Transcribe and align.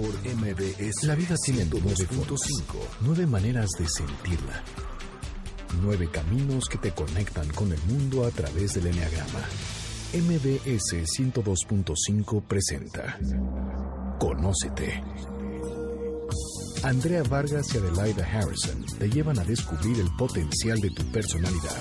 por 0.00 0.14
MBS. 0.24 1.04
La 1.04 1.14
vida 1.14 1.34
tiene 1.44 1.66
nueve 1.70 2.06
puntos 2.06 2.40
nueve 3.00 3.26
maneras 3.26 3.68
de 3.78 3.86
sentirla. 3.86 4.62
Nueve 5.82 6.08
caminos 6.10 6.64
que 6.70 6.78
te 6.78 6.90
conectan 6.92 7.46
con 7.48 7.70
el 7.70 7.80
mundo 7.82 8.24
a 8.24 8.30
través 8.30 8.74
del 8.74 8.86
Enneagrama. 8.86 9.40
MBS 10.14 11.04
102.5 11.18 12.42
presenta 12.44 13.18
Conócete. 14.18 15.02
Andrea 16.82 17.22
Vargas 17.24 17.74
y 17.74 17.78
Adelaida 17.78 18.24
Harrison 18.24 18.86
te 18.98 19.10
llevan 19.10 19.38
a 19.38 19.44
descubrir 19.44 20.00
el 20.00 20.08
potencial 20.16 20.80
de 20.80 20.90
tu 20.90 21.04
personalidad. 21.12 21.76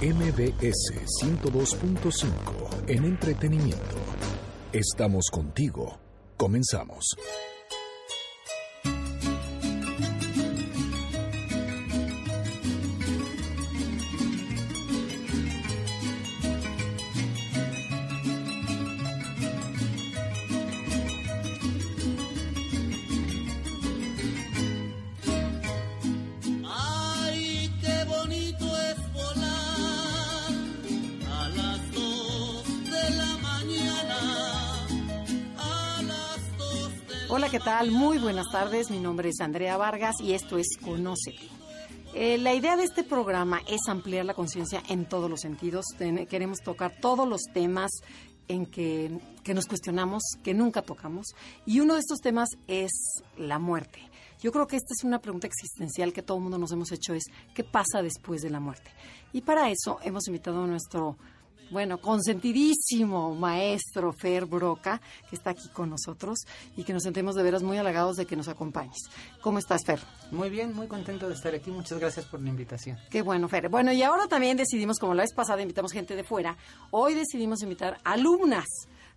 MBS 0.00 0.94
102.5 1.22 2.88
en 2.88 3.04
entretenimiento. 3.04 3.96
Estamos 4.72 5.26
contigo. 5.30 6.07
Comenzamos. 6.38 7.04
Muy 37.90 38.16
buenas 38.16 38.50
tardes. 38.50 38.90
Mi 38.90 38.98
nombre 38.98 39.28
es 39.28 39.40
Andrea 39.40 39.76
Vargas 39.76 40.16
y 40.22 40.32
esto 40.32 40.56
es 40.56 40.78
Conócete. 40.82 41.50
Eh, 42.14 42.38
la 42.38 42.54
idea 42.54 42.78
de 42.78 42.84
este 42.84 43.04
programa 43.04 43.60
es 43.68 43.88
ampliar 43.88 44.24
la 44.24 44.32
conciencia 44.32 44.82
en 44.88 45.04
todos 45.04 45.28
los 45.28 45.40
sentidos. 45.42 45.84
Queremos 46.30 46.60
tocar 46.60 46.94
todos 46.98 47.28
los 47.28 47.42
temas 47.52 47.90
en 48.48 48.64
que, 48.64 49.20
que 49.44 49.52
nos 49.52 49.66
cuestionamos, 49.66 50.22
que 50.42 50.54
nunca 50.54 50.80
tocamos. 50.80 51.26
Y 51.66 51.80
uno 51.80 51.92
de 51.94 52.00
estos 52.00 52.20
temas 52.20 52.48
es 52.68 52.90
la 53.36 53.58
muerte. 53.58 54.00
Yo 54.40 54.50
creo 54.50 54.66
que 54.66 54.76
esta 54.76 54.94
es 54.96 55.04
una 55.04 55.20
pregunta 55.20 55.46
existencial 55.46 56.14
que 56.14 56.22
todo 56.22 56.38
el 56.38 56.44
mundo 56.44 56.56
nos 56.56 56.72
hemos 56.72 56.90
hecho, 56.90 57.12
es 57.12 57.24
¿qué 57.54 57.64
pasa 57.64 58.00
después 58.00 58.40
de 58.40 58.48
la 58.48 58.60
muerte? 58.60 58.90
Y 59.34 59.42
para 59.42 59.70
eso 59.70 59.98
hemos 60.02 60.26
invitado 60.26 60.64
a 60.64 60.66
nuestro 60.66 61.18
bueno, 61.70 61.98
consentidísimo 61.98 63.34
maestro 63.34 64.12
Fer 64.12 64.46
Broca, 64.46 65.00
que 65.28 65.36
está 65.36 65.50
aquí 65.50 65.68
con 65.68 65.90
nosotros 65.90 66.38
y 66.76 66.84
que 66.84 66.92
nos 66.92 67.02
sentimos 67.02 67.34
de 67.34 67.42
veras 67.42 67.62
muy 67.62 67.76
halagados 67.78 68.16
de 68.16 68.26
que 68.26 68.36
nos 68.36 68.48
acompañes. 68.48 69.08
¿Cómo 69.40 69.58
estás, 69.58 69.84
Fer? 69.84 70.00
Muy 70.30 70.50
bien, 70.50 70.74
muy 70.74 70.86
contento 70.86 71.28
de 71.28 71.34
estar 71.34 71.54
aquí. 71.54 71.70
Muchas 71.70 71.98
gracias 71.98 72.26
por 72.26 72.40
la 72.40 72.48
invitación. 72.48 72.98
Qué 73.10 73.22
bueno, 73.22 73.48
Fer. 73.48 73.68
Bueno, 73.68 73.92
y 73.92 74.02
ahora 74.02 74.26
también 74.28 74.56
decidimos, 74.56 74.98
como 74.98 75.14
la 75.14 75.22
vez 75.22 75.32
pasada 75.34 75.62
invitamos 75.62 75.92
gente 75.92 76.16
de 76.16 76.24
fuera, 76.24 76.56
hoy 76.90 77.14
decidimos 77.14 77.62
invitar 77.62 77.98
alumnas 78.04 78.66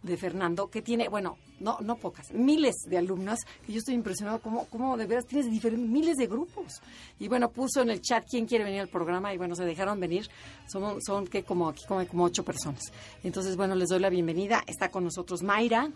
de 0.03 0.17
Fernando, 0.17 0.69
que 0.69 0.81
tiene, 0.81 1.07
bueno, 1.09 1.37
no, 1.59 1.77
no 1.81 1.95
pocas, 1.95 2.31
miles 2.33 2.75
de 2.87 2.97
alumnas, 2.97 3.39
que 3.65 3.73
yo 3.73 3.79
estoy 3.79 3.93
impresionado 3.93 4.39
cómo, 4.39 4.65
cómo 4.65 4.97
de 4.97 5.05
veras 5.05 5.27
tienes 5.27 5.49
diferentes, 5.49 5.87
miles 5.89 6.17
de 6.17 6.27
grupos. 6.27 6.81
Y 7.19 7.27
bueno, 7.27 7.49
puso 7.49 7.81
en 7.81 7.91
el 7.91 8.01
chat 8.01 8.25
quién 8.29 8.45
quiere 8.45 8.63
venir 8.63 8.81
al 8.81 8.87
programa 8.87 9.33
y 9.33 9.37
bueno, 9.37 9.55
se 9.55 9.63
dejaron 9.63 9.99
venir. 9.99 10.27
Son, 10.67 11.01
son 11.01 11.27
que 11.27 11.43
como 11.43 11.69
aquí 11.69 11.85
como, 11.87 12.05
como 12.07 12.23
ocho 12.23 12.43
personas. 12.43 12.81
Entonces, 13.23 13.55
bueno, 13.55 13.75
les 13.75 13.89
doy 13.89 13.99
la 13.99 14.09
bienvenida. 14.09 14.63
Está 14.67 14.89
con 14.89 15.03
nosotros 15.03 15.43
Mayra, 15.43 15.89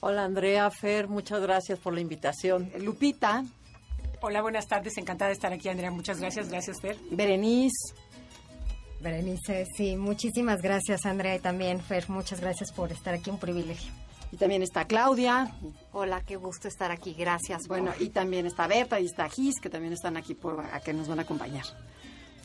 Hola 0.00 0.24
Andrea, 0.24 0.70
Fer, 0.70 1.08
muchas 1.08 1.40
gracias 1.40 1.78
por 1.80 1.92
la 1.92 2.00
invitación. 2.00 2.70
Lupita, 2.78 3.44
Hola, 4.20 4.42
buenas 4.42 4.66
tardes. 4.66 4.98
Encantada 4.98 5.28
de 5.28 5.34
estar 5.34 5.52
aquí, 5.52 5.68
Andrea. 5.68 5.92
Muchas 5.92 6.18
gracias. 6.18 6.48
Gracias, 6.48 6.80
Fer. 6.80 6.96
Berenice, 7.12 7.94
Berenice, 9.00 9.66
sí, 9.76 9.96
muchísimas 9.96 10.60
gracias 10.60 11.06
Andrea 11.06 11.36
y 11.36 11.38
también 11.38 11.80
Fer, 11.80 12.08
muchas 12.10 12.40
gracias 12.40 12.72
por 12.72 12.90
estar 12.90 13.14
aquí, 13.14 13.30
un 13.30 13.38
privilegio. 13.38 13.92
y 14.32 14.36
también 14.36 14.62
está 14.62 14.86
Claudia, 14.86 15.54
Hola, 15.92 16.22
qué 16.26 16.36
gusto 16.36 16.68
estar 16.68 16.90
aquí, 16.90 17.14
gracias. 17.14 17.68
Bueno, 17.68 17.92
y 17.98 18.08
también 18.10 18.46
está 18.46 18.66
Berta 18.66 18.98
y 19.00 19.06
está 19.06 19.28
Gis, 19.28 19.60
que 19.60 19.70
también 19.70 19.92
están 19.92 20.16
aquí 20.16 20.34
por, 20.34 20.60
a 20.60 20.80
que 20.80 20.92
nos 20.92 21.08
van 21.08 21.20
a 21.20 21.22
acompañar. 21.22 21.64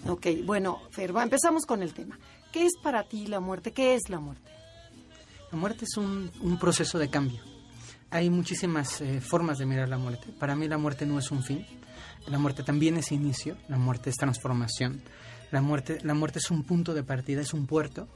Ok, 0.08 0.28
bueno, 0.46 0.80
Fer, 0.92 1.16
va, 1.16 1.24
empezamos 1.24 1.66
con 1.66 1.82
el 1.82 1.94
tema. 1.94 2.20
¿Qué 2.52 2.66
es 2.66 2.74
para 2.84 3.04
ti 3.04 3.28
la 3.28 3.40
muerte? 3.40 3.72
¿Qué 3.72 3.96
es 3.96 4.10
la 4.10 4.20
muerte? 4.20 4.52
La 5.52 5.58
muerte 5.58 5.86
es 5.86 5.98
un, 5.98 6.32
un 6.42 6.60
proceso 6.60 7.00
de 7.00 7.10
cambio. 7.10 7.42
Hay 8.10 8.30
muchísimas 8.30 9.02
eh, 9.02 9.22
formas 9.22 9.58
de 9.58 9.66
mirar 9.66 9.90
la 9.90 9.98
muerte. 9.98 10.28
Para 10.40 10.56
mí 10.56 10.68
la 10.68 10.78
muerte 10.78 11.06
no 11.06 11.18
es 11.18 11.32
un 11.32 11.44
fin. 11.44 11.66
La 12.28 12.38
muerte 12.38 12.64
también 12.64 12.98
es 12.98 13.12
inicio. 13.12 13.58
La 13.70 13.78
muerte 13.78 14.10
es 14.10 14.16
transformación. 14.18 15.02
La 15.54 15.62
muerte, 15.62 16.00
la 16.02 16.16
muerte 16.16 16.40
es 16.40 16.50
un 16.50 16.64
punto 16.64 16.96
de 16.96 17.04
partida, 17.04 17.40
es 17.40 17.54
un 17.54 17.68
puerto. 17.68 18.08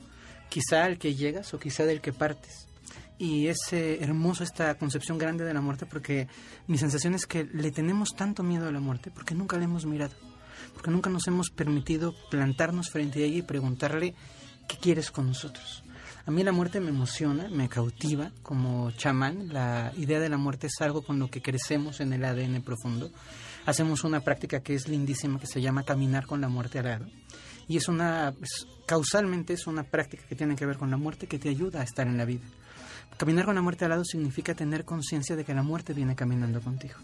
Quizá 0.49 0.85
al 0.85 0.97
que 0.97 1.13
llegas 1.13 1.53
o 1.53 1.59
quizá 1.59 1.85
del 1.85 2.01
que 2.01 2.11
partes. 2.11 2.65
Y 3.19 3.45
es 3.45 3.57
eh, 3.73 3.99
hermoso 4.01 4.43
esta 4.43 4.75
concepción 4.79 5.19
grande 5.19 5.45
de 5.45 5.53
la 5.53 5.61
muerte 5.61 5.85
porque 5.85 6.27
mi 6.65 6.79
sensación 6.79 7.13
es 7.13 7.27
que 7.27 7.43
le 7.43 7.69
tenemos 7.69 8.15
tanto 8.15 8.41
miedo 8.41 8.67
a 8.67 8.71
la 8.71 8.79
muerte 8.79 9.11
porque 9.11 9.35
nunca 9.35 9.55
la 9.55 9.65
hemos 9.65 9.85
mirado. 9.85 10.15
Porque 10.73 10.89
nunca 10.89 11.11
nos 11.11 11.27
hemos 11.27 11.51
permitido 11.51 12.15
plantarnos 12.31 12.89
frente 12.89 13.21
a 13.21 13.27
ella 13.27 13.37
y 13.37 13.41
preguntarle 13.43 14.15
qué 14.67 14.77
quieres 14.77 15.11
con 15.11 15.27
nosotros. 15.27 15.83
A 16.25 16.31
mí 16.31 16.43
la 16.43 16.51
muerte 16.51 16.79
me 16.79 16.89
emociona, 16.89 17.49
me 17.49 17.69
cautiva 17.69 18.31
como 18.41 18.89
chamán. 18.93 19.53
La 19.53 19.93
idea 19.95 20.19
de 20.19 20.29
la 20.29 20.37
muerte 20.37 20.65
es 20.65 20.81
algo 20.81 21.03
con 21.03 21.19
lo 21.19 21.29
que 21.29 21.43
crecemos 21.43 21.99
en 21.99 22.13
el 22.13 22.25
ADN 22.25 22.63
profundo. 22.63 23.11
Hacemos 23.67 24.03
una 24.03 24.21
práctica 24.21 24.61
que 24.61 24.73
es 24.73 24.87
lindísima 24.87 25.39
que 25.39 25.45
se 25.45 25.61
llama 25.61 25.83
caminar 25.83 26.25
con 26.25 26.41
la 26.41 26.47
muerte 26.47 26.79
al 26.79 26.85
lado. 26.85 27.05
Y 27.67 27.77
es 27.77 27.87
una, 27.89 28.33
es- 28.41 28.65
causalmente 28.87 29.53
es 29.53 29.67
una 29.67 29.83
práctica 29.83 30.23
que 30.27 30.35
tiene 30.35 30.55
que 30.55 30.65
ver 30.65 30.77
con 30.77 30.89
la 30.89 30.97
muerte 30.97 31.27
que 31.27 31.37
te 31.37 31.49
ayuda 31.49 31.81
a 31.81 31.83
estar 31.83 32.07
en 32.07 32.17
la 32.17 32.25
vida. 32.25 32.45
Caminar 33.17 33.45
con 33.45 33.55
la 33.55 33.61
muerte 33.61 33.83
al 33.85 33.89
lado 33.91 34.05
significa 34.05 34.53
tener 34.55 34.85
conciencia 34.85 35.35
de 35.35 35.43
que 35.43 35.53
la 35.53 35.63
muerte 35.63 35.93
viene 35.93 36.15
caminando 36.15 36.61
contigo 36.61 36.95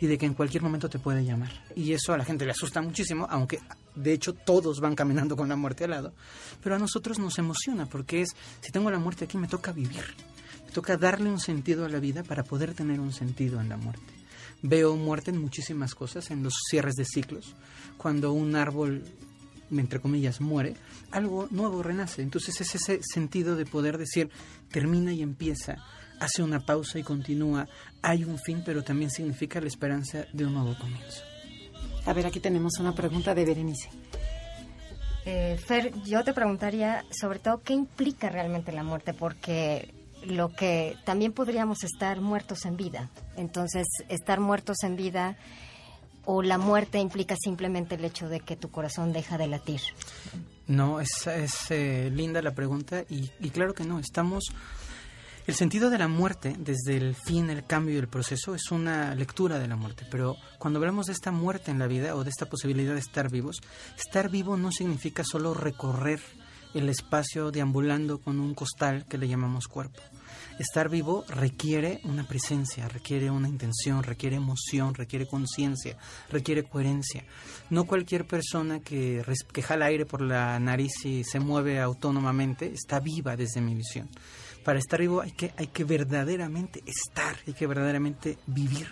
y 0.00 0.06
de 0.06 0.18
que 0.18 0.26
en 0.26 0.34
cualquier 0.34 0.62
momento 0.62 0.88
te 0.88 0.98
puede 0.98 1.24
llamar. 1.24 1.50
Y 1.76 1.92
eso 1.92 2.12
a 2.12 2.18
la 2.18 2.24
gente 2.24 2.44
le 2.44 2.50
asusta 2.52 2.80
muchísimo, 2.82 3.26
aunque 3.30 3.60
de 3.94 4.12
hecho 4.12 4.32
todos 4.32 4.80
van 4.80 4.94
caminando 4.96 5.36
con 5.36 5.48
la 5.48 5.56
muerte 5.56 5.84
al 5.84 5.90
lado, 5.90 6.12
pero 6.62 6.74
a 6.74 6.78
nosotros 6.78 7.18
nos 7.18 7.38
emociona 7.38 7.86
porque 7.86 8.22
es, 8.22 8.30
si 8.60 8.72
tengo 8.72 8.90
la 8.90 8.98
muerte 8.98 9.26
aquí 9.26 9.38
me 9.38 9.48
toca 9.48 9.70
vivir, 9.72 10.02
me 10.64 10.72
toca 10.72 10.96
darle 10.96 11.30
un 11.30 11.38
sentido 11.40 11.84
a 11.84 11.88
la 11.88 12.00
vida 12.00 12.22
para 12.24 12.42
poder 12.42 12.74
tener 12.74 12.98
un 12.98 13.12
sentido 13.12 13.60
en 13.60 13.68
la 13.68 13.76
muerte. 13.76 14.12
Veo 14.62 14.96
muerte 14.96 15.30
en 15.30 15.40
muchísimas 15.40 15.94
cosas, 15.94 16.30
en 16.30 16.42
los 16.42 16.54
cierres 16.68 16.94
de 16.94 17.04
ciclos, 17.04 17.54
cuando 17.96 18.32
un 18.32 18.56
árbol 18.56 19.04
entre 19.78 20.00
comillas, 20.00 20.40
muere, 20.40 20.74
algo 21.10 21.48
nuevo 21.50 21.82
renace. 21.82 22.22
Entonces 22.22 22.60
es 22.60 22.74
ese 22.74 23.00
sentido 23.02 23.56
de 23.56 23.66
poder 23.66 23.98
decir, 23.98 24.30
termina 24.70 25.12
y 25.12 25.22
empieza, 25.22 25.76
hace 26.18 26.42
una 26.42 26.60
pausa 26.60 26.98
y 26.98 27.02
continúa, 27.02 27.68
hay 28.02 28.24
un 28.24 28.38
fin, 28.38 28.62
pero 28.64 28.82
también 28.82 29.10
significa 29.10 29.60
la 29.60 29.68
esperanza 29.68 30.26
de 30.32 30.46
un 30.46 30.54
nuevo 30.54 30.76
comienzo. 30.78 31.22
A 32.06 32.12
ver, 32.12 32.26
aquí 32.26 32.40
tenemos 32.40 32.78
una 32.80 32.94
pregunta 32.94 33.34
de 33.34 33.44
Berenice. 33.44 33.90
Eh, 35.26 35.58
Fer, 35.64 35.92
yo 36.02 36.24
te 36.24 36.32
preguntaría 36.32 37.04
sobre 37.10 37.38
todo 37.38 37.60
qué 37.62 37.74
implica 37.74 38.30
realmente 38.30 38.72
la 38.72 38.82
muerte, 38.82 39.12
porque 39.12 39.92
lo 40.24 40.50
que 40.50 40.96
también 41.04 41.32
podríamos 41.32 41.84
estar 41.84 42.20
muertos 42.20 42.64
en 42.64 42.76
vida. 42.76 43.10
Entonces, 43.36 43.86
estar 44.08 44.40
muertos 44.40 44.82
en 44.82 44.96
vida 44.96 45.36
o 46.24 46.42
la 46.42 46.58
muerte 46.58 46.98
implica 46.98 47.36
simplemente 47.42 47.94
el 47.94 48.04
hecho 48.04 48.28
de 48.28 48.40
que 48.40 48.56
tu 48.56 48.70
corazón 48.70 49.12
deja 49.12 49.38
de 49.38 49.48
latir. 49.48 49.80
No, 50.66 51.00
es, 51.00 51.26
es 51.26 51.70
eh, 51.70 52.10
linda 52.12 52.42
la 52.42 52.52
pregunta 52.52 53.04
y, 53.08 53.30
y 53.40 53.50
claro 53.50 53.74
que 53.74 53.84
no, 53.84 53.98
estamos... 53.98 54.44
El 55.46 55.54
sentido 55.56 55.90
de 55.90 55.98
la 55.98 56.06
muerte, 56.06 56.54
desde 56.56 56.96
el 56.96 57.16
fin, 57.16 57.50
el 57.50 57.64
cambio 57.64 57.96
y 57.96 57.98
el 57.98 58.06
proceso, 58.06 58.54
es 58.54 58.70
una 58.70 59.14
lectura 59.16 59.58
de 59.58 59.66
la 59.66 59.74
muerte. 59.74 60.06
Pero 60.08 60.36
cuando 60.58 60.78
hablamos 60.78 61.06
de 61.06 61.12
esta 61.12 61.32
muerte 61.32 61.72
en 61.72 61.80
la 61.80 61.88
vida 61.88 62.14
o 62.14 62.22
de 62.22 62.30
esta 62.30 62.46
posibilidad 62.46 62.92
de 62.92 63.00
estar 63.00 63.30
vivos, 63.30 63.56
estar 63.98 64.28
vivo 64.28 64.56
no 64.56 64.70
significa 64.70 65.24
solo 65.24 65.52
recorrer 65.54 66.20
el 66.74 66.88
espacio 66.88 67.50
deambulando 67.50 68.18
con 68.18 68.40
un 68.40 68.54
costal 68.54 69.06
que 69.06 69.18
le 69.18 69.28
llamamos 69.28 69.68
cuerpo. 69.68 70.00
Estar 70.58 70.90
vivo 70.90 71.24
requiere 71.28 72.00
una 72.04 72.28
presencia, 72.28 72.86
requiere 72.86 73.30
una 73.30 73.48
intención, 73.48 74.02
requiere 74.02 74.36
emoción, 74.36 74.94
requiere 74.94 75.26
conciencia, 75.26 75.96
requiere 76.28 76.64
coherencia. 76.64 77.24
No 77.70 77.84
cualquier 77.84 78.26
persona 78.26 78.80
que, 78.80 79.24
que 79.52 79.62
jala 79.62 79.86
aire 79.86 80.04
por 80.04 80.20
la 80.20 80.60
nariz 80.60 81.04
y 81.04 81.24
se 81.24 81.40
mueve 81.40 81.80
autónomamente 81.80 82.72
está 82.74 83.00
viva 83.00 83.36
desde 83.36 83.62
mi 83.62 83.74
visión. 83.74 84.10
Para 84.64 84.78
estar 84.78 85.00
vivo 85.00 85.22
hay 85.22 85.32
que, 85.32 85.54
hay 85.56 85.68
que 85.68 85.84
verdaderamente 85.84 86.82
estar, 86.86 87.36
hay 87.46 87.54
que 87.54 87.66
verdaderamente 87.66 88.36
vivir. 88.46 88.86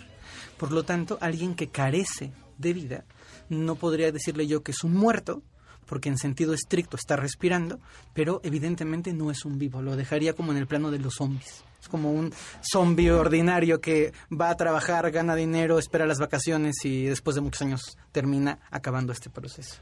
Por 0.56 0.72
lo 0.72 0.84
tanto, 0.84 1.18
alguien 1.20 1.54
que 1.54 1.68
carece 1.68 2.32
de 2.56 2.72
vida, 2.72 3.04
no 3.48 3.74
podría 3.74 4.10
decirle 4.10 4.46
yo 4.46 4.62
que 4.62 4.72
es 4.72 4.82
un 4.84 4.94
muerto, 4.94 5.42
porque 5.88 6.08
en 6.08 6.18
sentido 6.18 6.54
estricto 6.54 6.96
está 6.96 7.16
respirando, 7.16 7.80
pero 8.12 8.40
evidentemente 8.44 9.12
no 9.12 9.30
es 9.30 9.44
un 9.44 9.58
vivo, 9.58 9.82
lo 9.82 9.96
dejaría 9.96 10.34
como 10.34 10.52
en 10.52 10.58
el 10.58 10.66
plano 10.66 10.90
de 10.90 10.98
los 10.98 11.14
zombies. 11.14 11.64
Es 11.80 11.88
como 11.88 12.12
un 12.12 12.32
zombie 12.60 13.10
ordinario 13.10 13.80
que 13.80 14.12
va 14.30 14.50
a 14.50 14.56
trabajar, 14.56 15.10
gana 15.10 15.34
dinero, 15.34 15.78
espera 15.78 16.06
las 16.06 16.18
vacaciones 16.18 16.84
y 16.84 17.04
después 17.04 17.34
de 17.36 17.40
muchos 17.40 17.62
años 17.62 17.96
termina 18.12 18.58
acabando 18.70 19.12
este 19.12 19.30
proceso. 19.30 19.76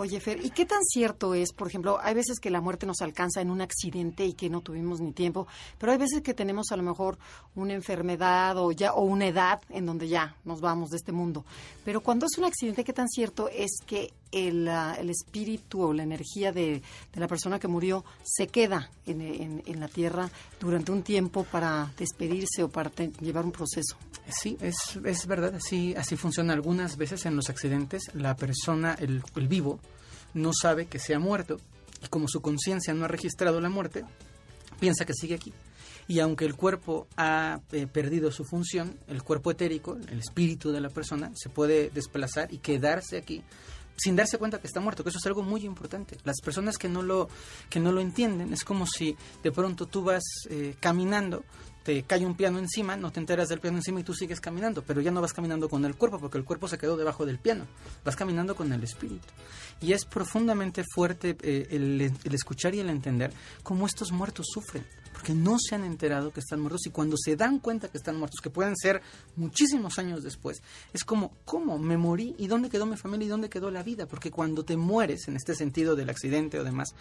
Oye, 0.00 0.18
Fer, 0.18 0.42
¿y 0.42 0.48
qué 0.48 0.64
tan 0.64 0.82
cierto 0.82 1.34
es, 1.34 1.52
por 1.52 1.68
ejemplo, 1.68 1.98
hay 2.00 2.14
veces 2.14 2.40
que 2.40 2.48
la 2.48 2.62
muerte 2.62 2.86
nos 2.86 3.02
alcanza 3.02 3.42
en 3.42 3.50
un 3.50 3.60
accidente 3.60 4.24
y 4.24 4.32
que 4.32 4.48
no 4.48 4.62
tuvimos 4.62 4.98
ni 4.98 5.12
tiempo, 5.12 5.46
pero 5.78 5.92
hay 5.92 5.98
veces 5.98 6.22
que 6.22 6.32
tenemos 6.32 6.72
a 6.72 6.76
lo 6.78 6.82
mejor 6.82 7.18
una 7.54 7.74
enfermedad 7.74 8.56
o 8.56 8.72
ya 8.72 8.94
o 8.94 9.02
una 9.02 9.26
edad 9.26 9.60
en 9.68 9.84
donde 9.84 10.08
ya 10.08 10.36
nos 10.46 10.62
vamos 10.62 10.88
de 10.88 10.96
este 10.96 11.12
mundo. 11.12 11.44
Pero 11.84 12.00
cuando 12.00 12.24
es 12.24 12.38
un 12.38 12.44
accidente, 12.46 12.82
¿qué 12.82 12.94
tan 12.94 13.08
cierto 13.10 13.50
es 13.50 13.72
que 13.84 14.10
el, 14.32 14.66
ah, 14.68 14.96
el 14.98 15.10
espíritu 15.10 15.82
o 15.82 15.92
la 15.92 16.02
energía 16.04 16.50
de, 16.50 16.80
de 17.12 17.20
la 17.20 17.28
persona 17.28 17.58
que 17.58 17.68
murió 17.68 18.02
se 18.24 18.46
queda 18.46 18.88
en, 19.04 19.20
en- 19.20 19.80
la 19.80 19.88
tierra 19.88 20.30
durante 20.58 20.92
un 20.92 21.02
tiempo 21.02 21.44
para 21.44 21.92
despedirse 21.98 22.62
o 22.62 22.68
para 22.70 22.90
llevar 23.20 23.44
un 23.44 23.52
proceso? 23.52 23.98
Sí, 24.28 24.56
es, 24.60 24.98
es 25.04 25.26
verdad, 25.26 25.54
así, 25.54 25.94
así 25.96 26.16
funciona. 26.16 26.52
Algunas 26.52 26.96
veces 26.96 27.26
en 27.26 27.36
los 27.36 27.50
accidentes 27.50 28.02
la 28.14 28.36
persona, 28.36 28.94
el, 28.98 29.22
el 29.36 29.48
vivo, 29.48 29.80
no 30.34 30.52
sabe 30.52 30.86
que 30.86 30.98
se 30.98 31.14
ha 31.14 31.18
muerto 31.18 31.58
y 32.02 32.08
como 32.08 32.28
su 32.28 32.40
conciencia 32.40 32.94
no 32.94 33.04
ha 33.04 33.08
registrado 33.08 33.60
la 33.60 33.68
muerte, 33.68 34.04
piensa 34.78 35.04
que 35.04 35.14
sigue 35.14 35.34
aquí. 35.34 35.52
Y 36.08 36.18
aunque 36.18 36.44
el 36.44 36.56
cuerpo 36.56 37.06
ha 37.16 37.60
eh, 37.72 37.86
perdido 37.86 38.32
su 38.32 38.44
función, 38.44 38.96
el 39.06 39.22
cuerpo 39.22 39.50
etérico, 39.50 39.96
el 40.08 40.18
espíritu 40.18 40.72
de 40.72 40.80
la 40.80 40.88
persona, 40.88 41.30
se 41.34 41.50
puede 41.50 41.90
desplazar 41.90 42.52
y 42.52 42.58
quedarse 42.58 43.16
aquí 43.16 43.42
sin 43.96 44.16
darse 44.16 44.38
cuenta 44.38 44.58
que 44.60 44.66
está 44.66 44.80
muerto, 44.80 45.04
que 45.04 45.10
eso 45.10 45.18
es 45.18 45.26
algo 45.26 45.42
muy 45.42 45.64
importante. 45.66 46.16
Las 46.24 46.40
personas 46.40 46.78
que 46.78 46.88
no 46.88 47.02
lo, 47.02 47.28
que 47.68 47.80
no 47.80 47.92
lo 47.92 48.00
entienden, 48.00 48.52
es 48.52 48.64
como 48.64 48.86
si 48.86 49.14
de 49.42 49.52
pronto 49.52 49.86
tú 49.86 50.02
vas 50.02 50.22
eh, 50.48 50.74
caminando, 50.80 51.44
te 51.82 52.02
cae 52.02 52.26
un 52.26 52.34
piano 52.34 52.58
encima, 52.58 52.96
no 52.96 53.10
te 53.10 53.20
enteras 53.20 53.48
del 53.48 53.60
piano 53.60 53.78
encima 53.78 54.00
y 54.00 54.04
tú 54.04 54.14
sigues 54.14 54.40
caminando, 54.40 54.82
pero 54.82 55.00
ya 55.00 55.10
no 55.10 55.20
vas 55.20 55.32
caminando 55.32 55.68
con 55.68 55.84
el 55.84 55.96
cuerpo, 55.96 56.18
porque 56.18 56.38
el 56.38 56.44
cuerpo 56.44 56.68
se 56.68 56.78
quedó 56.78 56.96
debajo 56.96 57.26
del 57.26 57.38
piano, 57.38 57.66
vas 58.04 58.16
caminando 58.16 58.54
con 58.54 58.72
el 58.72 58.82
espíritu. 58.82 59.26
Y 59.80 59.92
es 59.92 60.04
profundamente 60.04 60.84
fuerte 60.94 61.36
eh, 61.42 61.68
el, 61.70 62.12
el 62.22 62.34
escuchar 62.34 62.74
y 62.74 62.80
el 62.80 62.90
entender 62.90 63.32
cómo 63.62 63.86
estos 63.86 64.12
muertos 64.12 64.46
sufren, 64.52 64.84
porque 65.20 65.34
no 65.34 65.58
se 65.58 65.74
han 65.74 65.84
enterado 65.84 66.32
que 66.32 66.40
están 66.40 66.60
muertos 66.60 66.86
y 66.86 66.90
cuando 66.90 67.14
se 67.22 67.36
dan 67.36 67.58
cuenta 67.58 67.88
que 67.88 67.98
están 67.98 68.16
muertos, 68.16 68.40
que 68.40 68.48
pueden 68.48 68.74
ser 68.74 69.02
muchísimos 69.36 69.98
años 69.98 70.22
después, 70.22 70.62
es 70.94 71.04
como, 71.04 71.32
¿cómo? 71.44 71.78
Me 71.78 71.98
morí 71.98 72.34
y 72.38 72.46
dónde 72.46 72.70
quedó 72.70 72.86
mi 72.86 72.96
familia 72.96 73.26
y 73.26 73.28
dónde 73.28 73.50
quedó 73.50 73.70
la 73.70 73.82
vida, 73.82 74.06
porque 74.06 74.30
cuando 74.30 74.64
te 74.64 74.78
mueres, 74.78 75.28
en 75.28 75.36
este 75.36 75.54
sentido 75.54 75.94
del 75.94 76.08
accidente 76.08 76.58
o 76.58 76.64
demás, 76.64 76.94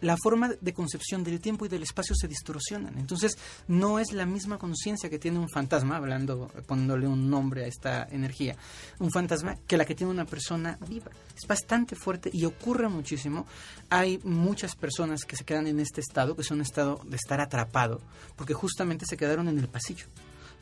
la 0.00 0.16
forma 0.20 0.50
de 0.60 0.74
concepción 0.74 1.22
del 1.22 1.38
tiempo 1.38 1.64
y 1.64 1.68
del 1.68 1.84
espacio 1.84 2.16
se 2.16 2.26
distorsionan. 2.26 2.98
Entonces, 2.98 3.38
no 3.68 4.00
es 4.00 4.12
la 4.12 4.26
misma 4.26 4.58
conciencia 4.58 5.08
que 5.08 5.20
tiene 5.20 5.38
un 5.38 5.48
fantasma, 5.48 5.96
hablando, 5.96 6.48
poniéndole 6.66 7.06
un 7.06 7.30
nombre 7.30 7.62
a 7.62 7.66
esta 7.68 8.08
energía, 8.10 8.56
un 8.98 9.12
fantasma 9.12 9.54
que 9.68 9.76
la 9.76 9.84
que 9.84 9.94
tiene 9.94 10.10
una 10.10 10.24
persona 10.24 10.76
viva. 10.88 11.12
Es 11.40 11.46
bastante 11.46 11.94
fuerte 11.94 12.30
y 12.32 12.46
ocurre 12.46 12.88
muchísimo. 12.88 13.46
Hay 13.90 14.18
muchas 14.24 14.74
personas 14.74 15.24
que 15.24 15.36
se 15.36 15.44
quedan 15.44 15.68
en 15.68 15.78
este 15.78 16.00
estado, 16.00 16.34
que 16.34 16.42
es 16.42 16.50
un 16.50 16.62
estado 16.62 17.00
de 17.04 17.14
estar 17.14 17.40
atrapado, 17.60 18.00
porque 18.36 18.54
justamente 18.54 19.06
se 19.06 19.16
quedaron 19.16 19.48
en 19.48 19.58
el 19.58 19.68
pasillo 19.68 20.06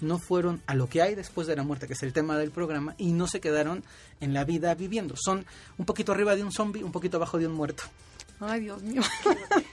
no 0.01 0.19
fueron 0.19 0.63
a 0.67 0.75
lo 0.75 0.89
que 0.89 1.03
hay 1.03 1.15
después 1.15 1.47
de 1.47 1.57
la 1.57 1.63
muerte, 1.63 1.87
que 1.87 1.95
es 1.95 2.03
el 2.03 2.13
tema 2.13 2.39
del 2.39 2.51
programa, 2.51 2.95
y 2.99 3.13
no 3.13 3.27
se 3.27 3.41
quedaron 3.41 3.83
en 4.21 4.33
la 4.33 4.45
vida 4.45 4.75
viviendo. 4.75 5.15
Son 5.17 5.45
un 5.77 5.87
poquito 5.87 6.13
arriba 6.13 6.37
de 6.37 6.45
un 6.45 6.53
zombie, 6.53 6.85
un 6.85 6.93
poquito 6.93 7.17
abajo 7.17 7.39
de 7.39 7.47
un 7.47 7.55
muerto. 7.55 7.83
Ay, 8.41 8.61
Dios 8.61 8.83
mío. 8.83 9.03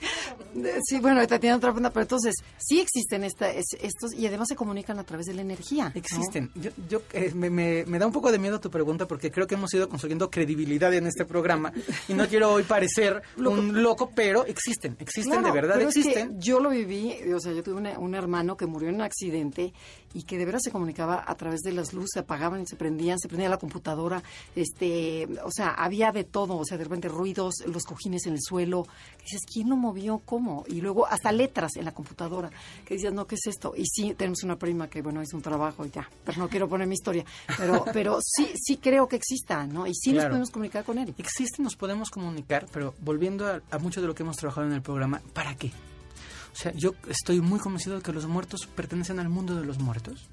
sí, 0.88 1.00
bueno, 1.00 1.18
ahorita 1.18 1.40
tiene 1.40 1.56
otra 1.56 1.70
pregunta, 1.72 1.92
pero 1.92 2.04
entonces 2.04 2.34
sí 2.58 2.80
existen 2.80 3.24
esta, 3.24 3.50
es- 3.52 3.76
estos 3.82 4.14
y 4.14 4.26
además 4.28 4.48
se 4.48 4.56
comunican 4.56 5.00
a 5.00 5.04
través 5.04 5.26
de 5.28 5.34
la 5.34 5.42
energía. 5.42 5.86
¿no? 5.86 5.92
Existen. 5.96 6.52
Yo, 6.56 6.72
yo, 6.90 7.02
eh, 7.14 7.32
me, 7.36 7.50
me- 7.50 7.86
me 7.86 8.00
da 8.00 8.06
un 8.08 8.14
poco 8.14 8.32
de 8.32 8.40
miedo 8.40 8.60
tu 8.60 8.70
pregunta 8.72 9.08
porque 9.08 9.32
creo 9.32 9.48
que 9.48 9.56
hemos 9.56 9.74
ido 9.74 9.90
construyendo 9.90 10.30
credibilidad 10.30 10.94
en 10.94 11.08
este 11.08 11.26
programa 11.26 11.74
y 12.08 12.14
no 12.14 12.28
quiero 12.28 12.52
hoy 12.54 12.64
parecer 12.64 13.22
un 13.38 13.82
loco, 13.84 14.12
pero 14.16 14.46
existen, 14.46 14.96
existen 15.00 15.34
Claro, 15.34 15.48
de 15.48 15.52
verdad, 15.54 15.76
pero 15.78 15.90
es 15.90 15.94
que 15.96 16.00
existen. 16.02 16.40
yo 16.40 16.60
lo 16.60 16.70
viví, 16.70 17.16
o 17.34 17.40
sea, 17.40 17.52
yo 17.54 17.64
tuve 17.64 17.76
una- 17.76 18.00
un 18.00 18.16
hermano 18.16 18.56
que 18.58 18.66
murió 18.66 18.90
en 18.90 18.96
un 18.96 19.02
accidente 19.02 19.74
y 20.16 20.24
que 20.24 20.38
de 20.38 20.46
veras 20.46 20.64
se 20.64 20.72
comunicaba 20.72 21.24
a 21.28 21.36
través 21.36 21.62
de 21.62 21.74
las 21.74 21.94
luces, 21.94 22.12
se 22.14 22.20
apagaban 22.20 22.62
y 22.62 22.66
se 22.66 22.78
prendían, 22.78 23.20
se 23.20 23.28
prendía 23.28 23.50
la 23.50 23.58
computadora, 23.58 24.24
este, 24.56 25.28
o 25.44 25.52
sea, 25.52 25.72
había 25.72 26.12
de 26.12 26.24
todo, 26.24 26.58
o 26.58 26.64
sea, 26.64 26.78
de 26.78 26.86
repente 26.86 27.10
ruidos, 27.10 27.56
los 27.68 27.84
cojines 27.84 28.26
en 28.26 28.34
el 28.34 28.40
suelo, 28.42 28.84
que 29.18 29.24
dices, 29.24 29.42
¿quién 29.52 29.70
lo 29.70 29.76
movió? 29.76 30.20
¿Cómo? 30.20 30.64
Y 30.68 30.80
luego 30.80 31.06
hasta 31.06 31.34
letras 31.34 31.76
en 31.76 31.84
la 31.84 31.94
computadora, 31.94 32.50
que 32.86 32.94
decías, 32.94 33.14
no, 33.14 33.28
¿qué 33.28 33.36
es 33.36 33.46
esto? 33.48 33.74
Y 33.76 33.86
sí, 33.86 34.14
tenemos 34.16 34.44
una 34.44 34.58
prima 34.58 34.90
que, 34.90 35.02
bueno, 35.02 35.22
hizo 35.22 35.36
un 35.36 35.44
trabajo 35.44 35.86
y 35.86 35.92
ya, 35.92 36.10
pero 36.24 36.40
no 36.40 36.48
quiero 36.48 36.70
poner 36.70 36.88
mi 36.88 36.94
historia, 36.94 37.26
pero, 37.58 37.84
pero 37.94 38.20
sí, 38.22 38.54
sí 38.56 38.78
creo 38.78 39.10
que 39.10 39.18
exista, 39.18 39.68
¿no? 39.68 39.86
Y 39.86 39.94
sí 39.94 40.14
nos 40.14 40.26
podemos 40.26 40.50
comunicar 40.50 40.86
con 40.86 40.98
él. 40.98 41.14
Existen, 41.18 41.64
nos 41.64 41.76
podemos 41.76 42.10
comunicar, 42.10 42.68
pero 42.72 42.94
volviendo 43.02 43.48
a, 43.48 43.62
a 43.70 43.80
mucho 43.80 44.00
de 44.00 44.08
lo 44.08 44.16
que 44.16 44.24
hemos 44.24 44.38
trabajado 44.38 44.66
en 44.68 44.74
el 44.74 44.82
programa, 44.82 45.22
¿para 45.34 45.56
qué? 45.56 45.72
O 46.56 46.58
sea, 46.58 46.72
yo 46.72 46.96
estoy 47.10 47.42
muy 47.42 47.60
convencido 47.60 47.98
de 47.98 48.02
que 48.02 48.14
los 48.14 48.28
muertos 48.28 48.66
pertenecen 48.66 49.20
al 49.20 49.28
mundo 49.28 49.56
de 49.56 49.66
los 49.66 49.78
muertos 49.78 50.30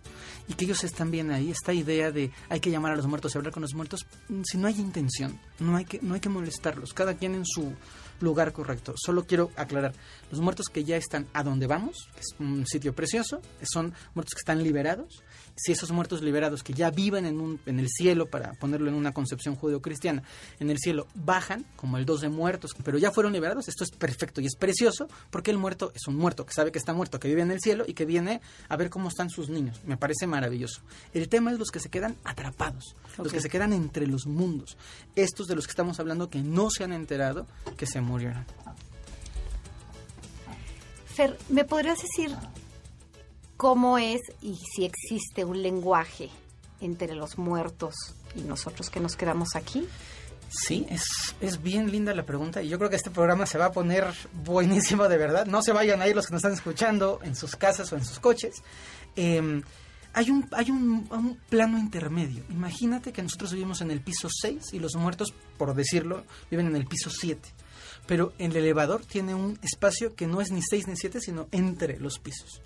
y 0.47 0.55
que 0.55 0.67
ellos 0.67 0.85
están 0.85 1.11
bien 1.11 1.33
ahí. 1.33 1.51
Esta 1.51 1.73
idea 1.73 2.13
de 2.13 2.31
hay 2.49 2.61
que 2.61 2.71
llamar 2.71 2.93
a 2.93 2.97
los 2.97 3.09
muertos 3.09 3.35
y 3.35 3.39
hablar 3.39 3.53
con 3.53 3.63
los 3.63 3.75
muertos, 3.75 4.07
mm, 4.29 4.43
si 4.45 4.57
no 4.57 4.69
hay 4.69 4.79
intención, 4.79 5.41
no 5.59 5.75
hay 5.77 5.85
que, 5.85 5.99
no 6.01 6.15
hay 6.15 6.21
que 6.21 6.29
molestarlos, 6.29 6.95
cada 6.95 7.15
quien 7.15 7.35
en 7.35 7.45
su 7.45 7.75
lugar 8.21 8.53
correcto. 8.53 8.95
Solo 8.97 9.27
quiero 9.27 9.51
aclarar, 9.57 9.95
los 10.31 10.41
muertos 10.41 10.67
que 10.69 10.85
ya 10.85 10.97
están 10.97 11.27
a 11.33 11.43
donde 11.43 11.67
vamos, 11.67 12.09
es 12.17 12.37
un 12.39 12.67
sitio 12.69 12.95
precioso, 12.95 13.43
son 13.63 13.93
muertos 14.15 14.35
que 14.35 14.43
están 14.43 14.63
liberados. 14.63 15.25
Si 15.65 15.71
esos 15.71 15.93
muertos 15.93 16.23
liberados 16.23 16.65
que 16.65 16.73
ya 16.73 16.91
viven 16.91 17.25
en, 17.25 17.41
un, 17.41 17.61
en 17.67 17.79
el 17.79 17.89
cielo, 17.89 18.27
para 18.27 18.55
ponerlo 18.55 18.89
en 18.89 18.95
una 18.95 19.13
concepción 19.13 19.55
judeocristiana, 19.55 20.25
en 20.59 20.71
el 20.71 20.79
cielo 20.79 21.07
bajan, 21.15 21.65
como 21.77 21.99
el 21.99 22.05
dos 22.05 22.21
de 22.21 22.29
muertos, 22.29 22.73
pero 22.83 22.99
ya 22.99 23.13
fueron 23.13 23.33
liberados, 23.33 23.69
esto 23.69 23.85
es 23.85 23.91
perfecto 23.91 24.41
y 24.41 24.47
es 24.47 24.57
precioso, 24.57 25.09
porque 25.31 25.53
el 25.53 25.59
muerto 25.59 25.93
es 25.95 26.09
un 26.09 26.17
muerto 26.17 26.45
que 26.45 26.53
sabe 26.53 26.73
que 26.73 26.79
está 26.79 26.93
muerto, 26.93 27.21
que 27.21 27.29
vive 27.29 27.43
en 27.43 27.53
el 27.53 27.61
cielo 27.61 27.85
y 27.87 27.95
que 27.95 28.05
viene 28.05 28.41
a 28.69 28.77
ver 28.77 28.91
cómo 28.91 29.09
están 29.09 29.31
sus 29.31 29.51
niños. 29.51 29.81
Me 29.85 29.97
parece 29.97 30.27
maravilloso. 30.27 30.83
El 31.15 31.29
tema 31.29 31.53
es 31.53 31.59
los 31.59 31.71
que 31.71 31.79
se 31.79 31.91
quedan 31.91 32.17
atrapados, 32.25 32.97
los 33.19 33.33
que 33.33 33.41
se 33.41 33.49
quedan 33.49 33.73
entre 33.73 34.09
los 34.09 34.27
mundos. 34.27 34.77
Estos 35.15 35.47
de 35.47 35.55
los 35.55 35.67
que 35.67 35.71
estamos 35.71 36.01
hablando 36.01 36.29
que 36.29 36.43
no 36.43 36.71
se 36.71 36.83
han 36.83 36.93
enterado 36.93 37.47
que 37.77 37.87
se 37.87 38.01
murieron. 38.01 38.45
Fer, 41.07 41.39
¿me 41.51 41.65
podrías 41.65 41.99
decir 42.01 42.35
cómo 43.63 43.97
es 43.97 44.21
y 44.41 44.57
si 44.57 44.85
existe 44.85 45.45
un 45.45 45.63
lenguaje 45.63 46.31
entre 46.81 47.15
los 47.15 47.39
muertos 47.39 47.95
y 48.35 48.41
nosotros 48.41 48.91
que 48.91 48.99
nos 48.99 49.15
quedamos 49.15 49.55
aquí? 49.55 49.87
Sí, 50.49 50.85
es, 50.91 51.05
es 51.41 51.63
bien 51.63 51.89
linda 51.93 52.13
la 52.13 52.25
pregunta 52.25 52.61
y 52.61 52.69
yo 52.69 52.77
creo 52.77 52.91
que 52.91 52.97
este 52.97 53.13
programa 53.13 53.47
se 53.47 53.59
va 53.59 53.67
a 53.67 53.71
poner 53.71 54.05
buenísimo 54.45 55.09
de 55.09 55.17
verdad. 55.17 55.47
No 55.47 55.63
se 55.63 55.71
vayan 55.71 56.03
a 56.03 56.09
ir 56.09 56.17
los 56.17 56.27
que 56.27 56.33
nos 56.33 56.41
están 56.41 56.55
escuchando 56.55 57.21
en 57.23 57.37
sus 57.37 57.55
casas 57.55 57.93
o 57.93 57.97
en 57.97 58.05
sus 58.05 58.19
coches. 58.19 58.65
Eh, 59.15 59.63
hay 60.13 60.31
un, 60.31 60.49
hay 60.51 60.73
un, 60.73 61.07
un 61.13 61.39
plano 61.49 61.79
intermedio. 61.79 62.43
Imagínate 62.51 63.13
que 63.13 63.23
nosotros 63.23 63.53
vivimos 63.53 63.81
en 63.81 63.93
el 63.93 64.01
piso 64.01 64.29
6 64.29 64.73
y 64.73 64.81
los 64.81 64.97
muertos, 64.97 65.33
por 65.57 65.73
decirlo, 65.77 66.25
viven 66.51 66.67
en 66.67 66.75
el 66.75 66.87
piso 66.87 67.11
7. 67.11 67.49
Pero 68.09 68.33
el 68.39 68.57
elevador 68.57 69.07
tiene 69.07 69.37
un 69.37 69.57
espacio 69.63 70.17
que 70.17 70.27
no 70.27 70.41
es 70.41 70.51
ni 70.51 70.63
6 70.63 70.89
ni 70.89 70.97
7, 70.97 71.21
sino 71.21 71.47
entre 71.53 72.01
los 72.01 72.19
pisos. 72.19 72.61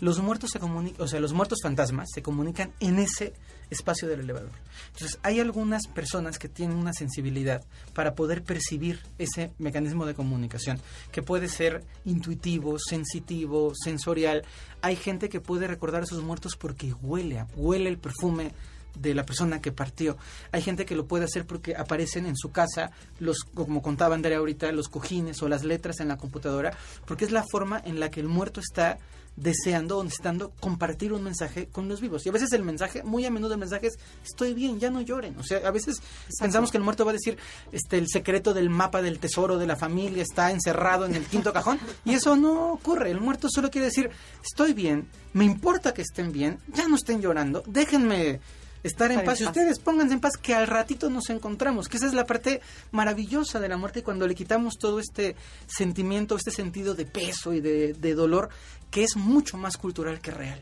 Los 0.00 0.18
muertos 0.18 0.50
se 0.50 0.58
comunican, 0.58 1.02
o 1.02 1.06
sea, 1.06 1.20
los 1.20 1.32
muertos 1.32 1.58
fantasmas 1.62 2.08
se 2.12 2.22
comunican 2.22 2.72
en 2.80 2.98
ese 2.98 3.34
espacio 3.68 4.08
del 4.08 4.20
elevador. 4.20 4.50
Entonces, 4.92 5.18
hay 5.22 5.40
algunas 5.40 5.86
personas 5.86 6.38
que 6.38 6.48
tienen 6.48 6.76
una 6.76 6.92
sensibilidad 6.92 7.62
para 7.92 8.14
poder 8.14 8.42
percibir 8.42 9.00
ese 9.18 9.52
mecanismo 9.58 10.06
de 10.06 10.14
comunicación, 10.14 10.80
que 11.12 11.22
puede 11.22 11.48
ser 11.48 11.84
intuitivo, 12.04 12.78
sensitivo, 12.78 13.72
sensorial. 13.74 14.42
Hay 14.82 14.96
gente 14.96 15.28
que 15.28 15.40
puede 15.40 15.66
recordar 15.66 16.02
a 16.02 16.06
sus 16.06 16.22
muertos 16.22 16.56
porque 16.56 16.94
huele, 17.02 17.44
huele 17.54 17.90
el 17.90 17.98
perfume 17.98 18.52
de 18.94 19.14
la 19.14 19.24
persona 19.24 19.60
que 19.60 19.72
partió. 19.72 20.16
Hay 20.52 20.62
gente 20.62 20.86
que 20.86 20.94
lo 20.94 21.06
puede 21.06 21.24
hacer 21.24 21.46
porque 21.46 21.76
aparecen 21.76 22.26
en 22.26 22.36
su 22.36 22.50
casa 22.50 22.90
los, 23.18 23.44
como 23.44 23.82
contaba 23.82 24.14
Andrea 24.14 24.38
ahorita, 24.38 24.72
los 24.72 24.88
cojines 24.88 25.42
o 25.42 25.48
las 25.48 25.64
letras 25.64 26.00
en 26.00 26.08
la 26.08 26.16
computadora, 26.16 26.76
porque 27.06 27.24
es 27.24 27.30
la 27.30 27.44
forma 27.50 27.80
en 27.84 28.00
la 28.00 28.10
que 28.10 28.20
el 28.20 28.28
muerto 28.28 28.60
está 28.60 28.98
deseando 29.36 29.98
o 29.98 30.04
necesitando 30.04 30.52
compartir 30.60 31.12
un 31.12 31.22
mensaje 31.22 31.66
con 31.66 31.88
los 31.88 32.00
vivos. 32.00 32.24
Y 32.26 32.28
a 32.28 32.32
veces 32.32 32.52
el 32.52 32.62
mensaje, 32.62 33.02
muy 33.02 33.24
a 33.24 33.30
menudo 33.30 33.54
el 33.54 33.60
mensaje 33.60 33.86
es, 33.86 33.98
estoy 34.24 34.54
bien, 34.54 34.78
ya 34.78 34.90
no 34.90 35.00
lloren. 35.00 35.36
O 35.38 35.42
sea, 35.42 35.66
a 35.66 35.70
veces 35.70 35.96
pensamos 36.38 36.70
que 36.70 36.76
el 36.76 36.84
muerto 36.84 37.04
va 37.04 37.12
a 37.12 37.14
decir, 37.14 37.38
este, 37.72 37.98
el 37.98 38.08
secreto 38.08 38.52
del 38.52 38.70
mapa 38.70 39.02
del 39.02 39.18
tesoro 39.18 39.58
de 39.58 39.66
la 39.66 39.76
familia 39.76 40.22
está 40.22 40.50
encerrado 40.50 41.06
en 41.06 41.14
el 41.14 41.24
quinto 41.24 41.52
cajón. 41.52 41.78
Y 42.04 42.14
eso 42.14 42.36
no 42.36 42.72
ocurre. 42.72 43.10
El 43.10 43.20
muerto 43.20 43.48
solo 43.50 43.70
quiere 43.70 43.86
decir, 43.86 44.10
estoy 44.44 44.74
bien, 44.74 45.08
me 45.32 45.44
importa 45.44 45.94
que 45.94 46.02
estén 46.02 46.32
bien, 46.32 46.58
ya 46.74 46.88
no 46.88 46.96
estén 46.96 47.20
llorando, 47.20 47.62
déjenme 47.66 48.40
Estar 48.82 49.10
en 49.10 49.18
Estar 49.18 49.24
en 49.24 49.24
paz. 49.24 49.40
Y 49.40 49.44
paz. 49.44 49.56
ustedes 49.56 49.78
pónganse 49.78 50.14
en 50.14 50.20
paz 50.20 50.36
que 50.36 50.54
al 50.54 50.66
ratito 50.66 51.10
nos 51.10 51.30
encontramos, 51.30 51.88
que 51.88 51.96
esa 51.96 52.06
es 52.06 52.14
la 52.14 52.26
parte 52.26 52.60
maravillosa 52.92 53.60
de 53.60 53.68
la 53.68 53.76
muerte 53.76 54.02
cuando 54.02 54.26
le 54.26 54.34
quitamos 54.34 54.74
todo 54.78 55.00
este 55.00 55.36
sentimiento, 55.66 56.36
este 56.36 56.50
sentido 56.50 56.94
de 56.94 57.06
peso 57.06 57.52
y 57.52 57.60
de, 57.60 57.92
de 57.94 58.14
dolor 58.14 58.48
que 58.90 59.04
es 59.04 59.16
mucho 59.16 59.56
más 59.56 59.76
cultural 59.76 60.20
que 60.20 60.30
real. 60.30 60.60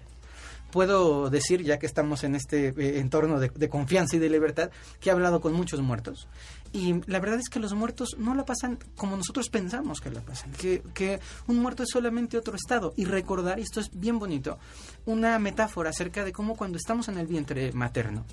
Puedo 0.71 1.31
decir, 1.31 1.63
ya 1.63 1.79
que 1.79 1.87
estamos 1.87 2.25
en 2.25 2.35
este 2.35 2.69
eh, 2.69 2.99
entorno 2.99 3.41
de, 3.41 3.49
de 3.49 3.69
confianza 3.71 4.17
y 4.17 4.19
de 4.19 4.29
libertad, 4.29 4.71
que 5.01 5.09
he 5.09 5.13
hablado 5.13 5.41
con 5.41 5.55
muchos 5.55 5.81
muertos. 5.81 6.29
Y 6.73 7.01
la 7.11 7.21
verdad 7.21 7.39
es 7.39 7.49
que 7.49 7.61
los 7.61 7.73
muertos 7.75 8.17
no 8.19 8.35
la 8.35 8.45
pasan 8.45 8.79
como 8.97 9.17
nosotros 9.17 9.49
pensamos 9.49 10.01
que 10.01 10.11
la 10.11 10.21
pasan, 10.21 10.53
que, 10.53 10.83
que 10.95 11.21
un 11.47 11.59
muerto 11.59 11.83
es 11.83 11.91
solamente 11.91 12.37
otro 12.37 12.57
estado. 12.57 12.93
Y 12.97 13.05
recordar, 13.05 13.59
y 13.59 13.63
esto 13.63 13.81
es 13.81 13.91
bien 13.93 14.19
bonito, 14.19 14.59
una 15.07 15.39
metáfora 15.39 15.91
acerca 15.91 16.25
de 16.25 16.33
cómo 16.33 16.57
cuando 16.57 16.77
estamos 16.77 17.09
en 17.09 17.19
el 17.19 17.27
vientre 17.27 17.73
materno, 17.73 18.25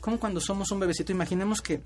como 0.00 0.18
cuando 0.18 0.40
somos 0.40 0.70
un 0.70 0.80
bebecito, 0.80 1.12
imaginemos 1.12 1.60
que 1.60 1.82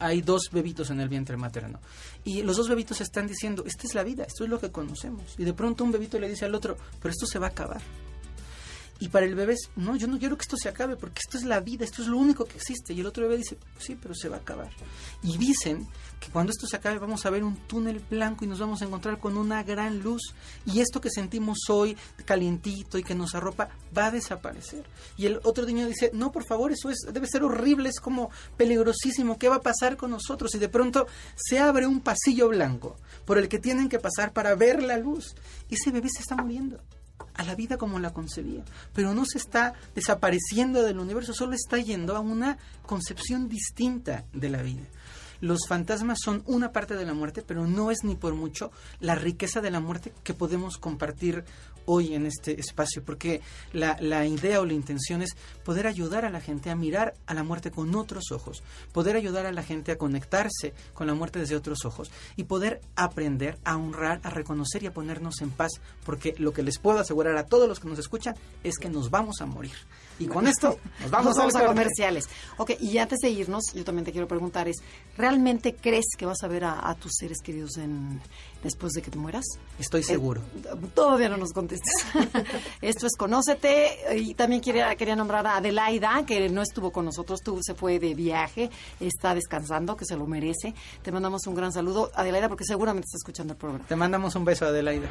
hay 0.00 0.22
dos 0.22 0.50
bebitos 0.50 0.90
en 0.90 1.00
el 1.00 1.08
vientre 1.08 1.36
materno 1.36 1.80
y 2.24 2.42
los 2.42 2.56
dos 2.56 2.68
bebitos 2.68 3.00
están 3.00 3.26
diciendo, 3.26 3.64
esta 3.66 3.86
es 3.86 3.94
la 3.94 4.02
vida, 4.02 4.24
esto 4.24 4.44
es 4.44 4.50
lo 4.50 4.58
que 4.58 4.70
conocemos. 4.70 5.34
Y 5.38 5.44
de 5.44 5.52
pronto 5.52 5.84
un 5.84 5.92
bebito 5.92 6.18
le 6.18 6.28
dice 6.28 6.44
al 6.44 6.54
otro, 6.54 6.76
pero 7.00 7.12
esto 7.12 7.26
se 7.26 7.38
va 7.38 7.46
a 7.46 7.50
acabar. 7.50 7.80
Y 9.02 9.08
para 9.08 9.26
el 9.26 9.34
bebé 9.34 9.54
es, 9.54 9.68
no, 9.74 9.96
yo 9.96 10.06
no 10.06 10.16
quiero 10.16 10.36
que 10.36 10.42
esto 10.42 10.56
se 10.56 10.68
acabe 10.68 10.94
porque 10.94 11.22
esto 11.24 11.36
es 11.36 11.42
la 11.42 11.58
vida, 11.58 11.84
esto 11.84 12.02
es 12.02 12.08
lo 12.08 12.18
único 12.18 12.44
que 12.44 12.54
existe. 12.56 12.92
Y 12.92 13.00
el 13.00 13.06
otro 13.06 13.24
bebé 13.24 13.38
dice, 13.38 13.58
sí, 13.76 13.98
pero 14.00 14.14
se 14.14 14.28
va 14.28 14.36
a 14.36 14.38
acabar. 14.38 14.70
Y 15.24 15.38
dicen 15.38 15.88
que 16.20 16.30
cuando 16.30 16.52
esto 16.52 16.68
se 16.68 16.76
acabe 16.76 17.00
vamos 17.00 17.26
a 17.26 17.30
ver 17.30 17.42
un 17.42 17.56
túnel 17.66 17.98
blanco 17.98 18.44
y 18.44 18.48
nos 18.48 18.60
vamos 18.60 18.80
a 18.80 18.84
encontrar 18.84 19.18
con 19.18 19.36
una 19.36 19.64
gran 19.64 19.98
luz. 19.98 20.36
Y 20.66 20.78
esto 20.78 21.00
que 21.00 21.10
sentimos 21.10 21.58
hoy, 21.68 21.96
calientito 22.24 22.96
y 22.96 23.02
que 23.02 23.16
nos 23.16 23.34
arropa, 23.34 23.70
va 23.98 24.06
a 24.06 24.10
desaparecer. 24.12 24.86
Y 25.16 25.26
el 25.26 25.40
otro 25.42 25.66
niño 25.66 25.88
dice, 25.88 26.12
no, 26.14 26.30
por 26.30 26.44
favor, 26.44 26.70
eso 26.70 26.88
es, 26.88 26.98
debe 27.12 27.26
ser 27.26 27.42
horrible, 27.42 27.88
es 27.88 27.98
como 27.98 28.30
peligrosísimo, 28.56 29.36
¿qué 29.36 29.48
va 29.48 29.56
a 29.56 29.62
pasar 29.62 29.96
con 29.96 30.12
nosotros? 30.12 30.54
Y 30.54 30.60
de 30.60 30.68
pronto 30.68 31.08
se 31.34 31.58
abre 31.58 31.88
un 31.88 32.02
pasillo 32.02 32.50
blanco 32.50 32.94
por 33.24 33.38
el 33.38 33.48
que 33.48 33.58
tienen 33.58 33.88
que 33.88 33.98
pasar 33.98 34.32
para 34.32 34.54
ver 34.54 34.80
la 34.80 34.96
luz. 34.96 35.34
Ese 35.68 35.90
bebé 35.90 36.08
se 36.08 36.20
está 36.20 36.36
muriendo 36.36 36.78
a 37.34 37.44
la 37.44 37.54
vida 37.54 37.78
como 37.78 37.98
la 37.98 38.12
concebía, 38.12 38.64
pero 38.94 39.14
no 39.14 39.24
se 39.24 39.38
está 39.38 39.74
desapareciendo 39.94 40.82
del 40.82 40.98
universo, 40.98 41.32
solo 41.32 41.54
está 41.54 41.78
yendo 41.78 42.16
a 42.16 42.20
una 42.20 42.58
concepción 42.86 43.48
distinta 43.48 44.24
de 44.32 44.50
la 44.50 44.62
vida. 44.62 44.84
Los 45.40 45.66
fantasmas 45.66 46.18
son 46.22 46.44
una 46.46 46.70
parte 46.70 46.94
de 46.94 47.04
la 47.04 47.14
muerte, 47.14 47.42
pero 47.42 47.66
no 47.66 47.90
es 47.90 48.04
ni 48.04 48.14
por 48.14 48.34
mucho 48.34 48.70
la 49.00 49.16
riqueza 49.16 49.60
de 49.60 49.72
la 49.72 49.80
muerte 49.80 50.12
que 50.22 50.34
podemos 50.34 50.78
compartir 50.78 51.44
hoy 51.86 52.14
en 52.14 52.26
este 52.26 52.58
espacio, 52.58 53.02
porque 53.04 53.40
la, 53.72 54.26
idea 54.26 54.60
o 54.60 54.66
la 54.66 54.72
intención 54.72 55.22
es 55.22 55.36
poder 55.64 55.86
ayudar 55.86 56.24
a 56.24 56.30
la 56.30 56.40
gente 56.40 56.70
a 56.70 56.76
mirar 56.76 57.14
a 57.26 57.34
la 57.34 57.42
muerte 57.42 57.70
con 57.70 57.94
otros 57.94 58.32
ojos, 58.32 58.62
poder 58.92 59.16
ayudar 59.16 59.46
a 59.46 59.52
la 59.52 59.62
gente 59.62 59.92
a 59.92 59.98
conectarse 59.98 60.74
con 60.94 61.06
la 61.06 61.14
muerte 61.14 61.38
desde 61.38 61.56
otros 61.56 61.84
ojos 61.84 62.10
y 62.36 62.44
poder 62.44 62.80
aprender 62.96 63.58
a 63.64 63.76
honrar, 63.76 64.20
a 64.22 64.30
reconocer 64.30 64.82
y 64.82 64.86
a 64.86 64.94
ponernos 64.94 65.40
en 65.40 65.50
paz, 65.50 65.72
porque 66.04 66.34
lo 66.38 66.52
que 66.52 66.62
les 66.62 66.78
puedo 66.78 66.98
asegurar 66.98 67.36
a 67.36 67.46
todos 67.46 67.68
los 67.68 67.80
que 67.80 67.88
nos 67.88 67.98
escuchan 67.98 68.34
es 68.62 68.78
que 68.78 68.88
nos 68.88 69.10
vamos 69.10 69.40
a 69.40 69.46
morir. 69.46 69.74
Y 70.18 70.26
con 70.26 70.46
esto 70.46 70.78
nos 71.00 71.10
vamos, 71.10 71.26
Nos 71.26 71.36
vamos 71.36 71.54
al 71.56 71.64
a 71.64 71.66
comerciales. 71.66 72.28
Ok, 72.56 72.72
y 72.80 72.98
antes 72.98 73.18
de 73.20 73.30
irnos, 73.30 73.64
yo 73.74 73.84
también 73.84 74.04
te 74.04 74.12
quiero 74.12 74.28
preguntar 74.28 74.68
es, 74.68 74.76
¿realmente 75.16 75.74
crees 75.74 76.06
que 76.16 76.26
vas 76.26 76.42
a 76.42 76.48
ver 76.48 76.64
a, 76.64 76.88
a 76.88 76.94
tus 76.94 77.12
seres 77.18 77.38
queridos 77.42 77.76
en, 77.78 78.20
después 78.62 78.92
de 78.92 79.02
que 79.02 79.10
te 79.10 79.18
mueras? 79.18 79.44
Estoy 79.78 80.02
seguro. 80.02 80.40
Eh, 80.64 80.86
todavía 80.94 81.28
no 81.28 81.36
nos 81.36 81.52
contestes. 81.52 82.06
Esto 82.82 83.06
es 83.06 83.16
Conócete. 83.16 83.98
Y 84.16 84.34
también 84.34 84.60
quería, 84.60 84.94
quería 84.96 85.16
nombrar 85.16 85.46
a 85.46 85.56
Adelaida, 85.56 86.24
que 86.26 86.48
no 86.48 86.62
estuvo 86.62 86.92
con 86.92 87.04
nosotros, 87.04 87.40
tú 87.42 87.58
se 87.62 87.74
fue 87.74 87.98
de 87.98 88.14
viaje, 88.14 88.70
está 89.00 89.34
descansando, 89.34 89.96
que 89.96 90.04
se 90.04 90.16
lo 90.16 90.26
merece. 90.26 90.74
Te 91.02 91.12
mandamos 91.12 91.46
un 91.46 91.54
gran 91.54 91.72
saludo, 91.72 92.10
Adelaida, 92.14 92.48
porque 92.48 92.64
seguramente 92.64 93.06
está 93.06 93.16
escuchando 93.16 93.54
el 93.54 93.58
programa. 93.58 93.84
Te 93.86 93.96
mandamos 93.96 94.34
un 94.34 94.44
beso, 94.44 94.66
Adelaida. 94.66 95.08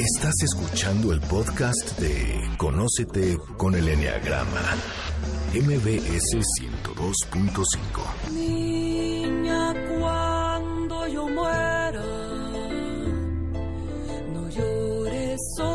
Estás 0.00 0.32
escuchando 0.42 1.12
el 1.12 1.20
podcast 1.20 1.98
de 1.98 2.40
Conócete 2.56 3.36
con 3.58 3.74
el 3.74 3.86
Enneagrama. 3.86 4.62
MBS 5.52 6.38
102.5. 6.58 8.32
Niña, 8.32 9.74
cuando 9.98 11.06
yo 11.06 11.28
muera, 11.28 12.00
no 14.32 14.48
llores 14.48 15.38
sobre 15.58 15.69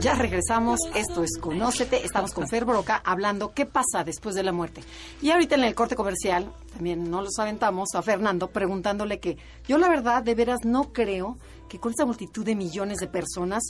Ya 0.00 0.14
regresamos, 0.14 0.80
esto 0.94 1.22
es 1.22 1.38
Conócete, 1.38 2.04
estamos 2.04 2.32
con 2.32 2.48
Fer 2.48 2.64
Broca 2.64 3.00
hablando 3.04 3.52
qué 3.54 3.64
pasa 3.64 4.02
después 4.04 4.34
de 4.34 4.42
la 4.42 4.52
muerte. 4.52 4.82
Y 5.22 5.30
ahorita 5.30 5.54
en 5.54 5.64
el 5.64 5.74
corte 5.74 5.94
comercial, 5.94 6.50
también 6.72 7.10
nos 7.10 7.24
los 7.24 7.38
aventamos 7.38 7.94
a 7.94 8.02
Fernando 8.02 8.48
preguntándole 8.48 9.20
que 9.20 9.36
yo 9.66 9.78
la 9.78 9.88
verdad 9.88 10.22
de 10.22 10.34
veras 10.34 10.64
no 10.64 10.92
creo 10.92 11.38
que 11.68 11.78
con 11.78 11.90
esta 11.90 12.04
multitud 12.04 12.44
de 12.44 12.54
millones 12.54 12.98
de 12.98 13.08
personas 13.08 13.62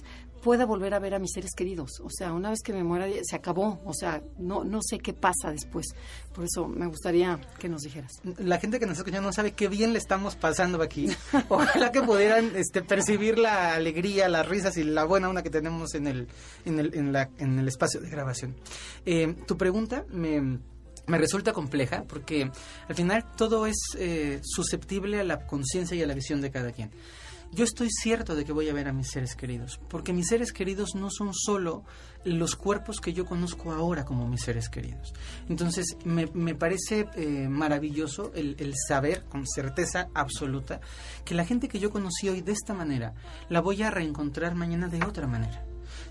pueda 0.42 0.64
volver 0.64 0.94
a 0.94 0.98
ver 0.98 1.14
a 1.14 1.18
mis 1.18 1.32
seres 1.32 1.50
queridos. 1.56 2.00
O 2.04 2.08
sea, 2.10 2.32
una 2.32 2.50
vez 2.50 2.60
que 2.62 2.72
me 2.72 2.84
muera 2.84 3.06
se 3.22 3.34
acabó, 3.36 3.80
o 3.84 3.92
sea, 3.92 4.22
no, 4.38 4.64
no 4.64 4.80
sé 4.80 4.98
qué 4.98 5.12
pasa 5.12 5.50
después. 5.50 5.86
Por 6.32 6.44
eso 6.44 6.68
me 6.68 6.86
gustaría 6.86 7.40
que 7.58 7.68
nos 7.68 7.82
dijeras. 7.82 8.12
La 8.38 8.58
gente 8.58 8.78
que 8.78 8.86
nos 8.86 8.92
está 8.92 9.02
escuchando 9.02 9.28
no 9.28 9.32
sabe 9.32 9.52
qué 9.52 9.68
bien 9.68 9.92
le 9.92 9.98
estamos 9.98 10.36
pasando 10.36 10.80
aquí. 10.82 11.08
Ojalá 11.48 11.90
que 11.90 12.02
pudieran 12.02 12.52
este, 12.54 12.82
percibir 12.82 13.38
la 13.38 13.74
alegría, 13.74 14.28
las 14.28 14.48
risas 14.48 14.76
y 14.76 14.84
la 14.84 15.04
buena 15.04 15.28
onda 15.28 15.42
que 15.42 15.50
tenemos 15.50 15.94
en 15.94 16.06
el, 16.06 16.28
en 16.64 16.78
el, 16.78 16.94
en 16.94 17.58
el 17.58 17.68
espacio 17.68 18.00
de 18.00 18.08
grabación. 18.08 18.54
Eh, 19.04 19.34
tu 19.46 19.56
pregunta 19.56 20.04
me, 20.10 20.60
me 21.06 21.18
resulta 21.18 21.52
compleja 21.52 22.04
porque 22.08 22.50
al 22.88 22.94
final 22.94 23.24
todo 23.36 23.66
es 23.66 23.76
eh, 23.98 24.40
susceptible 24.42 25.20
a 25.20 25.24
la 25.24 25.46
conciencia 25.46 25.96
y 25.96 26.02
a 26.02 26.06
la 26.06 26.14
visión 26.14 26.40
de 26.40 26.50
cada 26.50 26.72
quien. 26.72 26.90
Yo 27.56 27.64
estoy 27.64 27.88
cierto 27.88 28.36
de 28.36 28.44
que 28.44 28.52
voy 28.52 28.68
a 28.68 28.74
ver 28.74 28.86
a 28.86 28.92
mis 28.92 29.08
seres 29.08 29.34
queridos, 29.34 29.80
porque 29.88 30.12
mis 30.12 30.26
seres 30.26 30.52
queridos 30.52 30.94
no 30.94 31.08
son 31.10 31.32
solo 31.32 31.84
los 32.22 32.54
cuerpos 32.54 33.00
que 33.00 33.14
yo 33.14 33.24
conozco 33.24 33.72
ahora 33.72 34.04
como 34.04 34.28
mis 34.28 34.42
seres 34.42 34.68
queridos. 34.68 35.14
Entonces, 35.48 35.96
me, 36.04 36.26
me 36.34 36.54
parece 36.54 37.08
eh, 37.16 37.48
maravilloso 37.48 38.30
el, 38.34 38.56
el 38.58 38.74
saber 38.86 39.24
con 39.24 39.46
certeza 39.46 40.10
absoluta 40.12 40.82
que 41.24 41.34
la 41.34 41.46
gente 41.46 41.68
que 41.68 41.78
yo 41.78 41.90
conocí 41.90 42.28
hoy 42.28 42.42
de 42.42 42.52
esta 42.52 42.74
manera, 42.74 43.14
la 43.48 43.62
voy 43.62 43.82
a 43.82 43.90
reencontrar 43.90 44.54
mañana 44.54 44.88
de 44.88 45.02
otra 45.02 45.26
manera. 45.26 45.64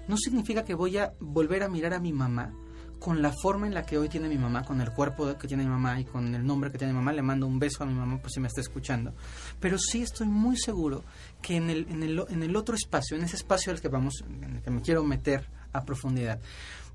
No 0.07 0.17
significa 0.17 0.65
que 0.65 0.73
voy 0.73 0.97
a 0.97 1.13
volver 1.19 1.61
a 1.61 1.69
mirar 1.69 1.93
a 1.93 1.99
mi 1.99 2.11
mamá 2.11 2.55
con 2.99 3.21
la 3.21 3.31
forma 3.31 3.67
en 3.67 3.73
la 3.73 3.85
que 3.85 3.97
hoy 3.97 4.09
tiene 4.09 4.27
mi 4.27 4.37
mamá, 4.37 4.63
con 4.63 4.81
el 4.81 4.91
cuerpo 4.91 5.37
que 5.37 5.47
tiene 5.47 5.63
mi 5.63 5.69
mamá 5.69 5.99
y 5.99 6.05
con 6.05 6.33
el 6.33 6.45
nombre 6.45 6.71
que 6.71 6.77
tiene 6.77 6.93
mi 6.93 6.97
mamá, 6.97 7.13
le 7.13 7.21
mando 7.21 7.45
un 7.45 7.59
beso 7.59 7.83
a 7.83 7.85
mi 7.85 7.93
mamá 7.93 8.19
por 8.19 8.31
si 8.31 8.39
me 8.39 8.47
está 8.47 8.61
escuchando. 8.61 9.13
Pero 9.59 9.77
sí 9.77 10.01
estoy 10.01 10.27
muy 10.27 10.57
seguro 10.57 11.03
que 11.45 11.57
en 11.57 11.69
el, 11.69 11.85
en 11.91 12.01
el, 12.01 12.25
en 12.27 12.41
el 12.41 12.55
otro 12.55 12.73
espacio, 12.73 13.15
en 13.15 13.23
ese 13.23 13.35
espacio 13.35 13.71
al 13.71 13.79
que 13.79 13.87
vamos, 13.87 14.23
en 14.27 14.55
el 14.55 14.61
que 14.63 14.71
me 14.71 14.81
quiero 14.81 15.03
meter 15.03 15.47
a 15.73 15.85
profundidad, 15.85 16.39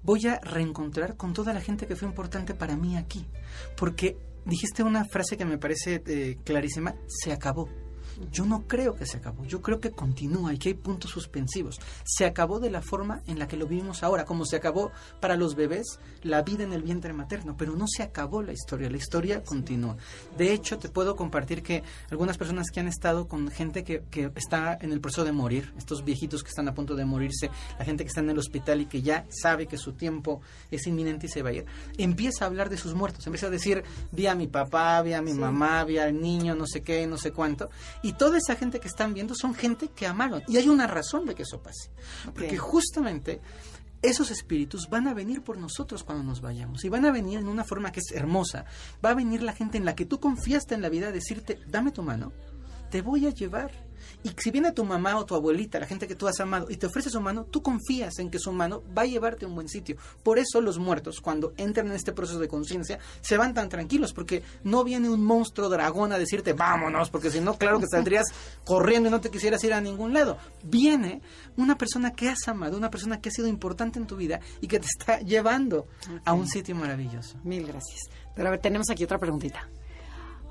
voy 0.02 0.26
a 0.26 0.40
reencontrar 0.40 1.16
con 1.16 1.33
toda 1.33 1.52
la 1.54 1.61
gente 1.61 1.87
que 1.87 1.95
fue 1.95 2.09
importante 2.09 2.52
para 2.54 2.76
mí 2.76 2.97
aquí. 2.97 3.25
Porque 3.76 4.16
dijiste 4.45 4.83
una 4.83 5.04
frase 5.04 5.37
que 5.37 5.45
me 5.45 5.57
parece 5.57 6.02
eh, 6.04 6.38
clarísima, 6.42 6.97
se 7.07 7.33
acabó. 7.33 7.69
Yo 8.32 8.44
no 8.44 8.64
creo 8.66 8.94
que 8.94 9.06
se 9.06 9.16
acabó, 9.16 9.44
yo 9.44 9.62
creo 9.62 9.80
que 9.80 9.90
continúa 9.90 10.52
y 10.52 10.58
que 10.58 10.70
hay 10.70 10.74
puntos 10.74 11.10
suspensivos. 11.10 11.80
Se 12.04 12.24
acabó 12.24 12.60
de 12.60 12.70
la 12.70 12.82
forma 12.82 13.22
en 13.26 13.38
la 13.38 13.48
que 13.48 13.56
lo 13.56 13.66
vivimos 13.66 14.02
ahora, 14.02 14.24
como 14.24 14.44
se 14.44 14.56
acabó 14.56 14.90
para 15.20 15.36
los 15.36 15.54
bebés 15.54 15.98
la 16.22 16.42
vida 16.42 16.64
en 16.64 16.72
el 16.72 16.82
vientre 16.82 17.12
materno, 17.12 17.56
pero 17.56 17.74
no 17.74 17.86
se 17.88 18.02
acabó 18.02 18.42
la 18.42 18.52
historia, 18.52 18.90
la 18.90 18.96
historia 18.96 19.42
continúa. 19.42 19.96
De 20.36 20.52
hecho, 20.52 20.78
te 20.78 20.88
puedo 20.88 21.16
compartir 21.16 21.62
que 21.62 21.82
algunas 22.10 22.38
personas 22.38 22.70
que 22.70 22.80
han 22.80 22.88
estado 22.88 23.28
con 23.28 23.48
gente 23.50 23.84
que, 23.84 24.02
que 24.10 24.30
está 24.34 24.78
en 24.80 24.92
el 24.92 25.00
proceso 25.00 25.24
de 25.24 25.32
morir, 25.32 25.72
estos 25.76 26.04
viejitos 26.04 26.42
que 26.42 26.50
están 26.50 26.68
a 26.68 26.74
punto 26.74 26.94
de 26.94 27.04
morirse, 27.04 27.50
la 27.78 27.84
gente 27.84 28.04
que 28.04 28.08
está 28.08 28.20
en 28.20 28.30
el 28.30 28.38
hospital 28.38 28.80
y 28.80 28.86
que 28.86 29.02
ya 29.02 29.26
sabe 29.30 29.66
que 29.66 29.78
su 29.78 29.92
tiempo 29.92 30.40
es 30.70 30.86
inminente 30.86 31.26
y 31.26 31.28
se 31.28 31.42
va 31.42 31.50
a 31.50 31.52
ir, 31.52 31.66
empieza 31.98 32.44
a 32.44 32.48
hablar 32.48 32.68
de 32.68 32.76
sus 32.76 32.94
muertos, 32.94 33.26
empieza 33.26 33.46
a 33.46 33.50
decir, 33.50 33.82
vi 34.12 34.26
a 34.26 34.34
mi 34.34 34.46
papá, 34.46 35.00
vi 35.02 35.12
a 35.12 35.22
mi 35.22 35.34
mamá, 35.34 35.84
vi 35.84 35.98
al 35.98 36.20
niño, 36.20 36.54
no 36.54 36.66
sé 36.66 36.82
qué, 36.82 37.06
no 37.06 37.16
sé 37.16 37.32
cuánto, 37.32 37.70
y 38.02 38.10
toda 38.12 38.38
esa 38.38 38.57
gente 38.57 38.81
que 38.81 38.88
están 38.88 39.14
viendo 39.14 39.35
son 39.35 39.55
gente 39.55 39.88
que 39.88 40.07
amaron. 40.07 40.43
Y 40.49 40.57
hay 40.57 40.69
una 40.69 40.87
razón 40.87 41.26
de 41.26 41.35
que 41.35 41.43
eso 41.43 41.62
pase. 41.62 41.90
Porque 42.35 42.59
justamente 42.59 43.40
esos 44.02 44.31
espíritus 44.31 44.88
van 44.88 45.09
a 45.09 45.14
venir 45.14 45.43
por 45.43 45.59
nosotros 45.59 46.05
cuando 46.05 46.25
nos 46.25 46.40
vayamos. 46.40 46.85
Y 46.85 46.88
van 46.88 47.05
a 47.05 47.12
venir 47.12 47.38
en 47.38 47.49
una 47.49 47.64
forma 47.64 47.93
que 47.93 48.00
es 48.00 48.12
hermosa. 48.12 48.64
Va 49.05 49.11
a 49.11 49.14
venir 49.14 49.43
la 49.43 49.52
gente 49.52 49.79
en 49.79 49.85
la 49.85 49.95
que 49.95 50.07
tú 50.07 50.21
confiaste 50.21 50.75
en 50.75 50.83
la 50.83 50.88
vida 50.88 51.09
a 51.09 51.12
decirte, 51.12 51.59
dame 51.67 51.90
tu 51.90 52.02
mano, 52.02 52.33
te 52.90 53.02
voy 53.02 53.26
a 53.26 53.31
llevar. 53.31 53.89
Y 54.23 54.31
si 54.37 54.50
viene 54.50 54.73
tu 54.73 54.85
mamá 54.85 55.17
o 55.17 55.25
tu 55.25 55.35
abuelita, 55.35 55.79
la 55.79 55.87
gente 55.87 56.07
que 56.07 56.14
tú 56.14 56.29
has 56.29 56.40
amado, 56.40 56.67
y 56.71 56.76
te 56.76 56.87
ofrece 56.87 57.11
su 57.11 57.21
mano, 57.21 57.45
tú 57.45 57.62
confías 57.62 58.19
en 58.19 58.31
que 58.31 58.38
su 58.38 58.52
mano 58.52 58.83
va 58.97 59.02
a 59.02 59.07
llevarte 59.07 59.45
a 59.45 59.49
un 59.49 59.55
buen 59.55 59.69
sitio. 59.69 59.97
Por 60.23 60.38
eso 60.38 60.61
los 60.61 60.79
muertos, 60.79 61.21
cuando 61.21 61.52
entran 61.57 61.87
en 61.88 61.93
este 61.93 62.12
proceso 62.12 62.38
de 62.38 62.49
conciencia, 62.49 62.99
se 63.21 63.37
van 63.37 63.55
tan 63.55 63.69
tranquilos, 63.69 64.12
porque 64.12 64.43
no 64.64 64.85
viene 64.85 65.09
un 65.09 65.25
monstruo 65.25 65.69
dragón 65.69 66.12
a 66.12 66.19
decirte 66.19 66.52
vámonos, 66.52 67.11
porque 67.11 67.31
si 67.31 67.40
no, 67.40 67.57
claro 67.57 67.81
que 67.81 67.87
saldrías 67.87 68.26
corriendo 68.64 69.09
y 69.09 69.12
no 69.12 69.21
te 69.21 69.31
quisieras 69.31 69.62
ir 69.64 69.73
a 69.73 69.81
ningún 69.81 70.12
lado. 70.12 70.38
Viene 70.62 71.23
una 71.57 71.76
persona 71.76 72.12
que 72.12 72.29
has 72.29 72.47
amado, 72.49 72.76
una 72.76 72.90
persona 72.90 73.21
que 73.21 73.29
ha 73.29 73.33
sido 73.33 73.49
importante 73.49 73.99
en 73.99 74.07
tu 74.07 74.17
vida 74.17 74.40
y 74.61 74.69
que 74.69 74.79
te 74.79 74.87
está 74.87 75.21
llevando 75.21 75.87
a 76.25 76.33
un 76.33 76.47
sitio 76.49 76.75
maravilloso. 76.75 77.38
Mil 77.45 77.67
gracias. 77.67 78.00
Pero 78.35 78.49
a 78.49 78.50
ver, 78.52 78.61
tenemos 78.61 78.90
aquí 78.90 79.05
otra 79.05 79.19
preguntita. 79.19 79.69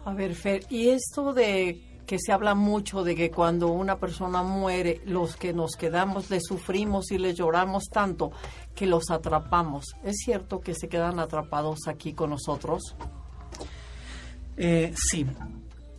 A 0.05 0.13
ver, 0.13 0.33
Fer, 0.33 0.65
y 0.69 0.89
esto 0.89 1.33
de 1.33 1.88
que 2.09 2.17
se 2.17 2.31
habla 2.31 2.55
mucho 2.55 3.03
de 3.03 3.13
que 3.13 3.29
cuando 3.29 3.67
una 3.67 3.99
persona 3.99 4.41
muere, 4.41 4.99
los 5.05 5.35
que 5.35 5.53
nos 5.53 5.75
quedamos 5.75 6.31
le 6.31 6.41
sufrimos 6.41 7.11
y 7.11 7.19
le 7.19 7.35
lloramos 7.35 7.83
tanto 7.83 8.31
que 8.73 8.87
los 8.87 9.11
atrapamos. 9.11 9.85
¿Es 10.03 10.15
cierto 10.25 10.59
que 10.59 10.73
se 10.73 10.89
quedan 10.89 11.19
atrapados 11.19 11.81
aquí 11.87 12.13
con 12.13 12.31
nosotros? 12.31 12.95
Eh, 14.57 14.91
sí. 14.95 15.27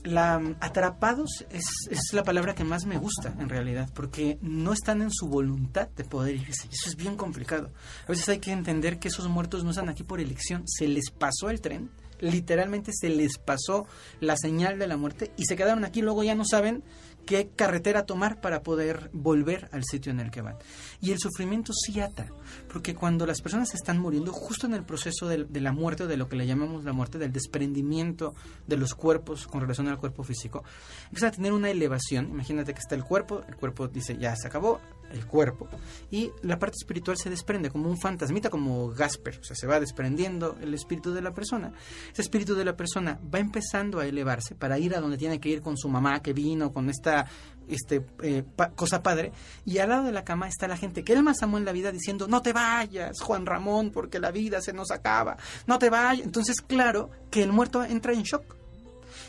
La 0.03 0.43
atrapados 0.59 1.47
es, 1.49 1.67
es 1.89 2.13
la 2.13 2.25
palabra 2.25 2.57
que 2.57 2.65
más 2.65 2.87
me 2.87 2.99
gusta 2.99 3.33
en 3.39 3.49
realidad, 3.49 3.89
porque 3.95 4.37
no 4.43 4.73
están 4.73 5.03
en 5.03 5.13
su 5.13 5.29
voluntad 5.29 5.91
de 5.91 6.03
poder 6.03 6.35
irse. 6.35 6.67
Eso 6.73 6.89
es 6.89 6.97
bien 6.97 7.17
complicado. 7.17 7.71
A 8.07 8.11
veces 8.11 8.29
hay 8.29 8.41
que 8.41 8.51
entender 8.51 8.99
que 8.99 9.07
esos 9.07 9.29
muertos 9.29 9.63
no 9.63 9.71
están 9.71 9.89
aquí 9.89 10.03
por 10.03 10.21
elección. 10.21 10.65
Se 10.67 10.89
les 10.89 11.13
pasó 11.13 11.51
el 11.51 11.61
tren, 11.61 11.89
literalmente 12.21 12.93
se 12.93 13.09
les 13.09 13.39
pasó 13.39 13.87
la 14.21 14.37
señal 14.37 14.79
de 14.79 14.87
la 14.87 14.97
muerte 14.97 15.33
y 15.37 15.45
se 15.45 15.57
quedaron 15.57 15.85
aquí. 15.85 16.03
Luego 16.03 16.23
ya 16.23 16.35
no 16.35 16.45
saben 16.45 16.83
qué 17.27 17.49
carretera 17.55 18.07
tomar 18.07 18.41
para 18.41 18.63
poder 18.63 19.11
volver 19.13 19.69
al 19.73 19.85
sitio 19.85 20.11
en 20.11 20.21
el 20.21 20.31
que 20.31 20.43
van. 20.43 20.57
Y 21.01 21.13
el 21.13 21.19
sufrimiento 21.19 21.73
sí 21.73 22.01
ata, 22.01 22.27
porque 22.73 22.95
cuando 22.95 23.27
las 23.27 23.41
personas 23.41 23.75
están 23.75 23.99
muriendo, 23.99 24.33
justo 24.33 24.67
en 24.67 24.75
el 24.75 24.85
proceso 24.85 25.29
de, 25.29 25.47
la 25.61 25.73
muerte, 25.73 26.07
de 26.07 26.17
lo 26.17 26.29
que 26.29 26.37
le 26.37 26.47
llamamos 26.47 26.85
la 26.85 26.93
muerte, 26.93 27.19
del 27.19 27.33
desprendimiento 27.33 28.35
de 28.67 28.77
los 28.77 28.95
cuerpos 28.95 29.47
con 29.47 29.61
relación 29.61 29.89
al 29.89 29.99
cuerpo 29.99 30.25
físico, 30.25 30.65
empieza 31.05 31.29
a 31.29 31.33
tener 31.33 31.53
una 31.53 31.71
elevación. 31.71 32.31
Imagínate 32.31 32.75
que 32.75 32.81
está 32.81 32.95
el 32.95 33.05
cuerpo, 33.05 33.43
el 33.49 33.57
cuerpo 33.57 33.89
dice 33.89 34.17
ya 34.19 34.35
se 34.37 34.49
acabó, 34.49 34.81
el 35.11 35.27
cuerpo, 35.27 35.69
y 36.11 36.31
la 36.43 36.59
parte 36.59 36.77
espiritual 36.81 37.17
se 37.17 37.31
desprende 37.31 37.71
como 37.71 37.89
un 37.89 37.99
fantasmita, 37.99 38.51
como 38.51 38.89
Gasper, 38.91 39.39
o 39.41 39.45
sea, 39.45 39.57
se 39.57 39.67
va 39.67 39.81
desprendiendo 39.81 40.57
el 40.61 40.75
espíritu 40.75 41.13
de 41.13 41.23
la 41.23 41.33
persona. 41.33 41.73
Ese 42.13 42.23
espíritu 42.23 42.55
de 42.55 42.65
la 42.65 42.77
persona 42.77 43.19
va 43.33 43.39
empezando 43.39 44.01
a 44.01 44.07
elevarse 44.07 44.55
para 44.55 44.79
ir 44.79 44.95
a 44.95 45.01
donde 45.01 45.19
tiene 45.19 45.41
que 45.41 45.49
ir 45.49 45.63
con 45.63 45.77
su 45.77 45.89
mamá 45.89 46.21
que 46.23 46.33
vino, 46.33 46.73
con 46.73 46.91
esta 46.91 47.27
este, 47.69 48.05
eh, 48.23 48.45
cosa 48.75 49.03
padre, 49.03 49.33
y 49.65 49.79
al 49.79 49.91
lado 49.91 50.05
de 50.05 50.13
la 50.13 50.25
cama 50.25 50.49
está 50.49 50.67
la 50.67 50.77
gente 50.77 51.05
que 51.05 51.13
él 51.13 51.23
más 51.23 51.43
amó 51.43 51.59
en 51.59 51.65
la 51.65 51.73
vida 51.73 51.93
diciendo, 51.93 52.27
no 52.29 52.43
te 52.43 52.53
vayas, 52.53 53.21
Juan 53.21 53.47
Ramón, 53.47 53.91
porque 53.91 54.19
la 54.19 54.31
vida 54.31 54.61
se 54.61 54.73
nos 54.73 54.91
acaba, 54.91 55.37
no 55.67 55.79
te 55.79 55.91
vayas. 55.91 56.27
Entonces, 56.27 56.61
claro 56.61 57.11
que 57.31 57.43
el 57.43 57.53
muerto 57.53 57.85
entra 57.85 58.13
en 58.13 58.23
shock 58.23 58.57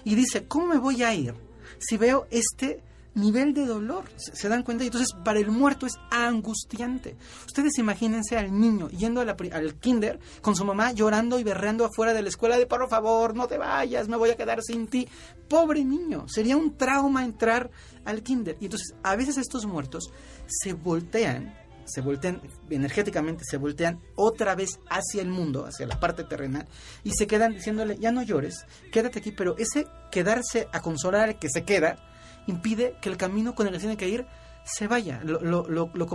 y 0.04 0.16
dice, 0.16 0.46
¿cómo 0.48 0.68
me 0.68 0.78
voy 0.78 1.04
a 1.04 1.14
ir 1.14 1.36
si 1.78 1.98
veo 1.98 2.28
este 2.32 2.82
nivel 3.14 3.54
de 3.54 3.66
dolor? 3.66 4.06
¿Se, 4.16 4.48
dan 4.48 4.64
cuenta? 4.64 4.84
Y 4.84 4.88
entonces 4.88 5.14
para 5.24 5.40
el 5.40 5.52
muerto 5.52 5.86
es 5.86 5.94
angustiante. 6.10 7.16
Ustedes 7.46 7.78
imagínense 7.78 8.38
al 8.38 8.58
niño 8.58 8.90
yendo 8.90 9.22
a 9.22 9.26
la 9.26 9.36
al 9.54 9.76
kinder 9.76 10.20
con 10.42 10.56
su 10.56 10.66
mamá 10.66 10.92
llorando 10.92 11.40
y 11.40 11.44
berreando 11.44 11.86
afuera 11.86 12.14
de 12.14 12.22
la 12.22 12.30
escuela 12.30 12.58
de 12.58 12.66
por 12.66 12.88
favor, 12.90 13.36
no 13.36 13.48
te 13.48 13.58
vayas, 13.58 14.08
me 14.08 14.18
voy 14.18 14.30
a 14.30 14.36
quedar 14.36 14.62
sin 14.62 14.88
ti. 14.88 15.08
Pobre 15.50 15.84
niño, 15.84 16.26
sería 16.28 16.56
un 16.56 16.78
trauma 16.78 17.26
entrar 17.26 17.70
al 18.06 18.24
kinder. 18.24 18.58
Y 18.60 18.66
entonces 18.66 18.96
a 19.04 19.16
veces 19.16 19.38
estos 19.38 19.66
muertos 19.66 20.12
se 20.48 20.74
voltean 20.74 21.54
se 21.84 22.02
voltean 22.02 22.42
energéticamente, 22.70 23.44
se 23.44 23.58
voltean 23.58 24.00
otra 24.16 24.56
vez 24.56 24.80
hacia 24.90 25.22
el 25.22 25.28
mundo, 25.28 25.66
hacia 25.66 25.88
la 25.88 26.00
parte 26.00 26.24
terrenal, 26.24 26.68
y 27.04 27.12
se 27.12 27.28
quedan 27.28 27.54
diciéndole, 27.54 27.98
ya 27.98 28.12
no 28.12 28.22
llores, 28.22 28.66
quédate 28.94 29.20
aquí, 29.20 29.32
pero 29.32 29.58
ese 29.58 29.88
quedarse 30.10 30.68
a 30.72 30.82
consolar 30.82 31.30
al 31.30 31.40
que 31.40 31.50
se 31.50 31.64
queda 31.64 32.11
impide 32.48 32.96
que 33.02 33.10
el 33.10 33.18
camino 33.18 33.56
con 33.56 33.68
el 33.68 33.74
que 33.74 33.80
tiene 33.80 33.98
que 33.98 34.10
ir 34.10 34.26
se 34.64 34.88
vaya, 34.88 35.22
lo, 35.24 35.42
lo, 35.42 35.68
lo, 35.68 35.90
lo 35.94 36.08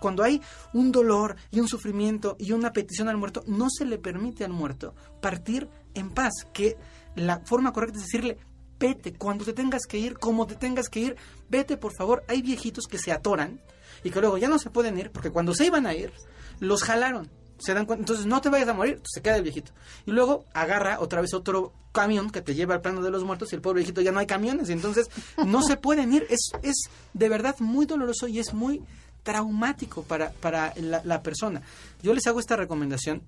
Cuando 0.00 0.22
hay 0.22 0.40
un 0.72 0.92
dolor 0.92 1.36
y 1.50 1.60
un 1.60 1.68
sufrimiento 1.68 2.36
y 2.38 2.52
una 2.52 2.72
petición 2.72 3.08
al 3.08 3.16
muerto, 3.16 3.42
no 3.46 3.68
se 3.70 3.86
le 3.86 3.98
permite 3.98 4.44
al 4.44 4.52
muerto 4.52 4.94
partir 5.20 5.68
en 5.94 6.10
paz, 6.10 6.32
que 6.52 6.76
la 7.16 7.40
forma 7.46 7.72
correcta 7.72 7.98
es 7.98 8.04
decirle, 8.04 8.38
vete, 8.78 9.14
cuando 9.14 9.44
te 9.44 9.52
tengas 9.52 9.86
que 9.86 9.98
ir, 9.98 10.18
como 10.18 10.46
te 10.46 10.56
tengas 10.56 10.88
que 10.88 11.00
ir, 11.00 11.16
vete 11.48 11.76
por 11.76 11.94
favor. 11.96 12.24
Hay 12.28 12.42
viejitos 12.42 12.86
que 12.86 12.98
se 12.98 13.12
atoran 13.12 13.60
y 14.02 14.10
que 14.10 14.20
luego 14.20 14.38
ya 14.38 14.48
no 14.48 14.58
se 14.58 14.70
pueden 14.70 14.98
ir 14.98 15.10
porque 15.10 15.30
cuando 15.30 15.54
se 15.54 15.66
iban 15.66 15.86
a 15.86 15.94
ir, 15.94 16.12
los 16.60 16.82
jalaron. 16.82 17.30
Se 17.58 17.72
dan 17.72 17.86
cuenta, 17.86 18.02
entonces 18.02 18.26
no 18.26 18.40
te 18.40 18.48
vayas 18.48 18.68
a 18.68 18.74
morir, 18.74 19.00
se 19.04 19.22
queda 19.22 19.36
el 19.36 19.42
viejito. 19.42 19.72
Y 20.06 20.10
luego 20.10 20.44
agarra 20.52 21.00
otra 21.00 21.20
vez 21.20 21.34
otro 21.34 21.72
camión 21.92 22.30
que 22.30 22.42
te 22.42 22.54
lleva 22.54 22.74
al 22.74 22.80
plano 22.80 23.02
de 23.02 23.10
los 23.10 23.24
muertos 23.24 23.52
y 23.52 23.56
el 23.56 23.62
pobre 23.62 23.78
viejito 23.78 24.00
ya 24.00 24.12
no 24.12 24.18
hay 24.18 24.26
camiones. 24.26 24.68
Entonces 24.70 25.08
no 25.46 25.62
se 25.62 25.76
pueden 25.76 26.12
ir. 26.12 26.26
Es, 26.28 26.50
es 26.62 26.90
de 27.12 27.28
verdad 27.28 27.56
muy 27.60 27.86
doloroso 27.86 28.26
y 28.26 28.38
es 28.38 28.52
muy 28.52 28.82
traumático 29.22 30.02
para, 30.02 30.30
para 30.32 30.74
la, 30.76 31.02
la 31.04 31.22
persona. 31.22 31.62
Yo 32.02 32.12
les 32.12 32.26
hago 32.26 32.40
esta 32.40 32.56
recomendación 32.56 33.22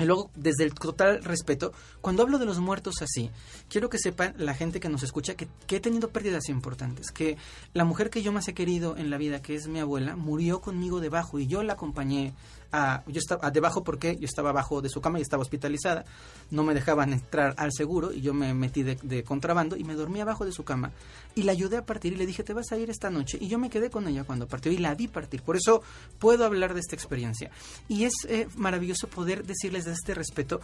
y 0.00 0.06
luego, 0.06 0.30
desde 0.34 0.64
el 0.64 0.72
total 0.72 1.22
respeto, 1.22 1.74
cuando 2.00 2.22
hablo 2.22 2.38
de 2.38 2.46
los 2.46 2.58
muertos 2.58 2.94
así, 3.02 3.30
quiero 3.68 3.90
que 3.90 3.98
sepan 3.98 4.34
la 4.38 4.54
gente 4.54 4.80
que 4.80 4.88
nos 4.88 5.02
escucha 5.02 5.34
que, 5.34 5.46
he 5.68 5.80
tenido 5.80 6.08
pérdidas 6.08 6.48
importantes, 6.48 7.10
que 7.10 7.36
la 7.74 7.84
mujer 7.84 8.08
que 8.08 8.22
yo 8.22 8.32
más 8.32 8.48
he 8.48 8.54
querido 8.54 8.96
en 8.96 9.10
la 9.10 9.18
vida, 9.18 9.42
que 9.42 9.54
es 9.54 9.68
mi 9.68 9.78
abuela, 9.78 10.16
murió 10.16 10.62
conmigo 10.62 11.00
debajo 11.00 11.38
y 11.38 11.46
yo 11.46 11.62
la 11.62 11.74
acompañé 11.74 12.32
a, 12.72 13.02
yo 13.06 13.18
estaba 13.18 13.50
debajo 13.50 13.82
porque 13.82 14.16
yo 14.16 14.26
estaba 14.26 14.50
abajo 14.50 14.80
de 14.80 14.88
su 14.88 15.00
cama 15.00 15.18
y 15.18 15.22
estaba 15.22 15.42
hospitalizada, 15.42 16.04
no 16.50 16.62
me 16.64 16.74
dejaban 16.74 17.12
entrar 17.12 17.54
al 17.56 17.72
seguro 17.72 18.12
y 18.12 18.20
yo 18.20 18.34
me 18.34 18.54
metí 18.54 18.82
de, 18.82 18.96
de 19.02 19.24
contrabando 19.24 19.76
y 19.76 19.84
me 19.84 19.94
dormí 19.94 20.20
abajo 20.20 20.44
de 20.44 20.52
su 20.52 20.64
cama. 20.64 20.92
Y 21.34 21.42
la 21.44 21.52
ayudé 21.52 21.76
a 21.76 21.86
partir 21.86 22.12
y 22.12 22.16
le 22.16 22.26
dije, 22.26 22.42
te 22.42 22.54
vas 22.54 22.72
a 22.72 22.76
ir 22.76 22.90
esta 22.90 23.10
noche. 23.10 23.38
Y 23.40 23.48
yo 23.48 23.58
me 23.58 23.70
quedé 23.70 23.90
con 23.90 24.06
ella 24.08 24.24
cuando 24.24 24.46
partió 24.48 24.72
y 24.72 24.78
la 24.78 24.94
vi 24.94 25.08
partir, 25.08 25.42
por 25.42 25.56
eso 25.56 25.82
puedo 26.18 26.44
hablar 26.44 26.74
de 26.74 26.80
esta 26.80 26.94
experiencia. 26.94 27.50
Y 27.88 28.04
es 28.04 28.14
eh, 28.28 28.48
maravilloso 28.56 29.08
poder 29.08 29.44
decirles 29.44 29.84
de 29.84 29.92
este 29.92 30.14
respeto, 30.14 30.60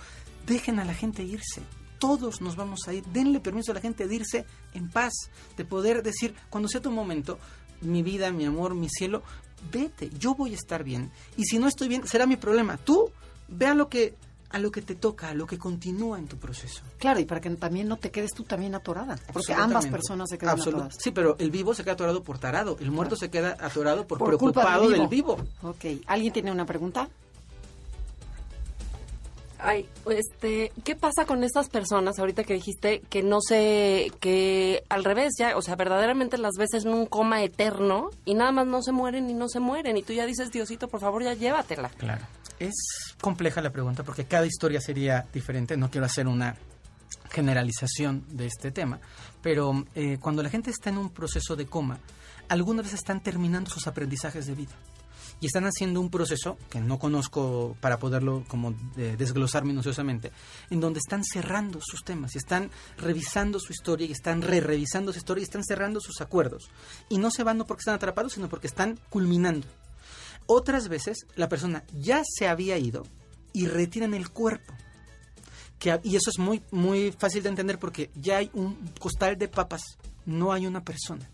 dejen 0.47 0.79
a 0.79 0.85
la 0.85 0.95
gente 0.95 1.23
irse, 1.23 1.62
todos 1.99 2.40
nos 2.40 2.57
vamos 2.57 2.81
a 2.87 2.95
ir, 2.95 3.05
denle 3.07 3.40
permiso 3.40 3.73
a 3.73 3.75
la 3.75 3.81
gente 3.81 4.07
de 4.07 4.14
irse 4.14 4.47
en 4.75 4.90
paz, 4.90 5.12
de 5.57 5.64
poder 5.64 6.03
decir, 6.03 6.35
cuando 6.51 6.69
sea 6.69 6.81
tu 6.81 6.90
momento, 6.90 7.38
mi 7.81 8.03
vida, 8.03 8.31
mi 8.33 8.45
amor, 8.45 8.75
mi 8.75 8.88
cielo, 8.88 9.23
vete, 9.71 10.11
yo 10.19 10.35
voy 10.35 10.53
a 10.53 10.55
estar 10.55 10.85
bien. 10.85 11.11
Y 11.37 11.45
si 11.45 11.59
no 11.59 11.69
estoy 11.69 11.88
bien, 11.88 12.07
será 12.07 12.27
mi 12.27 12.37
problema. 12.37 12.77
Tú 12.77 13.11
ve 13.49 13.66
a 13.66 13.75
lo 13.75 13.88
que 13.88 14.14
a 14.51 14.59
lo 14.59 14.71
que 14.71 14.81
te 14.81 14.95
toca, 14.95 15.31
a 15.31 15.35
lo 15.35 15.47
que 15.47 15.59
continúa 15.59 16.19
en 16.19 16.29
tu 16.29 16.37
proceso. 16.37 16.83
Claro, 16.99 17.21
y 17.21 17.25
para 17.25 17.40
que 17.40 17.51
también 17.51 17.88
no 17.88 17.97
te 17.97 18.11
quedes 18.11 18.33
tú 18.33 18.45
también 18.45 18.75
atorada, 18.75 19.19
porque 19.33 19.53
ambas 19.53 19.87
personas 19.87 20.29
se 20.31 20.38
quedan 20.38 20.53
Absolut 20.53 20.75
atoradas. 20.77 20.97
Sí, 21.03 21.11
pero 21.11 21.37
el 21.38 21.51
vivo 21.51 21.75
se 21.75 21.83
queda 21.83 21.95
atorado 21.95 22.23
por 22.23 22.38
tarado, 22.38 22.77
el 22.81 22.90
muerto 22.90 23.16
se 23.16 23.29
queda 23.29 23.57
atorado 23.61 24.07
por, 24.07 24.19
preocupado 24.19 24.88
del 24.88 25.01
del 25.01 25.09
vivo. 25.09 25.37
vivo. 25.37 25.49
Ok, 25.62 26.03
¿alguien 26.07 26.33
tiene 26.33 26.53
una 26.53 26.64
pregunta? 26.64 27.09
Ay, 29.59 29.88
este, 30.11 30.71
¿qué 30.85 30.95
pasa 30.97 31.25
con 31.25 31.42
estas 31.42 31.69
personas 31.69 32.19
ahorita 32.19 32.45
que 32.45 32.55
dijiste 32.55 33.01
que 33.09 33.23
no 33.23 33.40
sé, 33.40 34.12
que 34.21 34.85
al 34.88 35.05
revés 35.05 35.35
ya, 35.38 35.57
o 35.57 35.62
sea, 35.62 35.77
verdaderamente 35.77 36.37
las 36.37 36.53
ves 36.59 36.75
en 36.75 36.88
un 36.88 37.07
coma 37.07 37.42
eterno 37.42 38.11
y 38.25 38.35
nada 38.35 38.53
más 38.53 38.66
no 38.66 38.83
se 38.83 38.92
mueren 38.92 39.31
y 39.31 39.35
no 39.35 39.49
se 39.49 39.61
mueren 39.61 39.97
y 39.97 40.03
tú 40.03 40.12
ya 40.12 40.27
dices, 40.27 40.51
Diosito, 40.51 40.88
por 40.88 41.01
favor, 41.01 41.23
ya 41.23 41.35
llévatela. 41.35 41.88
Claro. 41.90 42.27
Es 42.59 42.75
compleja 43.21 43.61
la 43.61 43.71
pregunta 43.71 44.03
porque 44.03 44.25
cada 44.25 44.47
historia 44.47 44.81
sería 44.81 45.27
diferente. 45.33 45.77
No 45.77 45.90
quiero 45.90 46.07
hacer 46.07 46.27
una 46.27 46.57
generalización 47.31 48.25
de 48.29 48.47
este 48.47 48.71
tema, 48.71 49.01
pero 49.42 49.85
eh, 49.95 50.19
cuando 50.19 50.42
la 50.42 50.51
gente 50.51 50.71
está 50.71 50.90
en 50.90 50.99
un 50.99 51.11
proceso 51.11 51.57
de 51.57 51.66
coma, 51.66 51.99
algunas 52.49 52.85
veces 52.87 53.01
están 53.01 53.23
terminando 53.23 53.71
sus 53.71 53.87
aprendizajes 53.87 54.47
de 54.47 54.55
vida 54.55 54.73
y 55.40 55.46
están 55.46 55.64
haciendo 55.64 56.01
un 56.01 56.11
proceso 56.11 56.57
que 56.70 56.81
no 56.81 56.99
conozco 56.99 57.77
para 57.81 57.99
poderlo 57.99 58.44
como 58.49 58.75
eh, 58.96 59.16
desglosar 59.18 59.64
minuciosamente, 59.64 60.33
en 60.70 60.81
donde 60.81 60.99
están 60.99 61.25
cerrando 61.25 61.81
sus 61.83 62.03
temas 62.05 62.35
y 62.35 62.38
están 62.38 62.70
revisando 62.96 63.59
su 63.61 63.72
historia 63.72 64.07
y 64.07 64.12
están 64.12 64.42
re-revisando 64.42 65.12
su 65.12 65.18
historia 65.18 65.42
y 65.42 65.44
están 65.44 65.64
cerrando 65.64 66.01
sus 66.01 66.20
acuerdos. 66.20 66.70
Y 67.09 67.18
no 67.18 67.31
se 67.31 67.44
van 67.44 67.59
no 67.59 67.66
porque 67.66 67.83
están 67.83 67.94
atrapados, 67.94 68.35
sino 68.35 68.49
porque 68.49 68.66
están 68.66 68.99
culminando. 69.11 69.66
Otras 70.46 70.88
veces 70.88 71.27
la 71.35 71.49
persona 71.49 71.85
ya 71.92 72.22
se 72.25 72.49
había 72.49 72.79
ido 72.79 73.05
y 73.53 73.66
retiran 73.66 74.14
el 74.14 74.31
cuerpo. 74.31 74.75
Y 76.03 76.16
eso 76.16 76.31
es 76.31 76.38
muy, 76.38 76.62
muy 76.70 77.12
fácil 77.12 77.42
de 77.42 77.51
entender 77.51 77.79
porque 77.79 78.11
ya 78.14 78.38
hay 78.38 78.51
un 78.55 78.77
costal 78.99 79.37
de 79.37 79.49
papas, 79.49 79.83
no 80.25 80.53
hay 80.53 80.66
una 80.66 80.83
persona. 80.83 81.29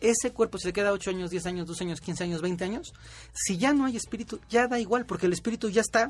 Ese 0.00 0.32
cuerpo, 0.32 0.58
se 0.58 0.72
queda 0.72 0.92
8 0.92 1.10
años, 1.10 1.30
10 1.30 1.46
años, 1.46 1.66
12 1.66 1.84
años, 1.84 2.00
15 2.00 2.24
años, 2.24 2.42
20 2.42 2.64
años, 2.64 2.92
si 3.32 3.56
ya 3.58 3.72
no 3.72 3.84
hay 3.84 3.96
espíritu, 3.96 4.40
ya 4.48 4.66
da 4.68 4.78
igual, 4.80 5.06
porque 5.06 5.26
el 5.26 5.32
espíritu 5.32 5.68
ya 5.68 5.80
está 5.80 6.08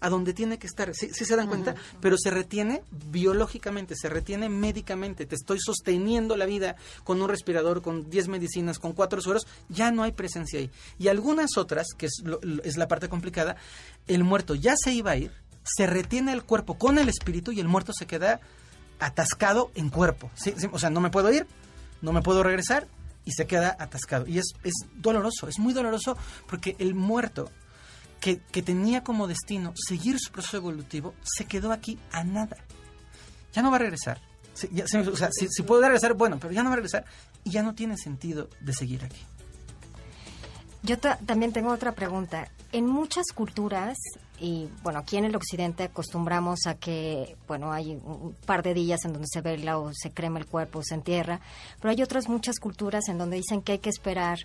a 0.00 0.08
donde 0.10 0.32
tiene 0.32 0.60
que 0.60 0.68
estar. 0.68 0.94
¿Sí, 0.94 1.08
sí 1.12 1.24
se 1.24 1.34
dan 1.34 1.48
cuenta? 1.48 1.74
Pero 2.00 2.16
se 2.16 2.30
retiene 2.30 2.84
biológicamente, 3.10 3.96
se 3.96 4.08
retiene 4.08 4.48
médicamente. 4.48 5.26
Te 5.26 5.34
estoy 5.34 5.58
sosteniendo 5.60 6.36
la 6.36 6.46
vida 6.46 6.76
con 7.02 7.20
un 7.20 7.28
respirador, 7.28 7.82
con 7.82 8.08
10 8.08 8.28
medicinas, 8.28 8.78
con 8.78 8.92
cuatro 8.92 9.20
sueros. 9.20 9.48
Ya 9.68 9.90
no 9.90 10.04
hay 10.04 10.12
presencia 10.12 10.60
ahí. 10.60 10.70
Y 11.00 11.08
algunas 11.08 11.56
otras, 11.56 11.88
que 11.96 12.06
es, 12.06 12.20
lo- 12.22 12.38
lo- 12.42 12.62
es 12.62 12.76
la 12.76 12.86
parte 12.86 13.08
complicada, 13.08 13.56
el 14.06 14.22
muerto 14.22 14.54
ya 14.54 14.74
se 14.76 14.92
iba 14.92 15.10
a 15.10 15.16
ir, 15.16 15.32
se 15.64 15.88
retiene 15.88 16.32
el 16.32 16.44
cuerpo 16.44 16.78
con 16.78 16.98
el 16.98 17.08
espíritu 17.08 17.50
y 17.50 17.58
el 17.58 17.66
muerto 17.66 17.92
se 17.92 18.06
queda 18.06 18.38
atascado 19.00 19.70
en 19.74 19.90
cuerpo. 19.90 20.30
O 20.72 20.78
sea, 20.78 20.90
no 20.90 21.00
me 21.00 21.10
puedo 21.10 21.32
ir, 21.32 21.46
no 22.02 22.12
me 22.12 22.22
puedo 22.22 22.42
regresar 22.44 22.86
y 23.28 23.32
se 23.32 23.46
queda 23.46 23.76
atascado. 23.78 24.26
Y 24.26 24.38
es, 24.38 24.54
es 24.64 24.72
doloroso, 24.94 25.48
es 25.48 25.58
muy 25.58 25.74
doloroso 25.74 26.16
porque 26.46 26.76
el 26.78 26.94
muerto 26.94 27.50
que, 28.20 28.40
que 28.40 28.62
tenía 28.62 29.04
como 29.04 29.28
destino 29.28 29.74
seguir 29.76 30.18
su 30.18 30.32
proceso 30.32 30.56
evolutivo 30.56 31.14
se 31.22 31.44
quedó 31.44 31.70
aquí 31.70 31.98
a 32.10 32.24
nada. 32.24 32.56
Ya 33.52 33.60
no 33.60 33.70
va 33.70 33.76
a 33.76 33.80
regresar. 33.80 34.18
Sea, 34.54 35.28
si, 35.30 35.46
si 35.50 35.62
puede 35.62 35.82
regresar, 35.82 36.14
bueno, 36.14 36.38
pero 36.40 36.54
ya 36.54 36.62
no 36.62 36.70
va 36.70 36.72
a 36.72 36.76
regresar 36.76 37.04
y 37.44 37.50
ya 37.50 37.62
no 37.62 37.74
tiene 37.74 37.98
sentido 37.98 38.48
de 38.60 38.72
seguir 38.72 39.04
aquí. 39.04 39.20
Yo 40.82 40.98
ta- 40.98 41.18
también 41.26 41.52
tengo 41.52 41.70
otra 41.72 41.92
pregunta. 41.92 42.48
En 42.70 42.86
muchas 42.86 43.26
culturas, 43.34 43.96
y 44.38 44.68
bueno, 44.82 45.00
aquí 45.00 45.16
en 45.16 45.24
el 45.24 45.34
occidente 45.34 45.84
acostumbramos 45.84 46.66
a 46.66 46.74
que, 46.74 47.36
bueno, 47.48 47.72
hay 47.72 47.92
un 47.96 48.18
un 48.28 48.32
par 48.46 48.62
de 48.62 48.74
días 48.74 49.04
en 49.04 49.12
donde 49.12 49.26
se 49.30 49.40
vela 49.40 49.78
o 49.78 49.90
se 49.92 50.10
crema 50.12 50.38
el 50.38 50.46
cuerpo 50.46 50.78
o 50.80 50.82
se 50.84 50.94
entierra, 50.94 51.40
pero 51.80 51.90
hay 51.90 52.02
otras 52.02 52.28
muchas 52.28 52.58
culturas 52.60 53.08
en 53.08 53.18
donde 53.18 53.36
dicen 53.38 53.62
que 53.62 53.72
hay 53.72 53.78
que 53.78 53.88
esperar 53.90 54.38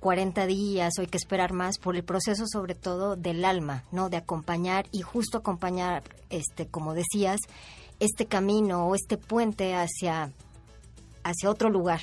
40 0.00 0.46
días 0.46 0.94
o 0.98 1.02
hay 1.02 1.06
que 1.06 1.16
esperar 1.18 1.52
más 1.52 1.78
por 1.78 1.96
el 1.96 2.02
proceso 2.04 2.44
sobre 2.46 2.74
todo 2.74 3.14
del 3.16 3.44
alma, 3.44 3.84
¿no? 3.92 4.08
De 4.10 4.16
acompañar 4.16 4.86
y 4.90 5.02
justo 5.02 5.38
acompañar, 5.38 6.02
este, 6.30 6.66
como 6.66 6.94
decías, 6.94 7.40
este 8.00 8.26
camino 8.26 8.86
o 8.88 8.94
este 8.94 9.16
puente 9.18 9.74
hacia, 9.74 10.32
hacia 11.24 11.50
otro 11.50 11.70
lugar. 11.70 12.00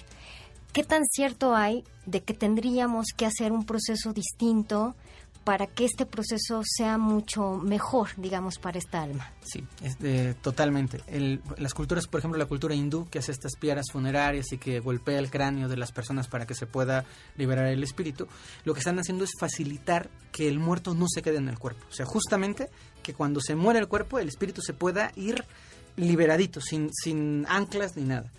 ¿Qué 0.73 0.83
tan 0.83 1.03
cierto 1.05 1.55
hay 1.55 1.83
de 2.05 2.21
que 2.21 2.33
tendríamos 2.33 3.07
que 3.15 3.25
hacer 3.25 3.51
un 3.51 3.65
proceso 3.65 4.12
distinto 4.13 4.95
para 5.43 5.67
que 5.67 5.83
este 5.83 6.05
proceso 6.05 6.62
sea 6.65 6.97
mucho 6.97 7.57
mejor, 7.57 8.09
digamos, 8.17 8.57
para 8.59 8.79
esta 8.79 9.01
alma? 9.03 9.29
Sí, 9.43 9.63
es 9.83 9.97
totalmente. 10.41 11.01
El- 11.05 11.41
las 11.57 11.73
culturas, 11.73 12.07
por 12.07 12.19
ejemplo, 12.19 12.39
la 12.39 12.45
cultura 12.45 12.73
hindú 12.73 13.07
que 13.09 13.19
hace 13.19 13.33
estas 13.33 13.55
piedras 13.57 13.88
funerarias 13.91 14.51
y 14.53 14.57
que 14.57 14.79
golpea 14.79 15.19
el 15.19 15.29
cráneo 15.29 15.67
de 15.67 15.75
las 15.77 15.91
personas 15.91 16.27
para 16.27 16.47
que 16.47 16.55
se 16.55 16.65
pueda 16.65 17.03
liberar 17.38 17.67
el 17.67 17.83
espíritu, 17.83 18.27
lo 18.63 18.73
que 18.73 18.79
están 18.79 18.97
haciendo 18.99 19.25
es 19.25 19.31
facilitar 19.38 20.09
que 20.31 20.47
el 20.47 20.59
muerto 20.59 20.93
no 20.95 21.05
se 21.09 21.21
quede 21.21 21.38
en 21.38 21.49
el 21.49 21.59
cuerpo. 21.59 21.86
O 21.91 21.93
sea, 21.93 22.05
justamente 22.05 22.69
que 23.03 23.13
cuando 23.13 23.41
se 23.41 23.53
muere 23.55 23.79
el 23.79 23.88
cuerpo, 23.89 24.17
el 24.19 24.29
espíritu 24.29 24.62
se 24.62 24.73
pueda 24.73 25.12
ir 25.17 25.43
liberadito, 25.97 26.59
sin, 26.62 26.89
sin 26.93 27.45
anclas 27.47 27.95
ni 27.97 28.03
nada. 28.03 28.31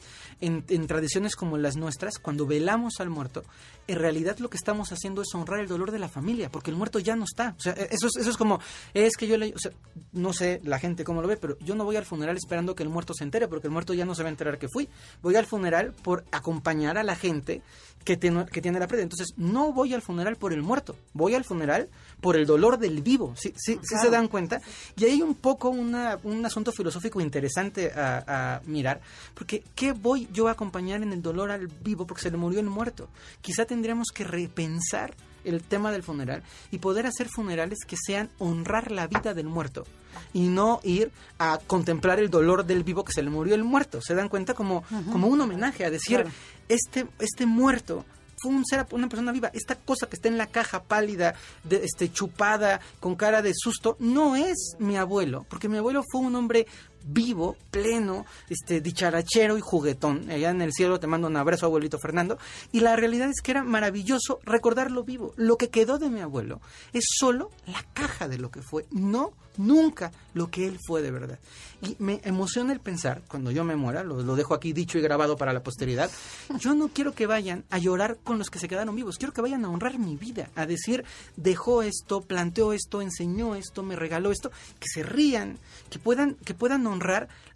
En, 0.45 0.65
en 0.69 0.87
tradiciones 0.87 1.37
como 1.37 1.57
las 1.57 1.77
nuestras, 1.77 2.19
cuando 2.19 2.47
velamos 2.47 3.01
al 3.01 3.09
muerto, 3.09 3.45
en 3.87 3.99
realidad 3.99 4.39
lo 4.39 4.51
que 4.51 4.57
estamos 4.57 4.93
haciendo 4.93 5.23
es 5.23 5.35
honrar 5.35 5.61
el 5.61 5.69
dolor 5.69 5.91
de 5.91 5.99
la 5.99 6.09
familia, 6.09 6.51
porque 6.51 6.71
el 6.71 6.77
muerto 6.77 6.99
ya 6.99 7.17
no 7.17 7.25
está. 7.25 7.55
O 7.59 7.61
sea, 7.61 7.73
e, 7.73 7.89
eso 7.91 8.07
es, 8.07 8.17
eso 8.17 8.31
es 8.31 8.37
como, 8.37 8.61
es 8.93 9.17
que 9.17 9.27
yo 9.27 9.37
le, 9.37 9.55
o 9.55 9.59
sea, 9.59 9.73
no 10.13 10.33
sé 10.33 10.61
la 10.65 10.79
gente 10.79 11.05
cómo 11.05 11.23
lo 11.23 11.29
ve, 11.29 11.37
pero 11.37 11.59
yo 11.61 11.75
no 11.75 11.85
voy 11.85 11.97
al 11.97 12.05
funeral 12.05 12.37
esperando 12.37 12.75
que 12.75 12.83
el 12.83 12.89
muerto 12.89 13.15
se 13.15 13.25
entere, 13.25 13.49
porque 13.49 13.69
el 13.69 13.73
muerto 13.73 13.95
ya 13.95 14.05
no 14.05 14.15
se 14.15 14.23
va 14.23 14.29
a 14.29 14.31
enterar 14.31 14.59
que 14.59 14.69
fui. 14.69 14.89
Voy 15.23 15.37
al 15.37 15.47
funeral 15.47 15.93
por 16.03 16.25
acompañar 16.31 16.99
a 16.99 17.03
la 17.03 17.17
gente 17.17 17.63
que 18.05 18.17
tiene, 18.17 18.47
que 18.47 18.61
tiene 18.61 18.79
la 18.79 18.87
pérdida. 18.87 19.05
Entonces, 19.05 19.35
no 19.37 19.73
voy 19.73 19.95
al 19.95 20.03
funeral 20.03 20.37
por 20.37 20.53
el 20.53 20.63
muerto, 20.63 20.97
voy 21.13 21.35
al 21.35 21.45
funeral 21.45 21.89
por 22.21 22.37
el 22.37 22.47
dolor 22.47 22.79
del 22.79 23.03
vivo. 23.03 23.35
¿Sí, 23.37 23.53
sí, 23.57 23.79
sí 23.83 23.97
se 24.01 24.11
dan 24.11 24.29
cuenta? 24.29 24.61
Y 24.97 25.05
hay 25.05 25.23
un 25.23 25.35
poco 25.35 25.71
una, 25.71 26.19
un 26.23 26.45
asunto 26.45 26.73
filosófico 26.73 27.21
interesante 27.21 27.93
a, 27.93 28.57
a 28.57 28.61
mirar, 28.67 29.01
porque 29.35 29.63
¿qué 29.75 29.93
voy 29.93 30.29
yo 30.35 30.49
a 30.49 30.51
acompañar 30.53 31.03
en 31.03 31.15
el 31.15 31.23
dolor 31.23 31.51
al 31.51 31.69
vivo 31.69 32.07
porque 32.07 32.23
se 32.23 32.31
le 32.31 32.37
murió 32.37 32.61
el 32.61 32.67
muerto? 32.67 33.09
Quizá 33.41 33.65
tendríamos 33.65 34.09
que 34.13 34.25
repensar 34.25 35.15
el 35.45 35.63
tema 35.63 35.93
del 35.93 36.03
funeral 36.03 36.43
y 36.71 36.79
poder 36.79 37.07
hacer 37.07 37.29
funerales 37.29 37.79
que 37.87 37.97
sean 37.97 38.31
honrar 38.39 38.91
la 38.91 39.07
vida 39.07 39.33
del 39.35 39.47
muerto 39.47 39.85
y 40.33 40.49
no 40.49 40.81
ir 40.83 41.11
a 41.39 41.59
contemplar 41.67 42.19
el 42.19 42.31
dolor 42.31 42.65
del 42.67 42.83
vivo 42.85 43.05
que 43.05 43.13
se 43.13 43.23
le 43.23 43.31
murió 43.31 43.55
el 43.55 43.65
muerto. 43.65 44.01
¿Se 44.03 44.15
dan 44.15 44.29
cuenta? 44.29 44.55
Como, 44.55 44.85
como 45.13 45.27
un 45.29 45.41
homenaje 45.41 45.85
a 45.85 45.91
decir, 45.91 46.17
Claro. 46.23 46.31
este, 46.69 47.07
este 47.19 47.47
muerto 47.47 48.05
fue 48.37 48.53
un 48.53 48.65
ser, 48.65 48.87
una 48.91 49.09
persona 49.09 49.33
viva. 49.33 49.51
Esta 49.55 49.75
cosa 49.77 50.07
que 50.09 50.17
está 50.17 50.29
en 50.29 50.39
la 50.39 50.47
caja 50.49 50.83
pálida, 50.83 51.35
de, 51.63 51.85
este, 51.85 52.11
chupada, 52.13 52.81
con 53.01 53.15
cara 53.15 53.43
de 53.43 53.53
susto, 53.55 53.97
no 54.01 54.37
es 54.37 54.77
mi 54.79 54.97
abuelo, 54.97 55.47
porque 55.49 55.69
mi 55.69 55.77
abuelo 55.79 56.03
fue 56.11 56.21
un 56.23 56.35
hombre 56.37 56.67
vivo, 57.05 57.57
pleno, 57.71 58.27
este, 58.49 58.81
dicharachero 58.81 59.57
y 59.59 59.61
juguetón. 59.61 60.31
Allá 60.31 60.51
en 60.51 60.63
el 60.63 60.73
cielo 60.73 61.01
te 61.01 61.07
mando 61.07 61.29
un 61.29 61.37
abrazo, 61.37 61.67
abuelito 61.67 61.99
Fernando. 61.99 62.39
Y 62.73 62.81
la 62.81 62.97
realidad 62.97 63.31
es 63.31 63.41
que 63.41 63.53
era 63.53 63.65
maravilloso 63.65 64.41
recordarlo 64.45 65.05
vivo. 65.05 65.33
Lo 65.37 65.57
que 65.57 65.71
quedó 65.71 65.99
de 65.99 66.11
mi 66.11 66.21
abuelo 66.21 66.61
es 66.93 67.05
solo 67.19 67.51
la 67.67 67.85
caja 67.93 68.29
de 68.29 68.39
lo 68.39 68.51
que 68.51 68.63
fue, 68.63 68.87
no 68.91 69.33
nunca 69.57 70.13
lo 70.33 70.51
que 70.51 70.67
él 70.67 70.79
fue 70.85 71.03
de 71.03 71.11
verdad. 71.11 71.39
Y 71.83 71.97
me 71.99 72.21
emociona 72.25 72.73
el 72.73 72.81
pensar, 72.81 73.23
cuando 73.29 73.51
yo 73.51 73.65
me 73.65 73.77
muera, 73.77 74.03
lo, 74.03 74.37
dejo 74.37 74.55
aquí 74.55 74.73
dicho 74.73 74.99
y 74.99 75.03
grabado 75.03 75.37
para 75.37 75.53
la 75.53 75.63
posteridad, 75.63 76.11
yo 76.59 76.75
no 76.75 76.89
quiero 76.89 77.13
que 77.13 77.27
vayan 77.27 77.65
a 77.71 77.79
llorar 77.79 78.19
con 78.25 78.39
los 78.39 78.51
que 78.51 78.59
se 78.59 78.69
quedaron 78.69 78.97
vivos, 78.97 79.19
quiero 79.19 79.33
que 79.33 79.43
vayan 79.43 79.65
a 79.65 79.69
honrar 79.69 79.99
mi 79.99 80.17
vida, 80.17 80.51
a 80.57 80.67
decir, 80.67 81.05
dejó 81.37 81.83
esto, 81.83 82.23
planteó 82.23 82.73
esto, 82.73 83.03
enseñó 83.03 83.55
esto, 83.55 83.83
me 83.83 83.97
regaló 83.97 84.33
esto, 84.33 84.51
que 84.81 84.89
se 84.89 85.03
rían, 85.03 85.59
que 85.91 85.99
puedan, 85.99 86.35
que 86.35 86.55
puedan 86.55 86.87
honrar 86.87 86.94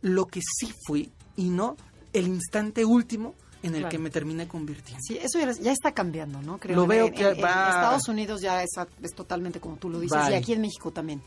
lo 0.03 0.27
que 0.27 0.41
sí 0.41 0.73
fui 0.87 1.11
y 1.37 1.51
no 1.51 1.77
el 2.13 2.27
instante 2.27 2.85
último 2.85 3.35
en 3.63 3.75
el 3.75 3.81
Claro. 3.83 3.91
que 3.91 3.99
me 3.99 4.11
terminé 4.11 4.47
convirtiendo. 4.47 5.03
Sí, 5.07 5.19
eso 5.21 5.39
ya, 5.41 5.51
ya 5.53 5.73
está 5.73 5.93
cambiando, 5.93 6.41
¿no? 6.43 6.59
Creo 6.59 6.77
Lo 6.77 6.87
veo 6.87 7.07
en- 7.07 7.13
que 7.15 7.25
en- 7.25 7.33
Estados 7.39 8.09
Unidos 8.09 8.41
ya 8.41 8.63
es, 8.63 8.71
es 9.03 9.15
totalmente 9.15 9.59
como 9.61 9.77
tú 9.77 9.91
lo 9.91 9.99
dices 10.01 10.19
y 10.31 10.35
aquí 10.35 10.53
en 10.53 10.61
México 10.61 10.91
también. 10.93 11.23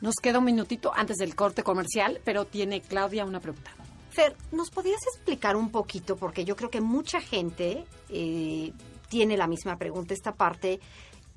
Nos 0.00 0.14
queda 0.16 0.38
un 0.38 0.46
minutito 0.46 0.92
antes 0.94 1.18
del 1.18 1.34
corte 1.34 1.62
comercial, 1.62 2.20
pero 2.24 2.46
tiene 2.46 2.80
Claudia 2.80 3.24
una 3.26 3.40
pregunta. 3.40 3.70
Fer, 4.10 4.34
¿nos 4.50 4.70
podrías 4.70 5.00
explicar 5.14 5.54
un 5.56 5.70
poquito? 5.70 6.16
Porque 6.16 6.44
yo 6.44 6.56
creo 6.56 6.70
que 6.70 6.80
mucha 6.80 7.20
gente 7.20 7.84
eh, 8.08 8.72
tiene 9.08 9.36
la 9.36 9.46
misma 9.46 9.76
pregunta, 9.76 10.14
esta 10.14 10.32
parte, 10.32 10.80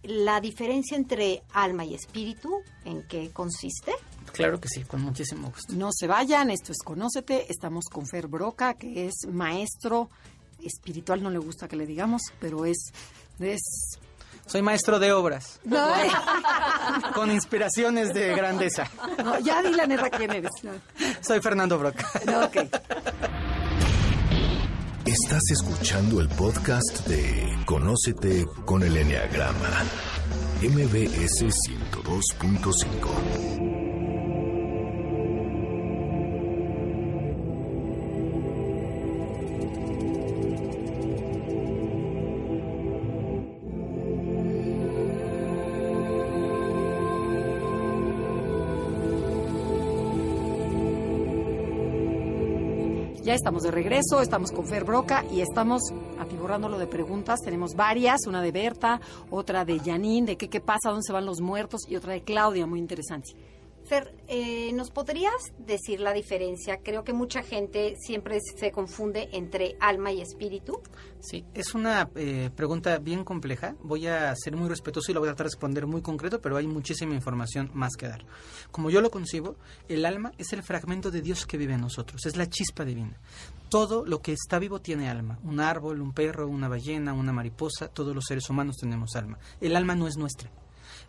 la 0.04 0.40
diferencia 0.42 0.96
entre 0.98 1.44
alma 1.54 1.84
y 1.86 1.94
espíritu, 1.94 2.62
¿en 2.86 3.04
qué 3.08 3.32
consiste? 3.32 3.92
Claro 4.34 4.60
que 4.60 4.68
sí, 4.68 4.84
con 4.84 5.02
muchísimo 5.02 5.50
gusto. 5.50 5.74
No 5.74 5.90
se 5.92 6.08
vayan, 6.08 6.50
esto 6.50 6.72
es 6.72 6.80
Conócete, 6.84 7.46
estamos 7.50 7.86
con 7.86 8.08
Fer 8.08 8.28
Broca, 8.28 8.74
que 8.74 9.08
es 9.08 9.14
maestro 9.32 10.10
espiritual, 10.62 11.22
no 11.22 11.30
le 11.30 11.38
gusta 11.38 11.68
que 11.68 11.76
le 11.76 11.86
digamos, 11.86 12.22
pero 12.40 12.66
es... 12.66 12.92
es 13.40 13.62
Soy 14.48 14.62
maestro 14.62 15.00
de 15.00 15.14
obras, 15.14 15.60
no, 15.64 15.88
con 17.16 17.32
inspiraciones 17.32 18.14
de 18.14 18.36
grandeza. 18.36 18.90
no, 19.24 19.40
ya 19.40 19.62
di 19.62 19.72
la 19.72 19.88
neta 19.88 20.10
quién 20.10 20.32
eres. 20.32 20.52
No, 20.64 20.72
Soy 21.22 21.40
Fernando 21.42 21.78
Broca. 21.78 22.10
no, 22.26 22.46
ok. 22.46 22.58
Estás 25.06 25.42
escuchando 25.52 26.20
el 26.22 26.30
podcast 26.30 27.06
de 27.08 27.58
Conócete 27.66 28.46
con 28.66 28.84
el 28.84 28.96
Enneagrama, 28.98 29.84
MBS 30.62 31.44
102.5. 31.44 33.63
Estamos 53.34 53.64
de 53.64 53.72
regreso, 53.72 54.22
estamos 54.22 54.52
con 54.52 54.68
Fer 54.68 54.84
Broca 54.84 55.26
y 55.32 55.42
estamos 55.42 55.82
atiborrándolo 56.20 56.78
de 56.78 56.86
preguntas. 56.86 57.40
Tenemos 57.44 57.74
varias, 57.74 58.28
una 58.28 58.44
de 58.44 58.52
Berta, 58.52 59.02
otra 59.32 59.66
de 59.66 59.80
Janine, 59.80 60.28
de 60.28 60.38
qué, 60.38 60.50
qué 60.50 60.62
pasa, 60.62 60.90
dónde 60.92 61.02
se 61.02 61.14
van 61.14 61.26
los 61.26 61.42
muertos, 61.42 61.82
y 61.90 61.96
otra 61.96 62.14
de 62.14 62.22
Claudia, 62.22 62.68
muy 62.68 62.78
interesante. 62.78 63.32
Eh, 64.28 64.72
¿nos 64.74 64.90
podrías 64.90 65.34
decir 65.58 66.00
la 66.00 66.14
diferencia? 66.14 66.80
Creo 66.84 67.04
que 67.04 67.14
mucha 67.14 67.44
gente 67.44 67.96
siempre 68.00 68.40
se 68.58 68.72
confunde 68.72 69.30
entre 69.34 69.76
alma 69.80 70.12
y 70.12 70.22
espíritu. 70.22 70.82
Sí, 71.20 71.46
es 71.54 71.76
una 71.76 72.10
eh, 72.16 72.50
pregunta 72.56 72.98
bien 72.98 73.24
compleja. 73.24 73.76
Voy 73.82 74.08
a 74.08 74.34
ser 74.36 74.56
muy 74.56 74.70
respetuoso 74.70 75.12
y 75.12 75.14
la 75.14 75.20
voy 75.20 75.30
a 75.30 75.32
tratar 75.32 75.46
de 75.46 75.52
responder 75.52 75.86
muy 75.86 76.02
concreto, 76.02 76.42
pero 76.42 76.58
hay 76.58 76.68
muchísima 76.68 77.14
información 77.14 77.70
más 77.74 77.96
que 77.96 78.08
dar. 78.08 78.26
Como 78.72 78.90
yo 78.90 79.02
lo 79.02 79.12
concibo, 79.12 79.56
el 79.88 80.06
alma 80.06 80.32
es 80.38 80.52
el 80.54 80.64
fragmento 80.64 81.12
de 81.12 81.22
Dios 81.22 81.46
que 81.46 81.58
vive 81.58 81.74
en 81.74 81.82
nosotros, 81.82 82.26
es 82.26 82.36
la 82.36 82.50
chispa 82.50 82.86
divina. 82.86 83.20
Todo 83.70 84.06
lo 84.06 84.22
que 84.22 84.34
está 84.34 84.60
vivo 84.60 84.82
tiene 84.82 85.10
alma. 85.10 85.40
Un 85.44 85.60
árbol, 85.60 86.02
un 86.02 86.14
perro, 86.14 86.48
una 86.48 86.68
ballena, 86.68 87.14
una 87.14 87.34
mariposa, 87.34 87.88
todos 87.88 88.16
los 88.16 88.26
seres 88.26 88.50
humanos 88.50 88.78
tenemos 88.78 89.16
alma. 89.16 89.38
El 89.62 89.76
alma 89.76 89.96
no 89.96 90.08
es 90.08 90.18
nuestra. 90.18 90.52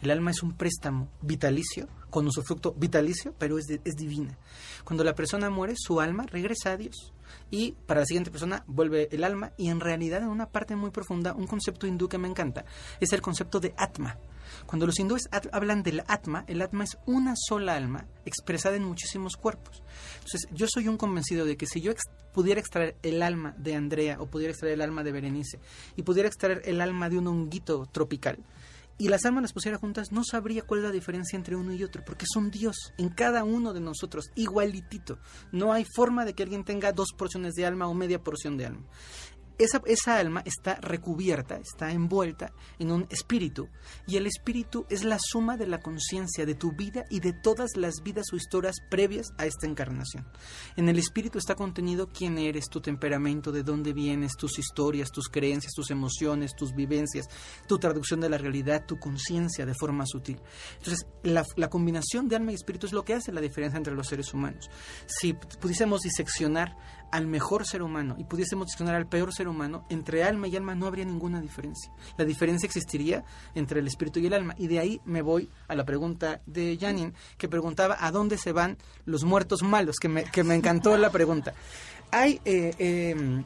El 0.05 0.11
alma 0.11 0.33
es 0.33 0.43
un 0.43 0.53
préstamo 0.53 1.09
vitalicio, 1.23 1.89
con 2.11 2.27
usufructo 2.27 2.75
vitalicio, 2.77 3.35
pero 3.39 3.57
es, 3.57 3.67
divina. 3.97 4.37
Cuando 4.85 5.03
la 5.03 5.15
persona 5.15 5.49
muere, 5.49 5.77
su 5.79 5.99
alma 5.99 6.27
regresa 6.27 6.73
a 6.73 6.77
Dios. 6.77 7.15
Y 7.51 7.73
para 7.73 8.01
la 8.01 8.07
siguiente 8.07 8.31
persona 8.31 8.65
vuelve 8.67 9.09
el 9.13 9.25
alma 9.25 9.53
y 9.57 9.71
en 9.71 9.81
realidad 9.81 10.21
en 10.21 10.29
una 10.29 10.51
parte 10.51 10.77
muy 10.77 10.91
profunda, 10.91 11.33
un 11.33 11.47
concepto 11.47 11.87
hindú 11.87 12.07
que 12.07 12.19
me 12.19 12.29
encanta, 12.29 12.67
es 13.01 13.15
el 13.15 13.23
concepto 13.23 13.61
de 13.61 13.73
atma. 13.79 14.19
Cuando 14.67 14.85
los 14.85 14.99
hindúes 14.99 15.23
hablan 15.53 15.83
del 15.83 16.03
atma, 16.07 16.45
el 16.49 16.61
atma 16.61 16.85
es 16.85 16.99
una 17.07 17.33
sola 17.35 17.75
alma 17.75 18.07
expresada 18.27 18.77
en 18.77 18.85
muchísimos 18.85 19.39
cuerpos. 19.39 19.83
Entonces, 20.17 20.47
yo 20.53 20.67
soy 20.69 20.87
un 20.87 20.99
convencido 20.99 21.47
de 21.47 21.57
que 21.57 21.65
si 21.65 21.81
yo 21.81 21.95
pudiera 22.35 22.61
extraer 22.61 22.95
el 23.03 23.23
alma 23.23 23.55
de 23.57 23.75
Andrea 23.75 24.21
o 24.21 24.27
pudiera 24.27 24.51
extraer 24.51 24.75
el 24.75 24.83
alma 24.83 25.03
de 25.03 25.13
Berenice 25.13 25.61
y 25.97 26.03
pudiera 26.03 26.29
extraer 26.29 26.61
el 26.67 26.83
alma 26.83 27.09
de 27.09 27.17
un 27.17 27.27
honguito 27.27 27.87
tropical 27.87 28.39
y 28.97 29.09
las 29.09 29.25
almas 29.25 29.43
las 29.43 29.53
pusiera 29.53 29.79
juntas, 29.79 30.13
no 30.13 30.23
sabría 30.25 30.63
cuál 30.63 30.81
es 30.81 30.87
la 30.87 30.93
diferencia 30.93 31.37
entre 31.37 31.57
uno 31.57 31.73
y 31.73 31.83
otro, 31.83 32.05
porque 32.05 32.25
es 32.25 32.37
un 32.37 32.51
Dios 32.51 32.93
en 32.97 33.09
cada 33.09 33.45
uno 33.45 33.73
de 33.73 33.81
nosotros, 33.81 34.31
igualitito. 34.35 35.19
No 35.53 35.73
hay 35.73 35.85
forma 35.85 36.25
de 36.25 36.35
que 36.35 36.43
alguien 36.43 36.65
tenga 36.65 36.93
dos 36.93 37.13
porciones 37.17 37.55
de 37.55 37.67
alma 37.67 37.89
o 37.89 37.95
media 37.95 38.23
porción 38.23 38.57
de 38.57 38.67
alma. 38.67 38.85
Esa, 39.59 39.81
esa 39.87 40.19
alma 40.19 40.43
está 40.45 40.77
recubierta, 40.77 41.57
está 41.57 41.93
envuelta 41.93 42.53
en 42.79 42.91
un 42.91 43.07
espíritu, 43.11 43.69
y 44.07 44.17
el 44.17 44.27
espíritu 44.27 44.87
es 44.91 45.05
la 45.05 45.19
suma 45.21 45.57
de 45.57 45.67
la 45.67 45.81
conciencia 45.81 46.45
de 46.45 46.55
tu 46.55 46.73
vida 46.73 47.05
y 47.11 47.21
de 47.21 47.33
todas 47.33 47.77
las 47.77 48.03
vidas 48.03 48.27
o 48.33 48.37
historias 48.37 48.77
previas 48.91 49.33
a 49.39 49.47
esta 49.47 49.67
encarnación. 49.67 50.27
En 50.77 50.89
el 50.89 50.99
espíritu 50.99 51.39
está 51.39 51.55
contenido 51.55 52.09
quién 52.09 52.39
eres, 52.39 52.69
tu 52.69 52.81
temperamento, 52.81 53.53
de 53.53 53.63
dónde 53.63 53.93
vienes, 53.93 54.33
tus 54.37 54.59
historias, 54.59 55.11
tus 55.11 55.29
creencias, 55.29 55.73
tus 55.73 55.91
emociones, 55.91 56.55
tus 56.57 56.75
vivencias, 56.75 57.29
tu 57.69 57.79
traducción 57.79 58.21
de 58.21 58.29
la 58.29 58.39
realidad, 58.39 58.87
tu 58.87 58.99
conciencia 58.99 59.67
de 59.67 59.75
forma 59.75 60.05
sutil. 60.07 60.41
Entonces, 60.79 61.07
la, 61.23 61.45
la 61.57 61.69
combinación 61.69 62.29
de 62.29 62.37
alma 62.37 62.53
y 62.53 62.55
espíritu 62.55 62.87
es 62.87 62.93
lo 62.93 63.05
que 63.05 63.15
hace 63.15 63.33
la 63.33 63.41
diferencia 63.41 63.77
entre 63.77 63.95
los 63.95 64.09
seres 64.09 64.33
humanos. 64.35 64.71
Si 65.07 65.33
pudiésemos 65.33 66.01
diseccionar 66.01 66.77
al 67.15 67.29
mejor 67.29 67.65
ser 67.65 67.81
humano 67.81 68.17
y 68.19 68.25
pudiésemos 68.25 68.67
diseccionar 68.67 68.97
al 68.97 69.07
peor 69.07 69.33
ser 69.33 69.47
humano, 69.47 69.87
entre 69.89 70.25
alma 70.25 70.49
y 70.49 70.57
alma 70.57 70.75
no 70.75 70.89
habría 70.89 71.05
ninguna 71.05 71.41
diferencia. 71.41 71.93
La 72.19 72.25
diferencia 72.25 72.67
existiría 72.67 73.25
entre 73.55 73.79
el 73.79 73.87
espíritu 73.87 74.19
y 74.19 74.27
el 74.27 74.33
alma. 74.33 74.57
Y 74.59 74.67
de 74.67 74.81
ahí 74.81 75.01
me 75.05 75.23
voy 75.23 75.49
a 75.69 75.77
la 75.77 75.85
pregunta 75.85 76.41
de 76.45 76.77
Janine, 76.77 77.13
que 77.39 77.47
preguntaba 77.47 77.97
a 78.01 78.11
dónde 78.11 78.37
se 78.37 78.51
van 78.51 78.79
los 79.05 79.23
muertos 79.23 79.63
malos, 79.63 79.99
que 80.01 80.09
me, 80.09 80.25
que 80.25 80.43
me 80.43 80.57
encantó 80.57 80.97
la 80.97 81.11
pregunta. 81.11 81.55
Hay 82.11 82.41
eh, 82.45 82.75
eh, 82.81 83.45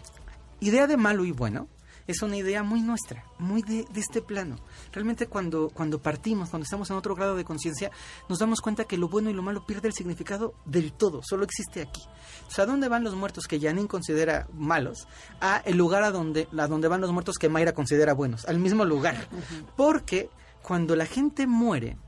idea 0.61 0.87
de 0.87 0.97
malo 0.97 1.27
y 1.27 1.33
bueno, 1.33 1.69
es 2.09 2.23
una 2.23 2.39
idea 2.39 2.63
muy 2.63 2.81
nuestra, 2.81 3.25
muy 3.39 3.63
de, 3.63 3.85
de, 3.93 4.01
este 4.01 4.23
plano. 4.23 4.57
Realmente 4.93 5.27
cuando, 5.27 5.69
cuando 5.69 6.01
partimos, 6.01 6.49
cuando 6.49 6.65
estamos 6.65 6.91
en 6.91 6.97
otro 6.97 7.15
grado 7.15 7.37
de 7.37 7.45
conciencia, 7.45 7.93
nos 8.31 8.39
damos 8.39 8.63
cuenta 8.63 8.85
que 8.85 8.97
lo 8.97 9.09
bueno 9.09 9.29
y 9.29 9.35
lo 9.35 9.43
malo 9.43 9.67
pierde 9.67 9.89
el 9.89 9.95
significado 9.95 10.55
del 10.65 10.93
todo, 10.93 11.21
solo 11.23 11.45
existe 11.45 11.83
aquí. 11.83 12.03
O 12.49 12.51
sea, 12.51 12.65
¿a 12.65 12.67
dónde 12.67 12.89
van 12.89 13.05
los 13.05 13.15
muertos 13.15 13.45
que 13.47 13.61
Janine 13.61 13.89
considera 13.89 14.49
malos? 14.55 15.07
A 15.41 15.59
el 15.59 15.77
lugar 15.77 16.03
a 16.03 16.11
donde, 16.11 16.49
a 16.59 16.67
donde 16.67 16.89
van 16.89 17.03
los 17.03 17.13
muertos 17.13 17.37
que 17.37 17.51
Mayra 17.51 17.75
considera 17.75 18.15
buenos, 18.15 18.47
al 18.47 18.59
mismo 18.59 18.87
lugar. 18.87 19.29
Porque 19.77 20.31
cuando 20.63 20.97
la 20.97 21.05
gente 21.05 21.47
muere, 21.47 21.99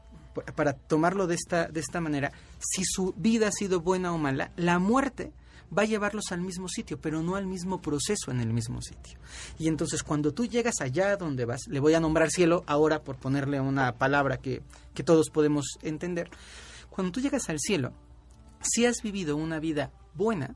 para 0.54 0.72
tomarlo 0.72 1.26
de 1.26 1.34
esta, 1.34 1.68
de 1.68 1.80
esta 1.80 2.00
manera, 2.00 2.32
si 2.58 2.84
su 2.84 3.12
vida 3.18 3.48
ha 3.48 3.52
sido 3.52 3.80
buena 3.80 4.12
o 4.12 4.18
mala, 4.18 4.52
la 4.56 4.78
muerte 4.78 5.34
va 5.76 5.83
a 5.83 5.87
llevarlos 5.87 6.33
al 6.33 6.40
mismo 6.40 6.68
sitio, 6.68 7.00
pero 7.00 7.22
no 7.22 7.37
al 7.37 7.46
mismo 7.46 7.80
proceso 7.80 8.30
en 8.30 8.40
el 8.40 8.52
mismo 8.52 8.83
sitio. 8.83 9.18
Y 9.59 9.68
entonces 9.68 10.02
cuando 10.02 10.33
tú 10.33 10.46
llegas 10.46 10.80
allá 10.80 11.16
donde 11.16 11.44
vas, 11.44 11.61
le 11.68 11.80
voy 11.80 11.94
a 11.94 12.00
nombrar 12.00 12.30
cielo 12.30 12.64
ahora 12.66 13.02
por 13.02 13.16
ponerle 13.16 13.61
una 13.61 13.96
palabra 13.96 14.38
que, 14.38 14.62
que 14.94 15.02
todos 15.02 15.30
podemos 15.30 15.78
entender, 15.83 16.30
cuando 16.88 17.12
tú 17.12 17.20
llegas 17.20 17.48
al 17.48 17.59
cielo, 17.61 17.92
si 18.61 18.85
has 18.85 19.02
vivido 19.02 19.37
una 19.37 19.59
vida 19.59 19.92
buena, 20.14 20.54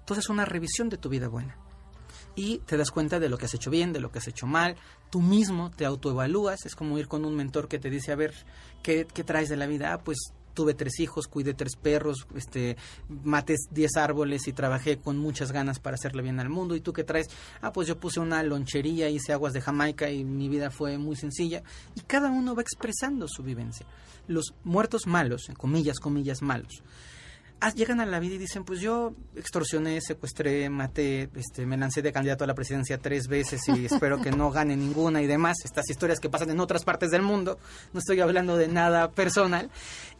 entonces 0.00 0.28
una 0.28 0.44
revisión 0.44 0.88
de 0.88 0.98
tu 0.98 1.08
vida 1.08 1.28
buena. 1.28 1.56
Y 2.34 2.58
te 2.58 2.76
das 2.76 2.90
cuenta 2.90 3.18
de 3.18 3.30
lo 3.30 3.38
que 3.38 3.46
has 3.46 3.54
hecho 3.54 3.70
bien, 3.70 3.94
de 3.94 4.00
lo 4.00 4.12
que 4.12 4.18
has 4.18 4.28
hecho 4.28 4.46
mal, 4.46 4.76
tú 5.10 5.22
mismo 5.22 5.70
te 5.70 5.86
autoevalúas, 5.86 6.66
es 6.66 6.74
como 6.74 6.98
ir 6.98 7.08
con 7.08 7.24
un 7.24 7.34
mentor 7.34 7.66
que 7.66 7.78
te 7.78 7.88
dice, 7.88 8.12
a 8.12 8.16
ver, 8.16 8.34
¿qué, 8.82 9.06
qué 9.06 9.24
traes 9.24 9.48
de 9.48 9.56
la 9.56 9.66
vida? 9.66 9.94
Ah, 9.94 9.98
pues 9.98 10.18
tuve 10.56 10.74
tres 10.74 10.98
hijos, 10.98 11.28
cuidé 11.28 11.54
tres 11.54 11.76
perros, 11.76 12.26
este, 12.34 12.76
maté 13.22 13.54
diez 13.70 13.96
árboles 13.96 14.48
y 14.48 14.52
trabajé 14.52 14.96
con 14.96 15.18
muchas 15.18 15.52
ganas 15.52 15.78
para 15.78 15.94
hacerle 15.94 16.22
bien 16.22 16.40
al 16.40 16.48
mundo. 16.48 16.74
¿Y 16.74 16.80
tú 16.80 16.92
qué 16.92 17.04
traes? 17.04 17.28
Ah, 17.60 17.72
pues 17.72 17.86
yo 17.86 18.00
puse 18.00 18.18
una 18.18 18.42
lonchería, 18.42 19.08
hice 19.10 19.32
aguas 19.32 19.52
de 19.52 19.60
Jamaica 19.60 20.10
y 20.10 20.24
mi 20.24 20.48
vida 20.48 20.70
fue 20.70 20.98
muy 20.98 21.14
sencilla. 21.14 21.62
Y 21.94 22.00
cada 22.00 22.30
uno 22.30 22.56
va 22.56 22.62
expresando 22.62 23.28
su 23.28 23.42
vivencia. 23.42 23.86
Los 24.26 24.54
muertos 24.64 25.06
malos, 25.06 25.48
en 25.48 25.54
comillas, 25.54 26.00
comillas 26.00 26.42
malos, 26.42 26.82
llegan 27.74 28.00
a 28.00 28.06
la 28.06 28.20
vida 28.20 28.34
y 28.34 28.38
dicen, 28.38 28.64
pues 28.64 28.80
yo 28.80 29.14
extorsioné, 29.34 30.00
secuestré, 30.00 30.68
maté, 30.70 31.30
este, 31.34 31.66
me 31.66 31.76
lancé 31.76 32.02
de 32.02 32.12
candidato 32.12 32.44
a 32.44 32.46
la 32.46 32.54
presidencia 32.54 32.98
tres 32.98 33.26
veces 33.28 33.60
y 33.68 33.86
espero 33.86 34.20
que 34.20 34.30
no 34.30 34.50
gane 34.50 34.76
ninguna 34.76 35.22
y 35.22 35.26
demás. 35.26 35.56
Estas 35.64 35.88
historias 35.90 36.20
que 36.20 36.30
pasan 36.30 36.50
en 36.50 36.60
otras 36.60 36.84
partes 36.84 37.10
del 37.10 37.22
mundo, 37.22 37.58
no 37.92 37.98
estoy 37.98 38.20
hablando 38.20 38.56
de 38.56 38.68
nada 38.68 39.10
personal. 39.10 39.70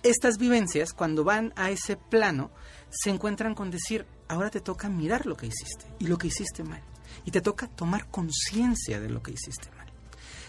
Estas 0.03 0.39
vivencias, 0.39 0.93
cuando 0.93 1.25
van 1.25 1.53
a 1.57 1.71
ese 1.71 1.97
plano, 1.97 2.51
se 2.91 3.11
encuentran 3.11 3.55
con 3.55 3.71
decir, 3.71 4.07
ahora 4.29 4.51
te 4.51 4.61
toca 4.61 4.89
mirar 4.89 5.27
lo 5.27 5.37
que 5.37 5.47
hiciste 5.47 5.87
y 5.99 6.07
lo 6.07 6.19
que 6.19 6.29
hiciste 6.29 6.65
mal. 6.65 6.83
Y 7.25 7.31
te 7.31 7.41
toca 7.41 7.69
tomar 7.69 8.09
conciencia 8.11 9.01
de 9.01 9.09
lo 9.09 9.23
que 9.23 9.33
hiciste 9.33 9.71
mal 9.71 9.76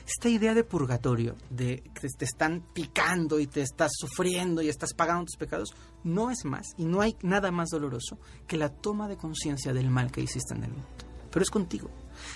esta 0.07 0.29
idea 0.29 0.53
de 0.53 0.63
purgatorio, 0.63 1.35
de 1.49 1.83
que 1.93 2.07
te 2.07 2.23
están 2.23 2.63
picando 2.73 3.39
y 3.39 3.47
te 3.47 3.61
estás 3.61 3.91
sufriendo 3.93 4.61
y 4.61 4.69
estás 4.69 4.93
pagando 4.93 5.25
tus 5.25 5.35
pecados, 5.35 5.73
no 6.05 6.31
es 6.31 6.45
más 6.45 6.67
y 6.77 6.85
no 6.85 7.01
hay 7.01 7.17
nada 7.21 7.51
más 7.51 7.69
doloroso 7.69 8.17
que 8.47 8.55
la 8.55 8.69
toma 8.69 9.09
de 9.09 9.17
conciencia 9.17 9.73
del 9.73 9.89
mal 9.89 10.09
que 10.11 10.21
hiciste 10.21 10.53
en 10.55 10.63
el 10.63 10.71
mundo. 10.71 10.87
Pero 11.29 11.43
es 11.43 11.49
contigo. 11.49 11.89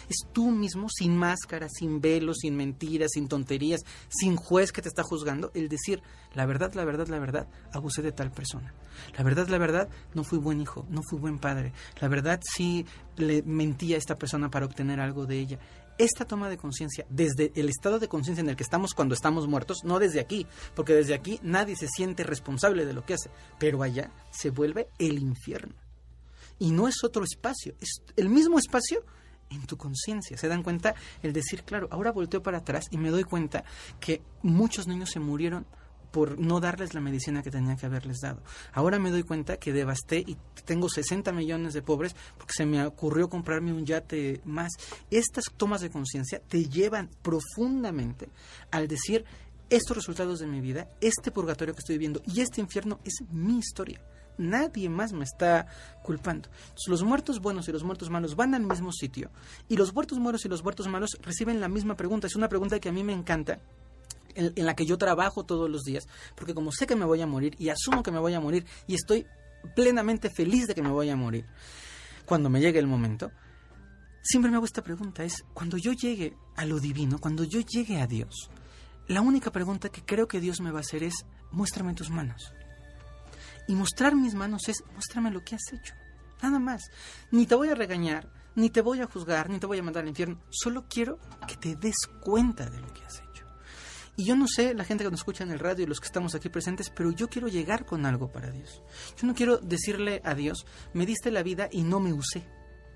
Es 0.09 0.27
tú 0.31 0.51
mismo, 0.51 0.87
sin 0.89 1.15
máscara, 1.15 1.67
sin 1.69 2.01
velo, 2.01 2.33
sin 2.33 2.55
mentiras, 2.55 3.11
sin 3.13 3.27
tonterías, 3.27 3.81
sin 4.09 4.35
juez 4.35 4.71
que 4.71 4.81
te 4.81 4.89
está 4.89 5.01
juzgando, 5.01 5.49
el 5.55 5.69
decir, 5.69 6.03
la 6.35 6.45
verdad, 6.45 6.73
la 6.73 6.85
verdad, 6.85 7.07
la 7.07 7.19
verdad, 7.19 7.47
abusé 7.73 8.01
de 8.01 8.11
tal 8.11 8.31
persona. 8.31 8.73
La 9.17 9.23
verdad, 9.23 9.47
la 9.47 9.57
verdad, 9.57 9.89
no 10.13 10.23
fui 10.23 10.37
buen 10.37 10.61
hijo, 10.61 10.85
no 10.89 11.01
fui 11.01 11.17
buen 11.17 11.39
padre. 11.39 11.73
La 11.99 12.09
verdad, 12.09 12.41
sí 12.43 12.85
le 13.15 13.41
mentí 13.43 13.93
a 13.93 13.97
esta 13.97 14.17
persona 14.17 14.51
para 14.51 14.65
obtener 14.65 14.99
algo 14.99 15.25
de 15.25 15.39
ella 15.39 15.59
esta 16.03 16.25
toma 16.25 16.49
de 16.49 16.57
conciencia 16.57 17.05
desde 17.09 17.51
el 17.55 17.69
estado 17.69 17.99
de 17.99 18.07
conciencia 18.07 18.41
en 18.41 18.49
el 18.49 18.55
que 18.55 18.63
estamos 18.63 18.93
cuando 18.93 19.13
estamos 19.13 19.47
muertos, 19.47 19.79
no 19.83 19.99
desde 19.99 20.19
aquí, 20.19 20.47
porque 20.75 20.93
desde 20.93 21.13
aquí 21.13 21.39
nadie 21.43 21.75
se 21.75 21.87
siente 21.87 22.23
responsable 22.23 22.85
de 22.85 22.93
lo 22.93 23.05
que 23.05 23.13
hace, 23.13 23.29
pero 23.59 23.83
allá 23.83 24.11
se 24.31 24.49
vuelve 24.49 24.87
el 24.97 25.19
infierno. 25.19 25.75
Y 26.59 26.71
no 26.71 26.87
es 26.87 27.03
otro 27.03 27.23
espacio, 27.23 27.75
es 27.79 28.01
el 28.15 28.29
mismo 28.29 28.59
espacio 28.59 29.03
en 29.49 29.65
tu 29.65 29.77
conciencia. 29.77 30.37
Se 30.37 30.47
dan 30.47 30.63
cuenta 30.63 30.95
el 31.21 31.33
decir, 31.33 31.63
claro, 31.63 31.87
ahora 31.91 32.11
volteo 32.11 32.41
para 32.41 32.59
atrás 32.59 32.85
y 32.89 32.97
me 32.97 33.09
doy 33.09 33.23
cuenta 33.23 33.63
que 33.99 34.21
muchos 34.41 34.87
niños 34.87 35.11
se 35.11 35.19
murieron 35.19 35.65
por 36.11 36.37
no 36.37 36.59
darles 36.59 36.93
la 36.93 37.01
medicina 37.01 37.41
que 37.41 37.51
tenía 37.51 37.75
que 37.75 37.85
haberles 37.85 38.19
dado. 38.19 38.41
Ahora 38.73 38.99
me 38.99 39.11
doy 39.11 39.23
cuenta 39.23 39.57
que 39.57 39.73
devasté 39.73 40.19
y 40.19 40.37
tengo 40.65 40.89
60 40.89 41.31
millones 41.31 41.73
de 41.73 41.81
pobres 41.81 42.15
porque 42.37 42.53
se 42.55 42.65
me 42.65 42.85
ocurrió 42.85 43.29
comprarme 43.29 43.73
un 43.73 43.85
yate 43.85 44.41
más. 44.45 44.71
Estas 45.09 45.45
tomas 45.57 45.81
de 45.81 45.89
conciencia 45.89 46.41
te 46.47 46.65
llevan 46.65 47.09
profundamente 47.21 48.29
al 48.71 48.87
decir, 48.87 49.25
estos 49.69 49.95
resultados 49.95 50.39
de 50.39 50.47
mi 50.47 50.59
vida, 50.59 50.89
este 50.99 51.31
purgatorio 51.31 51.73
que 51.73 51.79
estoy 51.79 51.95
viviendo 51.95 52.21
y 52.27 52.41
este 52.41 52.59
infierno 52.59 52.99
es 53.05 53.23
mi 53.31 53.57
historia. 53.57 54.01
Nadie 54.37 54.89
más 54.89 55.13
me 55.13 55.23
está 55.23 55.67
culpando. 56.03 56.49
Los 56.87 57.03
muertos 57.03 57.39
buenos 57.39 57.67
y 57.67 57.71
los 57.71 57.83
muertos 57.83 58.09
malos 58.09 58.35
van 58.35 58.53
al 58.53 58.63
mismo 58.63 58.91
sitio 58.91 59.29
y 59.69 59.77
los 59.77 59.93
muertos 59.93 60.19
buenos 60.19 60.43
y 60.43 60.49
los 60.49 60.63
muertos 60.63 60.87
malos 60.87 61.17
reciben 61.21 61.61
la 61.61 61.69
misma 61.69 61.95
pregunta. 61.95 62.27
Es 62.27 62.35
una 62.35 62.49
pregunta 62.49 62.79
que 62.79 62.89
a 62.89 62.91
mí 62.91 63.03
me 63.03 63.13
encanta 63.13 63.59
en, 64.35 64.53
en, 64.55 64.65
la 64.65 64.75
que 64.75 64.85
yo 64.85 64.97
trabajo 64.97 65.43
todos 65.43 65.69
los 65.69 65.83
días, 65.83 66.07
porque 66.35 66.53
como 66.53 66.71
sé 66.71 66.87
que 66.87 66.95
me 66.95 67.05
voy 67.05 67.21
a 67.21 67.27
morir 67.27 67.55
y 67.59 67.69
asumo 67.69 68.03
que 68.03 68.11
me 68.11 68.19
voy 68.19 68.33
a 68.33 68.39
morir 68.39 68.65
y 68.87 68.95
estoy 68.95 69.25
plenamente 69.75 70.29
feliz 70.29 70.67
de 70.67 70.75
que 70.75 70.81
me 70.81 70.89
voy 70.89 71.09
a 71.09 71.15
morir, 71.15 71.45
cuando 72.25 72.49
me 72.49 72.59
llegue 72.59 72.79
el 72.79 72.87
momento, 72.87 73.31
siempre 74.21 74.51
me 74.51 74.57
hago 74.57 74.65
esta 74.65 74.81
pregunta, 74.81 75.23
es 75.23 75.43
cuando 75.53 75.77
yo 75.77 75.93
llegue 75.93 76.35
a 76.55 76.65
lo 76.65 76.79
divino, 76.79 77.19
cuando 77.19 77.43
yo 77.43 77.61
llegue 77.61 77.99
a 77.99 78.07
Dios, 78.07 78.49
la 79.07 79.21
única 79.21 79.51
pregunta 79.51 79.89
que 79.89 80.03
creo 80.03 80.27
que 80.27 80.39
Dios 80.39 80.61
me 80.61 80.71
va 80.71 80.79
a 80.79 80.81
hacer 80.81 81.03
es, 81.03 81.25
muéstrame 81.51 81.93
tus 81.93 82.09
manos. 82.09 82.53
Y 83.67 83.75
mostrar 83.75 84.15
mis 84.15 84.33
manos 84.35 84.67
es, 84.69 84.83
muéstrame 84.93 85.31
lo 85.31 85.43
que 85.43 85.55
has 85.55 85.73
hecho. 85.73 85.93
Nada 86.41 86.59
más. 86.59 86.81
Ni 87.31 87.45
te 87.45 87.55
voy 87.55 87.69
a 87.69 87.75
regañar, 87.75 88.31
ni 88.55 88.69
te 88.69 88.81
voy 88.81 89.01
a 89.01 89.07
juzgar, 89.07 89.49
ni 89.49 89.59
te 89.59 89.67
voy 89.67 89.79
a 89.79 89.83
mandar 89.83 90.03
al 90.03 90.09
infierno. 90.09 90.39
Solo 90.49 90.85
quiero 90.89 91.19
que 91.47 91.55
te 91.55 91.75
des 91.75 91.95
cuenta 92.21 92.69
de 92.69 92.79
lo 92.79 92.93
que 92.93 93.03
has 93.03 93.19
hecho. 93.19 93.30
Y 94.21 94.23
yo 94.23 94.35
no 94.35 94.45
sé, 94.47 94.75
la 94.75 94.83
gente 94.83 95.03
que 95.03 95.09
nos 95.09 95.21
escucha 95.21 95.43
en 95.43 95.49
el 95.49 95.57
radio 95.57 95.83
y 95.83 95.87
los 95.87 95.99
que 95.99 96.05
estamos 96.05 96.35
aquí 96.35 96.47
presentes, 96.47 96.91
pero 96.91 97.09
yo 97.09 97.27
quiero 97.27 97.47
llegar 97.47 97.87
con 97.87 98.05
algo 98.05 98.31
para 98.31 98.51
Dios. 98.51 98.83
Yo 99.19 99.25
no 99.25 99.33
quiero 99.33 99.57
decirle 99.57 100.21
a 100.23 100.35
Dios, 100.35 100.67
me 100.93 101.07
diste 101.07 101.31
la 101.31 101.41
vida 101.41 101.69
y 101.71 101.81
no 101.81 101.99
me 101.99 102.13
usé. 102.13 102.45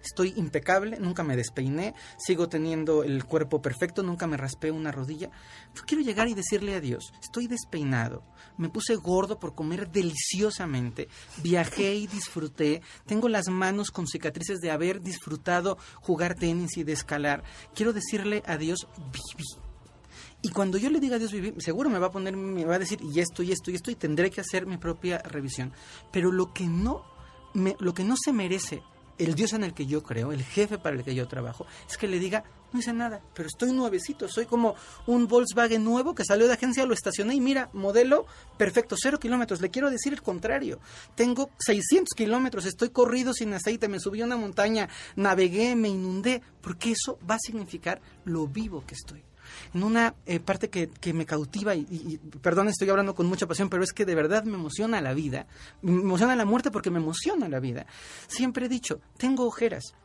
estoy 0.03 0.35
impecable, 0.37 0.99
nunca 0.99 1.23
me 1.23 1.35
despeiné, 1.35 1.95
sigo 2.19 2.47
teniendo 2.47 3.01
el 3.01 3.25
cuerpo 3.25 3.59
perfecto, 3.59 4.03
nunca 4.03 4.27
me 4.27 4.37
raspé 4.37 4.69
una 4.69 4.91
rodilla. 4.91 5.31
Yo 5.73 5.81
quiero 5.87 6.03
llegar 6.03 6.27
y 6.27 6.35
decirle 6.35 6.75
a 6.75 6.79
Dios, 6.79 7.11
estoy 7.19 7.47
despeinado, 7.47 8.21
me 8.59 8.69
puse 8.69 8.93
gordo 8.93 9.39
por 9.39 9.55
comer 9.55 9.89
deliciosamente, 9.89 11.07
viajé 11.41 11.95
y 11.95 12.05
disfruté, 12.05 12.83
tengo 13.07 13.29
las 13.29 13.47
manos 13.47 13.89
con 13.89 14.05
cicatrices 14.05 14.59
de 14.59 14.69
haber 14.69 15.01
disfrutado 15.01 15.79
jugar 16.01 16.35
tenis 16.35 16.77
y 16.77 16.83
de 16.83 16.93
escalar. 16.93 17.43
Quiero 17.73 17.93
decirle 17.93 18.43
a 18.45 18.57
Dios, 18.57 18.87
viví. 19.11 19.64
Y 20.45 20.49
cuando 20.49 20.77
yo 20.77 20.91
le 20.91 20.99
diga 20.99 21.15
a 21.15 21.17
Dios 21.17 21.31
viví, 21.31 21.55
seguro 21.57 21.89
me 21.89 21.97
va 21.97 22.05
a 22.05 22.11
poner, 22.11 22.37
me 22.37 22.65
va 22.65 22.75
a 22.75 22.79
decir 22.79 22.99
y 23.01 23.19
esto 23.19 23.41
y 23.41 23.51
esto 23.51 23.71
y 23.71 23.75
esto 23.75 23.89
y 23.89 23.95
tendré 23.95 24.29
que 24.29 24.41
hacer 24.41 24.67
mi 24.67 24.77
propia 24.77 25.17
revisión. 25.17 25.73
Pero 26.11 26.31
lo 26.31 26.53
que 26.53 26.67
no, 26.67 27.03
me, 27.55 27.75
lo 27.79 27.95
que 27.95 28.03
no 28.03 28.13
se 28.15 28.31
merece 28.31 28.83
el 29.17 29.33
Dios 29.33 29.53
en 29.53 29.63
el 29.63 29.73
que 29.73 29.87
yo 29.87 30.03
creo, 30.03 30.31
el 30.31 30.43
jefe 30.43 30.77
para 30.77 30.97
el 30.97 31.03
que 31.03 31.15
yo 31.15 31.27
trabajo, 31.27 31.65
es 31.89 31.97
que 31.97 32.07
le 32.07 32.19
diga, 32.19 32.43
no 32.71 32.79
hice 32.79 32.93
nada, 32.93 33.23
pero 33.33 33.47
estoy 33.47 33.71
nuevecito, 33.71 34.27
soy 34.27 34.45
como 34.45 34.75
un 35.07 35.25
Volkswagen 35.25 35.83
nuevo 35.83 36.13
que 36.13 36.23
salió 36.23 36.45
de 36.45 36.53
agencia, 36.53 36.85
lo 36.85 36.93
estacioné 36.93 37.33
y 37.33 37.41
mira, 37.41 37.71
modelo 37.73 38.27
perfecto, 38.55 38.95
cero 39.01 39.19
kilómetros. 39.19 39.61
Le 39.61 39.71
quiero 39.71 39.89
decir 39.89 40.13
el 40.13 40.21
contrario, 40.21 40.79
tengo 41.15 41.49
600 41.57 42.13
kilómetros, 42.15 42.67
estoy 42.67 42.89
corrido 42.89 43.33
sin 43.33 43.51
aceite, 43.51 43.87
me 43.87 43.99
subí 43.99 44.21
a 44.21 44.25
una 44.25 44.37
montaña, 44.37 44.89
navegué, 45.15 45.75
me 45.75 45.89
inundé, 45.89 46.43
porque 46.61 46.91
eso 46.91 47.17
va 47.27 47.33
a 47.33 47.39
significar 47.39 47.99
lo 48.25 48.45
vivo 48.47 48.83
que 48.85 48.93
estoy 48.93 49.23
en 49.73 49.83
una 49.83 50.15
eh, 50.25 50.39
parte 50.39 50.69
que, 50.69 50.89
que, 50.89 51.13
me 51.13 51.25
cautiva, 51.25 51.75
y, 51.75 51.87
y, 51.89 52.17
perdón, 52.39 52.67
estoy 52.67 52.89
hablando 52.89 53.15
con 53.15 53.27
mucha 53.27 53.47
pasión, 53.47 53.69
pero 53.69 53.83
es 53.83 53.93
que 53.93 54.05
de 54.05 54.15
verdad 54.15 54.43
me 54.43 54.55
emociona 54.55 55.01
la 55.01 55.13
vida, 55.13 55.47
me 55.81 56.01
emociona 56.01 56.35
la 56.35 56.45
muerte 56.45 56.71
porque 56.71 56.91
me 56.91 56.99
emociona 56.99 57.49
la 57.49 57.59
vida. 57.59 57.85
Siempre 58.27 58.65
he 58.65 58.69
dicho, 58.69 58.99
tengo 59.17 59.45
ojeras. 59.45 59.95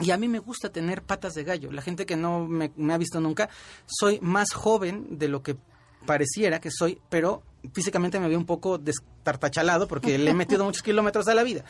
Y 0.00 0.10
a 0.10 0.16
mí 0.16 0.26
me 0.26 0.40
gusta 0.40 0.70
tener 0.70 1.02
patas 1.02 1.34
de 1.34 1.44
gallo. 1.44 1.70
La 1.70 1.80
gente 1.80 2.04
que 2.04 2.16
no 2.16 2.46
me, 2.46 2.72
me 2.76 2.94
ha 2.94 2.98
visto 2.98 3.20
nunca, 3.20 3.48
soy 3.86 4.18
más 4.20 4.52
joven 4.52 5.18
de 5.18 5.28
lo 5.28 5.42
que 5.42 5.56
pareciera 6.04 6.60
que 6.60 6.70
soy, 6.70 7.00
pero 7.08 7.42
físicamente 7.72 8.20
me 8.20 8.28
veo 8.28 8.38
un 8.38 8.46
poco 8.46 8.78
destartachalado 8.78 9.88
porque 9.88 10.18
le 10.18 10.30
he 10.30 10.34
metido 10.34 10.64
muchos 10.64 10.82
kilómetros 10.82 11.28
a 11.28 11.34
la 11.34 11.42
vida. 11.42 11.64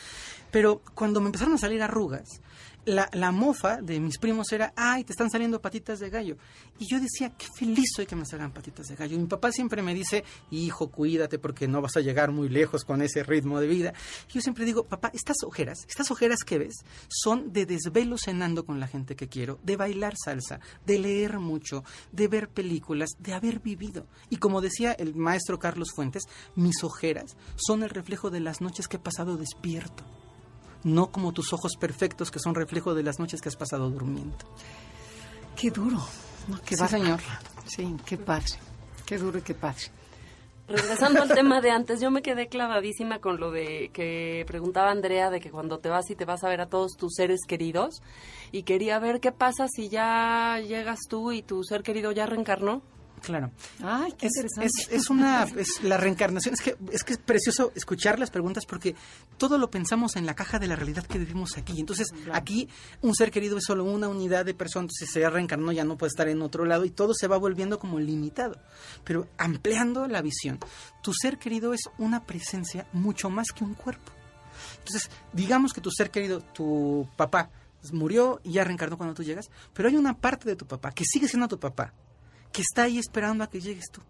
Pero 0.51 0.83
cuando 0.95 1.21
me 1.21 1.27
empezaron 1.27 1.55
a 1.55 1.59
salir 1.59 1.83
arrugas, 1.83 2.41
la, 2.85 3.09
la, 3.13 3.33
mofa 3.33 3.81
de 3.81 4.01
mis 4.01 4.19
primos 4.19 4.53
era, 4.53 4.73
ay, 4.77 5.05
te 5.05 5.13
están 5.13 5.31
saliendo 5.31 5.61
patitas 5.61 5.99
de 6.01 6.11
gallo. 6.11 6.37
Y 6.79 6.87
yo 6.91 7.01
decía, 7.01 7.31
qué 7.37 7.47
feliz 7.57 7.91
soy 7.95 8.07
que 8.07 8.17
me 8.17 8.27
salgan 8.27 8.53
patitas 8.53 8.87
de 8.87 8.97
gallo. 8.97 9.17
Y 9.17 9.19
mi 9.19 9.27
papá 9.27 9.53
siempre 9.53 9.83
me 9.83 9.95
dice, 9.95 10.25
hijo, 10.51 10.91
cuídate 10.91 11.39
porque 11.39 11.69
no 11.69 11.81
vas 11.81 11.97
a 11.97 12.01
llegar 12.01 12.33
muy 12.33 12.49
lejos 12.49 12.85
con 12.85 13.03
ese 13.03 13.23
ritmo 13.23 13.61
de 13.61 13.67
vida. 13.67 13.95
Y 14.29 14.35
yo 14.35 14.41
siempre 14.41 14.65
digo, 14.65 14.85
papá, 14.85 15.11
estas 15.15 15.37
ojeras, 15.45 15.85
estas 15.89 16.11
ojeras 16.11 16.39
que 16.45 16.59
ves, 16.59 16.85
son 17.09 17.53
de 17.53 17.67
desvelo 17.67 18.17
cenando 18.19 18.65
con 18.65 18.81
la 18.81 18.89
gente 18.89 19.17
que 19.17 19.29
quiero, 19.29 19.59
de 19.63 19.77
bailar 19.77 20.15
salsa, 20.23 20.61
de 20.87 20.99
leer 20.99 21.39
mucho, 21.39 21.85
de 22.13 22.29
ver 22.29 22.49
películas, 22.49 23.11
de 23.19 23.35
haber 23.35 23.61
vivido. 23.61 24.07
Y 24.31 24.37
como 24.37 24.61
decía 24.61 24.93
el 24.93 25.15
maestro 25.15 25.59
Carlos 25.59 25.89
Fuentes, 25.95 26.25
mis 26.55 26.83
ojeras 26.83 27.37
son 27.57 27.83
el 27.83 27.91
reflejo 27.91 28.31
de 28.31 28.41
las 28.41 28.61
noches 28.61 28.89
que 28.89 28.97
he 28.97 29.01
pasado 29.01 29.37
despierto 29.37 30.05
no 30.85 31.11
como 31.11 31.33
tus 31.33 31.53
ojos 31.53 31.77
perfectos 31.77 32.31
que 32.31 32.39
son 32.39 32.55
reflejo 32.55 32.95
de 32.95 33.03
las 33.03 33.19
noches 33.19 33.41
que 33.41 33.49
has 33.49 33.57
pasado 33.57 33.91
durmiendo. 33.91 34.37
Qué 35.57 35.71
duro, 35.71 35.99
¿no? 36.49 36.61
qué 36.65 36.77
sí, 36.77 36.87
señor. 36.89 37.21
Sí, 37.67 37.97
qué 38.05 38.17
padre, 38.19 38.53
qué 39.05 39.19
duro 39.19 39.39
y 39.39 39.43
qué 39.43 39.55
padre. 39.55 39.85
Regresando 40.67 41.21
al 41.21 41.29
tema 41.29 41.61
de 41.61 41.71
antes, 41.71 42.01
yo 42.01 42.11
me 42.11 42.23
quedé 42.23 42.49
clavadísima 42.49 43.19
con 43.19 43.39
lo 43.39 43.51
de 43.51 43.91
que 43.93 44.45
preguntaba 44.47 44.91
Andrea 44.91 45.29
de 45.29 45.39
que 45.39 45.51
cuando 45.51 45.79
te 45.79 45.91
vas 45.91 46.09
y 46.09 46.17
te 46.17 46.25
vas 46.25 46.43
a 46.43 46.49
ver 46.49 46.63
a 46.63 46.71
todos 46.71 46.97
tus 46.97 47.13
seres 47.15 47.41
queridos 47.47 48.03
y 48.51 48.63
quería 48.63 48.99
ver 48.99 49.21
qué 49.21 49.31
pasa 49.31 49.67
si 49.69 49.91
ya 49.91 50.59
llegas 50.67 51.01
tú 51.07 51.33
y 51.33 51.43
tu 51.43 51.63
ser 51.65 51.83
querido 51.83 52.13
ya 52.13 52.25
reencarnó. 52.25 52.81
Claro. 53.25 53.51
Ay, 53.83 54.13
qué 54.13 54.27
es, 54.27 54.37
interesante. 54.37 54.67
Es, 54.67 55.03
es, 55.03 55.11
una, 55.11 55.45
es 55.45 55.83
la 55.83 55.97
reencarnación. 55.97 56.55
Es 56.55 56.61
que, 56.61 56.77
es 56.93 57.05
que 57.05 57.15
es 57.15 57.19
precioso 57.19 57.73
escuchar 57.75 58.19
las 58.19 58.31
preguntas 58.31 58.65
porque 58.67 58.95
todo 59.39 59.59
lo 59.59 59.71
pensamos 59.71 60.17
en 60.17 60.27
la 60.27 60.35
caja 60.35 60.59
de 60.59 60.67
la 60.67 60.77
realidad 60.77 61.07
que 61.07 61.19
vivimos 61.19 61.57
aquí. 61.57 61.81
Entonces, 61.81 62.09
claro. 62.11 62.35
aquí 62.35 62.69
un 63.03 63.15
ser 63.15 63.31
querido 63.31 63.59
es 63.59 63.65
solo 63.65 63.85
una 63.85 64.09
unidad 64.09 64.45
de 64.45 64.55
personas. 64.55 64.93
Si 64.95 65.07
se 65.07 65.29
reencarnó 65.29 65.73
ya 65.73 65.85
no 65.85 65.97
puede 65.97 66.09
estar 66.09 66.29
en 66.29 66.43
otro 66.43 66.65
lado 66.65 66.85
y 66.85 66.91
todo 66.91 67.15
se 67.15 67.27
va 67.27 67.39
volviendo 67.39 67.79
como 67.79 67.99
limitado. 67.99 68.61
Pero 69.05 69.29
ampliando 69.39 70.07
la 70.07 70.23
visión, 70.23 70.59
tu 71.03 71.13
ser 71.15 71.39
querido 71.39 71.73
es 71.73 71.83
una 71.99 72.25
presencia 72.25 72.87
mucho 72.93 73.31
más 73.31 73.53
que 73.53 73.65
un 73.65 73.75
cuerpo. 73.75 74.13
Entonces, 74.79 75.11
digamos 75.33 75.73
que 75.73 75.81
tu 75.81 75.91
ser 75.91 76.11
querido, 76.11 76.41
tu 76.41 77.09
papá, 77.17 77.51
murió 77.93 78.41
y 78.43 78.53
ya 78.53 78.65
reencarnó 78.65 78.97
cuando 78.97 79.15
tú 79.15 79.23
llegas, 79.23 79.51
pero 79.73 79.89
hay 79.89 79.97
una 79.97 80.17
parte 80.17 80.49
de 80.49 80.57
tu 80.57 80.67
papá 80.67 80.93
que 80.93 81.05
sigue 81.05 81.29
siendo 81.29 81.49
tu 81.49 81.59
papá, 81.59 81.93
que 82.55 82.63
está 82.63 82.85
ahí 82.85 82.99
esperando 82.99 83.43
a 83.43 83.51
que 83.51 83.61
llegues 83.61 83.91
tú. 83.91 84.01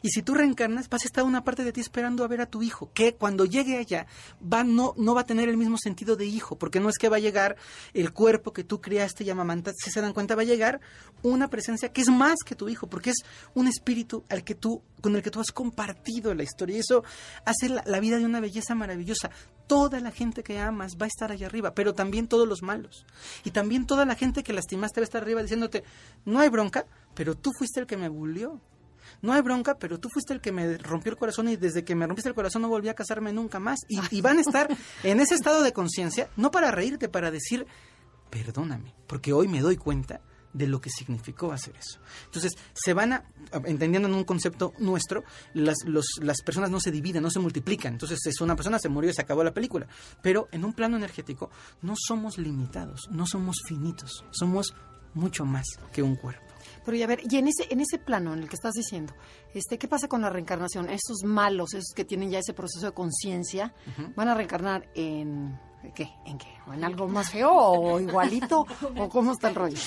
Y 0.00 0.08
si 0.08 0.22
tú 0.22 0.32
reencarnas, 0.34 0.88
vas 0.88 1.02
a 1.02 1.06
estar 1.06 1.24
una 1.24 1.44
parte 1.44 1.62
de 1.62 1.72
ti 1.72 1.80
esperando 1.80 2.24
a 2.24 2.28
ver 2.28 2.40
a 2.40 2.46
tu 2.46 2.62
hijo, 2.62 2.90
que 2.94 3.14
cuando 3.14 3.44
llegue 3.44 3.76
allá 3.76 4.06
va, 4.42 4.64
no, 4.64 4.94
no 4.96 5.14
va 5.14 5.20
a 5.20 5.26
tener 5.26 5.48
el 5.50 5.58
mismo 5.58 5.76
sentido 5.76 6.16
de 6.16 6.24
hijo, 6.24 6.56
porque 6.56 6.80
no 6.80 6.88
es 6.88 6.96
que 6.96 7.10
va 7.10 7.16
a 7.16 7.20
llegar 7.20 7.56
el 7.92 8.12
cuerpo 8.12 8.52
que 8.52 8.64
tú 8.64 8.80
criaste 8.80 9.24
y 9.24 9.30
amamantaste, 9.30 9.84
si 9.84 9.90
se 9.90 10.00
dan 10.00 10.14
cuenta, 10.14 10.34
va 10.34 10.42
a 10.42 10.46
llegar 10.46 10.80
una 11.22 11.48
presencia 11.48 11.92
que 11.92 12.00
es 12.00 12.08
más 12.08 12.36
que 12.44 12.54
tu 12.54 12.70
hijo, 12.70 12.88
porque 12.88 13.10
es 13.10 13.18
un 13.54 13.68
espíritu 13.68 14.24
al 14.30 14.42
que 14.42 14.54
tú, 14.54 14.82
con 15.02 15.14
el 15.14 15.22
que 15.22 15.30
tú 15.30 15.40
has 15.40 15.52
compartido 15.52 16.34
la 16.34 16.42
historia. 16.42 16.76
Y 16.76 16.80
eso 16.80 17.04
hace 17.44 17.68
la, 17.68 17.82
la 17.86 18.00
vida 18.00 18.18
de 18.18 18.24
una 18.24 18.40
belleza 18.40 18.74
maravillosa. 18.74 19.30
Toda 19.66 20.00
la 20.00 20.10
gente 20.10 20.42
que 20.42 20.58
amas 20.58 20.96
va 21.00 21.04
a 21.04 21.08
estar 21.08 21.30
allá 21.30 21.46
arriba, 21.46 21.74
pero 21.74 21.94
también 21.94 22.26
todos 22.26 22.48
los 22.48 22.62
malos. 22.62 23.06
Y 23.44 23.50
también 23.50 23.86
toda 23.86 24.04
la 24.04 24.16
gente 24.16 24.42
que 24.42 24.52
lastimaste 24.52 25.00
va 25.00 25.04
a 25.04 25.10
estar 25.10 25.22
arriba 25.22 25.42
diciéndote, 25.42 25.84
no 26.24 26.40
hay 26.40 26.48
bronca, 26.48 26.86
pero 27.14 27.34
tú 27.34 27.50
fuiste 27.56 27.80
el 27.80 27.86
que 27.86 27.96
me 27.96 28.08
bulió. 28.08 28.60
No 29.20 29.32
hay 29.32 29.42
bronca, 29.42 29.76
pero 29.78 29.98
tú 29.98 30.08
fuiste 30.12 30.32
el 30.32 30.40
que 30.40 30.52
me 30.52 30.78
rompió 30.78 31.10
el 31.12 31.18
corazón 31.18 31.48
y 31.48 31.56
desde 31.56 31.84
que 31.84 31.94
me 31.94 32.06
rompiste 32.06 32.28
el 32.28 32.34
corazón 32.34 32.62
no 32.62 32.68
volví 32.68 32.88
a 32.88 32.94
casarme 32.94 33.32
nunca 33.32 33.58
más. 33.58 33.80
Y, 33.88 33.98
y 34.10 34.20
van 34.20 34.38
a 34.38 34.40
estar 34.40 34.68
en 35.02 35.20
ese 35.20 35.34
estado 35.34 35.62
de 35.62 35.72
conciencia, 35.72 36.30
no 36.36 36.50
para 36.50 36.70
reírte, 36.70 37.08
para 37.08 37.30
decir, 37.30 37.66
perdóname, 38.30 38.94
porque 39.06 39.32
hoy 39.32 39.48
me 39.48 39.60
doy 39.60 39.76
cuenta 39.76 40.20
de 40.52 40.66
lo 40.66 40.80
que 40.80 40.90
significó 40.90 41.52
hacer 41.52 41.74
eso. 41.76 41.98
Entonces, 42.26 42.52
se 42.74 42.92
van 42.92 43.12
a, 43.12 43.24
entendiendo 43.64 44.08
en 44.08 44.14
un 44.14 44.24
concepto 44.24 44.72
nuestro, 44.78 45.24
las, 45.54 45.78
los, 45.86 46.06
las 46.20 46.42
personas 46.42 46.70
no 46.70 46.80
se 46.80 46.90
dividen, 46.90 47.22
no 47.22 47.30
se 47.30 47.40
multiplican. 47.40 47.94
Entonces, 47.94 48.18
es 48.26 48.40
una 48.40 48.56
persona 48.56 48.78
se 48.78 48.88
murió 48.88 49.10
y 49.10 49.14
se 49.14 49.22
acabó 49.22 49.42
la 49.44 49.54
película. 49.54 49.86
Pero 50.22 50.48
en 50.52 50.64
un 50.64 50.72
plano 50.72 50.96
energético, 50.96 51.50
no 51.80 51.94
somos 51.96 52.38
limitados, 52.38 53.08
no 53.10 53.26
somos 53.26 53.56
finitos, 53.66 54.24
somos 54.30 54.74
mucho 55.14 55.44
más 55.44 55.66
que 55.92 56.02
un 56.02 56.16
cuerpo. 56.16 56.51
Pero 56.84 56.96
y 56.96 57.02
a 57.02 57.06
ver, 57.06 57.20
y 57.28 57.36
en 57.36 57.48
ese, 57.48 57.66
en 57.70 57.80
ese 57.80 57.98
plano 57.98 58.32
en 58.32 58.40
el 58.40 58.48
que 58.48 58.56
estás 58.56 58.72
diciendo, 58.72 59.14
este, 59.54 59.78
¿qué 59.78 59.88
pasa 59.88 60.08
con 60.08 60.22
la 60.22 60.30
reencarnación? 60.30 60.88
Esos 60.88 61.24
malos, 61.24 61.74
esos 61.74 61.92
que 61.94 62.04
tienen 62.04 62.30
ya 62.30 62.38
ese 62.38 62.54
proceso 62.54 62.86
de 62.86 62.92
conciencia, 62.92 63.74
uh 63.86 64.00
-huh. 64.02 64.14
¿van 64.14 64.28
a 64.28 64.34
reencarnar 64.34 64.88
en 64.94 65.58
qué? 65.94 66.10
¿En 66.26 66.38
qué? 66.38 66.48
¿O 66.66 66.72
en 66.72 66.84
algo 66.84 67.08
más 67.08 67.30
feo 67.32 67.52
o 67.52 68.00
igualito? 68.00 68.66
¿O 68.98 69.08
cómo 69.08 69.32
está 69.32 69.48
el 69.48 69.54
rollo? 69.54 69.78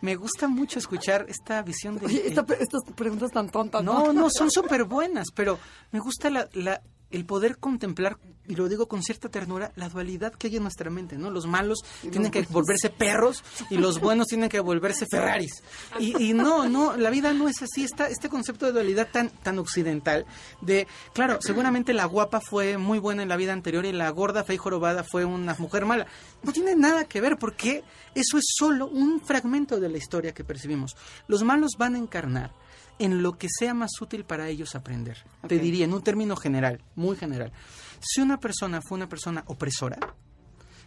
Me 0.00 0.16
gusta 0.16 0.48
mucho 0.48 0.78
escuchar 0.78 1.26
esta 1.28 1.60
visión 1.62 1.98
de... 1.98 2.06
Oye, 2.06 2.26
esta, 2.26 2.46
estas 2.58 2.82
preguntas 2.94 3.30
tan 3.32 3.50
tontas. 3.50 3.84
No, 3.84 4.06
no, 4.06 4.12
no 4.14 4.30
son 4.30 4.50
súper 4.50 4.84
buenas, 4.84 5.26
pero 5.34 5.58
me 5.92 6.00
gusta 6.00 6.30
la, 6.30 6.48
la, 6.54 6.80
el 7.10 7.24
poder 7.24 7.58
contemplar, 7.58 8.18
y 8.46 8.54
lo 8.54 8.68
digo 8.68 8.88
con 8.88 9.02
cierta 9.02 9.28
ternura, 9.28 9.72
la 9.76 9.88
dualidad 9.88 10.32
que 10.32 10.48
hay 10.48 10.56
en 10.56 10.62
nuestra 10.62 10.90
mente, 10.90 11.16
¿no? 11.16 11.30
Los 11.30 11.46
malos 11.46 11.84
tienen 12.10 12.30
que 12.30 12.42
volverse 12.50 12.90
perros 12.90 13.44
y 13.68 13.76
los 13.76 14.00
buenos 14.00 14.26
tienen 14.28 14.48
que 14.48 14.60
volverse 14.60 15.06
Ferraris. 15.10 15.62
Y, 15.98 16.30
y 16.30 16.32
no, 16.34 16.68
no, 16.68 16.96
la 16.96 17.10
vida 17.10 17.32
no 17.32 17.48
es 17.48 17.62
así. 17.62 17.84
Está 17.84 18.08
este 18.08 18.28
concepto 18.28 18.66
de 18.66 18.72
dualidad 18.72 19.08
tan, 19.10 19.30
tan 19.30 19.58
occidental, 19.58 20.26
de, 20.60 20.86
claro, 21.12 21.38
seguramente 21.40 21.92
la 21.92 22.04
guapa 22.04 22.40
fue 22.40 22.78
muy 22.78 22.98
buena 22.98 23.22
en 23.22 23.28
la 23.28 23.36
vida 23.36 23.52
anterior 23.52 23.84
y 23.84 23.92
la 23.92 24.10
gorda, 24.10 24.44
fea 24.44 24.54
y 24.54 24.58
jorobada 24.58 25.04
fue 25.04 25.24
una 25.24 25.54
mujer 25.58 25.86
mala. 25.86 26.06
No 26.42 26.52
tiene 26.52 26.74
nada 26.74 27.04
que 27.04 27.20
ver 27.20 27.38
porque 27.38 27.84
eso 28.14 28.38
es 28.38 28.44
solo 28.56 28.86
un 28.86 29.20
fragmento 29.20 29.80
de 29.80 29.88
la 29.88 29.98
historia 29.98 30.32
que 30.32 30.44
percibimos. 30.44 30.96
Los 31.26 31.42
malos 31.42 31.72
van 31.78 31.94
a 31.94 31.98
encarnar 31.98 32.52
en 33.00 33.22
lo 33.22 33.38
que 33.38 33.48
sea 33.50 33.74
más 33.74 33.90
útil 34.00 34.24
para 34.24 34.48
ellos 34.48 34.74
aprender. 34.74 35.16
Okay. 35.38 35.58
Te 35.58 35.64
diría, 35.64 35.86
en 35.86 35.94
un 35.94 36.02
término 36.02 36.36
general, 36.36 36.80
muy 36.94 37.16
general. 37.16 37.50
Si 37.98 38.20
una 38.20 38.38
persona 38.38 38.80
fue 38.82 38.96
una 38.96 39.08
persona 39.08 39.42
opresora 39.46 39.98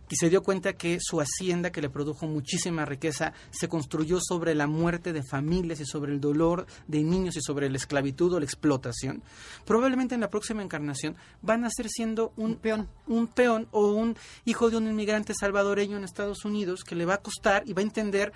y 0.10 0.16
se 0.16 0.30
dio 0.30 0.44
cuenta 0.44 0.74
que 0.74 1.00
su 1.02 1.20
hacienda, 1.20 1.72
que 1.72 1.82
le 1.82 1.90
produjo 1.90 2.28
muchísima 2.28 2.86
riqueza, 2.86 3.34
se 3.50 3.68
construyó 3.68 4.20
sobre 4.22 4.54
la 4.54 4.68
muerte 4.68 5.12
de 5.12 5.24
familias 5.24 5.80
y 5.80 5.86
sobre 5.86 6.12
el 6.12 6.22
dolor 6.22 6.68
de 6.88 7.02
niños 7.02 7.36
y 7.36 7.42
sobre 7.42 7.68
la 7.68 7.78
esclavitud 7.78 8.32
o 8.34 8.40
la 8.40 8.46
explotación, 8.46 9.24
probablemente 9.66 10.14
en 10.14 10.22
la 10.22 10.30
próxima 10.30 10.62
encarnación 10.62 11.16
van 11.42 11.66
a 11.66 11.70
ser 11.72 11.90
siendo 11.90 12.32
un, 12.36 12.52
un 12.52 12.56
peón, 12.58 12.90
un 13.08 13.28
peón 13.28 13.68
o 13.72 13.92
un 13.92 14.16
hijo 14.46 14.70
de 14.70 14.78
un 14.78 14.88
inmigrante 14.88 15.34
salvadoreño 15.34 15.98
en 15.98 16.04
Estados 16.04 16.46
Unidos 16.46 16.84
que 16.84 16.96
le 16.96 17.06
va 17.06 17.16
a 17.16 17.22
costar 17.22 17.64
y 17.66 17.74
va 17.74 17.82
a 17.82 17.86
entender 17.86 18.34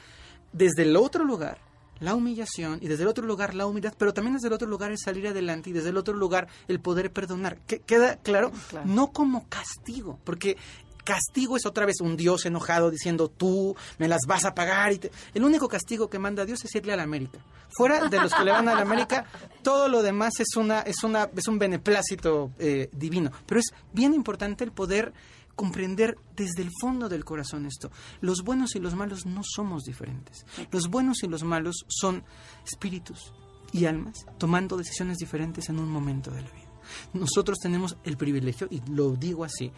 desde 0.52 0.82
el 0.82 0.96
otro 0.96 1.24
lugar 1.24 1.67
la 2.00 2.16
humillación 2.16 2.80
y 2.82 2.88
desde 2.88 3.04
el 3.04 3.10
otro 3.10 3.26
lugar 3.26 3.54
la 3.54 3.66
humildad, 3.66 3.94
pero 3.98 4.14
también 4.14 4.36
desde 4.36 4.48
el 4.48 4.54
otro 4.54 4.68
lugar 4.68 4.92
el 4.92 4.98
salir 4.98 5.28
adelante 5.28 5.70
y 5.70 5.74
desde 5.74 5.90
el 5.90 5.98
otro 5.98 6.14
lugar 6.14 6.48
el 6.68 6.80
poder 6.80 7.12
perdonar. 7.12 7.58
¿Queda 7.60 8.18
claro? 8.18 8.52
claro. 8.70 8.86
No 8.88 9.12
como 9.12 9.48
castigo, 9.50 10.20
porque 10.24 10.58
castigo 11.04 11.56
es 11.56 11.66
otra 11.66 11.86
vez 11.86 12.02
un 12.02 12.18
Dios 12.18 12.46
enojado 12.46 12.92
diciendo 12.92 13.30
tú 13.30 13.76
me 13.98 14.08
las 14.10 14.22
vas 14.28 14.44
a 14.46 14.54
pagar. 14.54 14.92
Y 14.92 14.98
te- 15.00 15.12
El 15.34 15.44
único 15.46 15.68
castigo 15.70 16.10
que 16.10 16.20
manda 16.20 16.46
Dios 16.46 16.64
es 16.66 16.76
irle 16.76 16.94
a 16.94 16.98
la 16.98 17.04
América. 17.04 17.40
Fuera 17.70 18.08
de 18.10 18.20
los 18.20 18.34
que 18.34 18.44
le 18.44 18.52
van 18.52 18.68
a 18.68 18.76
la 18.76 18.82
América, 18.82 19.26
todo 19.64 19.88
lo 19.88 20.02
demás 20.04 20.40
es 20.40 20.56
una 20.58 20.82
es 20.82 21.04
una 21.04 21.30
es 21.36 21.48
un 21.48 21.60
beneplácito 21.60 22.52
eh, 22.60 22.90
divino. 22.92 23.32
Pero 23.46 23.60
es 23.60 23.68
bien 23.94 24.14
importante 24.14 24.64
el 24.66 24.72
poder 24.72 25.14
comprender 25.58 26.18
desde 26.36 26.62
el 26.62 26.70
fondo 26.80 27.10
del 27.10 27.26
corazón 27.26 27.66
esto. 27.66 27.92
Los 28.22 28.44
buenos 28.44 28.76
y 28.76 28.80
los 28.80 28.96
malos 28.96 29.26
no 29.26 29.42
somos 29.44 29.84
diferentes. 29.84 30.46
Los 30.72 30.88
buenos 30.88 31.24
y 31.24 31.28
los 31.28 31.44
malos 31.44 31.84
son 31.90 32.24
espíritus 32.64 33.34
y 33.74 33.86
almas 33.86 34.26
tomando 34.38 34.78
decisiones 34.78 35.18
diferentes 35.18 35.68
en 35.68 35.80
un 35.80 35.90
momento 35.90 36.32
de 36.32 36.44
la 36.44 36.52
vida. 36.52 36.72
Nosotros 37.14 37.58
tenemos 37.60 37.98
el 38.06 38.16
privilegio, 38.16 38.68
y 38.70 38.82
lo 38.90 39.16
digo 39.16 39.44
así, 39.44 39.74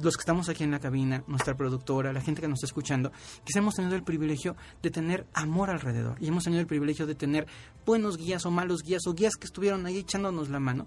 los 0.00 0.16
que 0.16 0.22
estamos 0.22 0.48
aquí 0.48 0.64
en 0.64 0.70
la 0.70 0.80
cabina, 0.80 1.22
nuestra 1.26 1.56
productora, 1.56 2.12
la 2.12 2.20
gente 2.20 2.40
que 2.40 2.48
nos 2.48 2.58
está 2.58 2.66
escuchando, 2.66 3.12
que 3.44 3.58
hemos 3.58 3.74
tenido 3.74 3.96
el 3.96 4.02
privilegio 4.02 4.56
de 4.82 4.90
tener 4.90 5.26
amor 5.34 5.70
alrededor 5.70 6.16
y 6.20 6.28
hemos 6.28 6.44
tenido 6.44 6.60
el 6.60 6.66
privilegio 6.66 7.06
de 7.06 7.14
tener 7.14 7.46
buenos 7.84 8.16
guías 8.16 8.46
o 8.46 8.50
malos 8.50 8.82
guías 8.82 9.06
o 9.06 9.14
guías 9.14 9.34
que 9.36 9.46
estuvieron 9.46 9.86
ahí 9.86 9.98
echándonos 9.98 10.48
la 10.48 10.60
mano. 10.60 10.86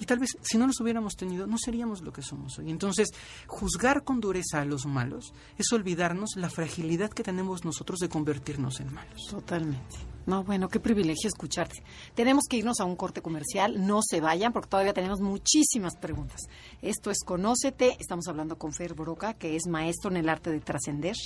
Y 0.00 0.06
tal 0.06 0.18
vez 0.18 0.36
si 0.42 0.58
no 0.58 0.66
los 0.66 0.80
hubiéramos 0.80 1.14
tenido, 1.16 1.46
no 1.46 1.56
seríamos 1.58 2.02
lo 2.02 2.12
que 2.12 2.22
somos 2.22 2.58
hoy. 2.58 2.70
Entonces, 2.70 3.08
juzgar 3.46 4.04
con 4.04 4.20
dureza 4.20 4.60
a 4.60 4.64
los 4.64 4.86
malos 4.86 5.32
es 5.56 5.72
olvidarnos 5.72 6.30
la 6.36 6.50
fragilidad 6.50 7.10
que 7.10 7.22
tenemos 7.22 7.64
nosotros 7.64 7.98
de 7.98 8.08
convertirnos 8.08 8.80
en 8.80 8.92
malos. 8.92 9.26
Totalmente. 9.28 9.96
No, 10.28 10.44
bueno, 10.44 10.68
qué 10.68 10.78
privilegio 10.78 11.26
escucharte. 11.26 11.82
Tenemos 12.14 12.44
que 12.50 12.58
irnos 12.58 12.80
a 12.80 12.84
un 12.84 12.96
corte 12.96 13.22
comercial. 13.22 13.86
No 13.86 14.00
se 14.02 14.20
vayan 14.20 14.52
porque 14.52 14.68
todavía 14.68 14.92
tenemos 14.92 15.22
muchísimas 15.22 15.96
preguntas. 15.96 16.42
Esto 16.82 17.10
es 17.10 17.20
Conócete. 17.24 17.96
Estamos 17.98 18.28
hablando 18.28 18.58
con 18.58 18.74
Fer 18.74 18.92
Broca, 18.92 19.32
que 19.32 19.56
es 19.56 19.66
maestro 19.66 20.10
en 20.10 20.18
el 20.18 20.28
arte 20.28 20.50
de 20.50 20.60
trascender. 20.60 21.16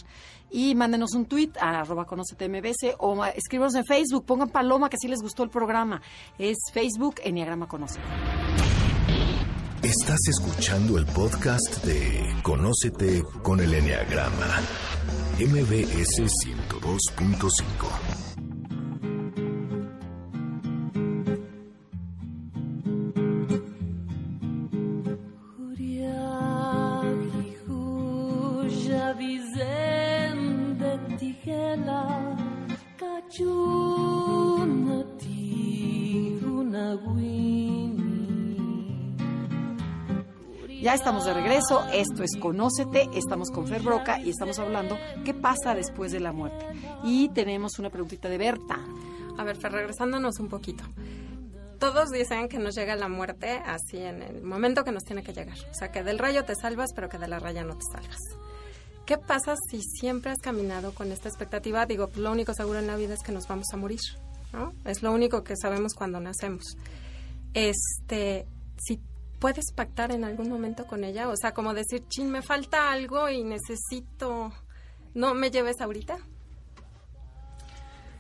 Y 0.53 0.77
mándenos 0.77 1.15
un 1.15 1.25
tweet 1.25 1.51
a 1.61 1.81
arroba 1.81 2.05
conócete 2.05 2.49
MBS 2.49 2.95
o 3.01 3.25
escríbanos 3.25 3.75
en 3.75 3.85
Facebook. 3.85 4.25
Pongan 4.25 4.51
paloma 4.51 4.89
que 4.89 4.99
sí 4.99 5.09
les 5.13 5.23
gustó 5.23 5.45
el 5.45 5.51
programa. 5.51 6.01
Es 6.39 6.57
Facebook 6.73 7.17
Enneagrama 7.23 7.69
Conócete. 7.69 8.03
Estás 9.83 10.21
escuchando 10.29 10.97
el 10.97 11.07
podcast 11.07 11.85
de 11.85 12.35
Conócete 12.43 13.23
con 13.43 13.61
el 13.61 13.75
Enneagrama. 13.75 14.61
MBS 15.39 16.23
102.5. 16.47 18.32
Ya 40.83 40.95
estamos 40.95 41.25
de 41.25 41.33
regreso. 41.33 41.87
Esto 41.93 42.25
es 42.25 42.37
Conócete. 42.41 43.09
Estamos 43.15 43.53
con 43.53 43.69
Fer 43.69 43.83
Broca 43.83 44.19
y 44.19 44.31
estamos 44.31 44.59
hablando 44.59 44.99
qué 45.25 45.33
pasa 45.33 45.77
después 45.77 46.11
de 46.11 46.19
la 46.19 46.33
muerte. 46.33 46.67
Y 47.05 47.29
tenemos 47.29 47.79
una 47.79 47.89
preguntita 47.89 48.29
de 48.29 48.37
Berta. 48.37 48.81
A 49.39 49.45
ver, 49.45 49.57
Fer, 49.57 49.71
regresándonos 49.71 50.41
un 50.41 50.49
poquito. 50.49 50.83
Todos 51.79 52.11
dicen 52.11 52.49
que 52.49 52.59
nos 52.59 52.75
llega 52.75 52.97
la 52.97 53.07
muerte 53.07 53.63
así 53.65 53.99
en 53.99 54.25
el 54.25 54.43
momento 54.43 54.83
que 54.83 54.91
nos 54.91 55.05
tiene 55.05 55.23
que 55.23 55.33
llegar. 55.33 55.57
O 55.71 55.75
sea, 55.75 55.93
que 55.93 56.03
del 56.03 56.19
rayo 56.19 56.45
te 56.45 56.57
salvas, 56.57 56.91
pero 56.93 57.09
que 57.09 57.19
de 57.19 57.29
la 57.29 57.39
raya 57.39 57.63
no 57.63 57.77
te 57.77 57.85
salvas. 57.93 58.19
¿Qué 59.07 59.19
pasa 59.19 59.55
si 59.71 59.83
siempre 59.83 60.33
has 60.33 60.39
caminado 60.39 60.93
con 60.97 61.13
esta 61.13 61.29
expectativa? 61.29 61.87
Digo, 61.87 62.11
lo 62.17 62.33
único 62.33 62.55
seguro 62.55 62.81
en 62.81 62.89
la 62.89 62.97
vida 62.97 63.15
es 63.15 63.23
que 63.23 63.31
nos 63.31 63.47
vamos 63.47 63.69
a 63.73 63.77
morir, 63.77 64.01
¿no? 64.53 64.73
Es 64.85 65.01
lo 65.05 65.13
único 65.13 65.45
que 65.45 65.55
sabemos 65.57 65.95
cuando 65.95 66.19
nacemos. 66.19 66.77
Este, 67.55 68.47
si 68.79 69.01
puedes 69.43 69.73
pactar 69.75 70.13
en 70.13 70.23
algún 70.23 70.49
momento 70.49 70.87
con 70.87 71.03
ella, 71.03 71.29
o 71.29 71.35
sea, 71.37 71.53
como 71.53 71.75
decir, 71.75 72.05
chin, 72.09 72.31
me 72.31 72.43
falta 72.43 72.93
algo 72.93 73.29
y 73.29 73.43
necesito, 73.43 74.53
no 75.15 75.35
me 75.35 75.51
lleves 75.51 75.81
ahorita. 75.81 76.17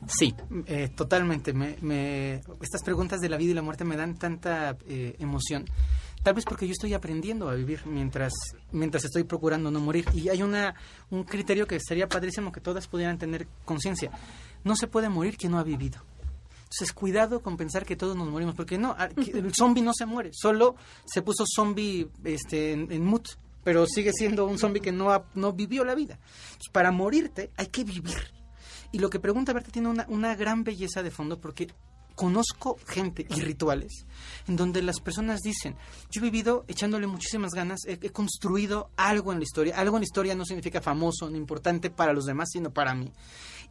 Sí, 0.09 0.35
eh, 0.67 0.89
totalmente. 0.97 1.53
Me, 1.53 1.77
me- 1.81 2.41
estas 2.61 2.83
preguntas 2.83 3.21
de 3.21 3.29
la 3.29 3.37
vida 3.37 3.53
y 3.53 3.55
la 3.55 3.63
muerte 3.63 3.85
me 3.85 3.97
dan 3.97 4.17
tanta 4.19 4.77
eh, 4.89 5.15
emoción. 5.21 5.65
Tal 6.25 6.35
vez 6.35 6.45
porque 6.45 6.67
yo 6.67 6.73
estoy 6.73 6.93
aprendiendo 6.93 7.49
a 7.49 7.55
vivir 7.55 7.87
mientras, 7.87 8.33
mientras 8.73 9.05
estoy 9.05 9.23
procurando 9.23 9.71
no 9.71 9.79
morir. 9.79 10.05
Y 10.13 10.29
hay 10.29 10.43
una, 10.43 10.75
un 11.11 11.23
criterio 11.23 11.69
que 11.69 11.79
sería 11.79 12.09
padrísimo 12.09 12.51
que 12.51 12.61
todas 12.61 12.89
pudieran 12.89 13.17
tener 13.19 13.47
conciencia. 13.65 14.11
No 14.65 14.75
se 14.75 14.89
puede 14.89 15.09
morir 15.09 15.37
quien 15.37 15.53
no 15.53 15.59
ha 15.61 15.65
vivido. 15.65 16.01
Entonces, 16.75 16.93
cuidado 16.95 17.41
con 17.43 17.57
pensar 17.59 17.85
que 17.85 17.97
todos 17.97 18.17
nos 18.17 18.29
morimos, 18.29 18.55
porque 18.55 18.79
no, 18.79 18.95
ah, 18.99 19.09
el 19.17 19.53
zombie 19.55 19.83
no 19.83 19.93
se 19.93 20.07
muere, 20.07 20.31
solo 20.33 20.75
se 21.05 21.21
puso 21.23 21.45
zombie 21.47 22.09
este, 22.25 22.73
en, 22.73 22.91
en 22.91 23.05
mood, 23.05 23.23
pero 23.63 23.87
sigue 23.87 24.13
siendo 24.13 24.47
un 24.47 24.59
zombie 24.59 24.81
que 24.81 24.91
no, 24.93 25.11
ha- 25.13 25.27
no 25.35 25.53
vivió 25.53 25.85
la 25.85 25.95
vida. 25.95 26.19
Entonces, 26.47 26.71
para 26.73 26.91
morirte 26.91 27.51
hay 27.57 27.67
que 27.67 27.85
vivir. 27.85 28.17
Y 28.91 28.99
lo 28.99 29.11
que 29.11 29.21
pregunta 29.21 29.53
Berta 29.53 29.71
tiene 29.71 29.89
una, 29.89 30.07
una 30.09 30.35
gran 30.35 30.65
belleza 30.65 31.03
de 31.03 31.11
fondo 31.11 31.41
porque 31.41 31.69
conozco 32.23 32.79
gente 32.87 33.27
y 33.29 33.41
rituales 33.41 34.07
en 34.47 34.55
donde 34.55 34.81
las 34.81 35.01
personas 35.01 35.41
dicen, 35.41 35.75
yo 36.09 36.21
he 36.21 36.23
vivido 36.23 36.65
echándole 36.69 37.09
muchísimas 37.09 37.51
ganas, 37.51 37.81
he, 37.85 37.99
construido 38.11 38.91
algo 38.97 39.33
en 39.33 39.39
la 39.39 39.43
historia, 39.43 39.77
algo 39.77 39.97
en 39.97 40.03
la 40.03 40.05
historia 40.05 40.37
no 40.37 40.45
significa 40.45 40.81
famoso 40.81 41.29
ni 41.29 41.37
importante 41.37 41.91
para 41.91 42.13
los 42.13 42.25
demás, 42.25 42.51
sino 42.53 42.71
para 42.71 42.95
mí. 42.95 43.13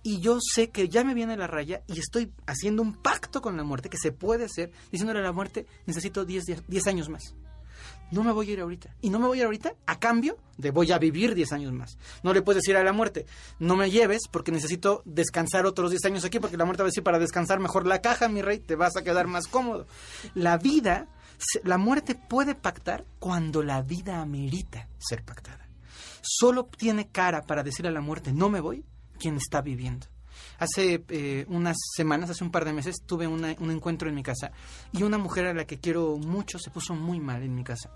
Y 0.03 0.19
yo 0.19 0.39
sé 0.41 0.69
que 0.69 0.89
ya 0.89 1.05
me 1.05 1.13
viene 1.13 1.37
la 1.37 1.47
raya 1.47 1.81
y 1.87 1.97
estoy 1.97 2.33
haciendo 2.45 2.81
un 2.81 2.93
pacto 2.93 3.41
con 3.41 3.55
la 3.55 3.63
muerte 3.63 3.87
que 3.87 3.97
se 3.97 4.11
puede 4.11 4.43
hacer, 4.43 4.73
diciéndole 4.91 5.19
a 5.21 5.23
la 5.23 5.31
muerte, 5.31 5.65
necesito 5.85 6.25
10, 6.25 6.43
días- 6.43 6.63
10 6.67 6.87
años 6.87 7.07
más 7.07 7.33
no 8.11 8.23
me 8.23 8.31
voy 8.31 8.49
a 8.49 8.53
ir 8.53 8.59
ahorita. 8.59 8.95
Y 9.01 9.09
no 9.09 9.19
me 9.19 9.27
voy 9.27 9.37
a 9.37 9.41
ir 9.41 9.45
ahorita 9.45 9.73
a 9.85 9.99
cambio 9.99 10.37
de 10.57 10.71
voy 10.71 10.91
a 10.91 10.99
vivir 10.99 11.33
10 11.33 11.53
años 11.53 11.73
más. 11.73 11.97
No 12.23 12.33
le 12.33 12.41
puedes 12.41 12.61
decir 12.61 12.77
a 12.77 12.83
la 12.83 12.93
muerte, 12.93 13.25
no 13.59 13.75
me 13.75 13.89
lleves 13.89 14.23
porque 14.29 14.51
necesito 14.51 15.01
descansar 15.05 15.65
otros 15.65 15.91
10 15.91 16.05
años 16.05 16.25
aquí, 16.25 16.39
porque 16.39 16.57
la 16.57 16.65
muerte 16.65 16.83
va 16.83 16.87
a 16.87 16.91
decir 16.91 17.03
para 17.03 17.19
descansar 17.19 17.59
mejor 17.59 17.87
la 17.87 18.01
caja, 18.01 18.27
mi 18.27 18.41
rey, 18.41 18.59
te 18.59 18.75
vas 18.75 18.95
a 18.97 19.03
quedar 19.03 19.27
más 19.27 19.47
cómodo. 19.47 19.87
La 20.35 20.57
vida, 20.57 21.07
la 21.63 21.77
muerte 21.77 22.15
puede 22.15 22.53
pactar 22.53 23.05
cuando 23.19 23.63
la 23.63 23.81
vida 23.81 24.21
amerita 24.21 24.87
ser 24.99 25.23
pactada. 25.23 25.67
Solo 26.21 26.65
tiene 26.65 27.07
cara 27.09 27.41
para 27.41 27.63
decir 27.63 27.87
a 27.87 27.91
la 27.91 28.01
muerte, 28.01 28.31
no 28.31 28.49
me 28.49 28.59
voy, 28.59 28.85
quien 29.17 29.37
está 29.37 29.61
viviendo. 29.61 30.10
Hace 30.61 31.03
eh, 31.09 31.45
unas 31.49 31.75
semanas, 31.95 32.29
hace 32.29 32.43
un 32.43 32.51
par 32.51 32.65
de 32.65 32.71
meses, 32.73 32.97
tuve 33.05 33.25
una- 33.25 33.55
un 33.59 33.71
encuentro 33.71 34.07
en 34.07 34.13
mi 34.13 34.21
casa 34.21 34.51
y 34.91 35.01
una 35.01 35.17
mujer 35.17 35.47
a 35.47 35.53
la 35.55 35.65
que 35.65 35.79
quiero 35.79 36.17
mucho 36.17 36.59
se 36.59 36.69
puso 36.69 36.93
muy 36.93 37.19
mal 37.19 37.41
en 37.41 37.55
mi 37.55 37.63
casa 37.63 37.89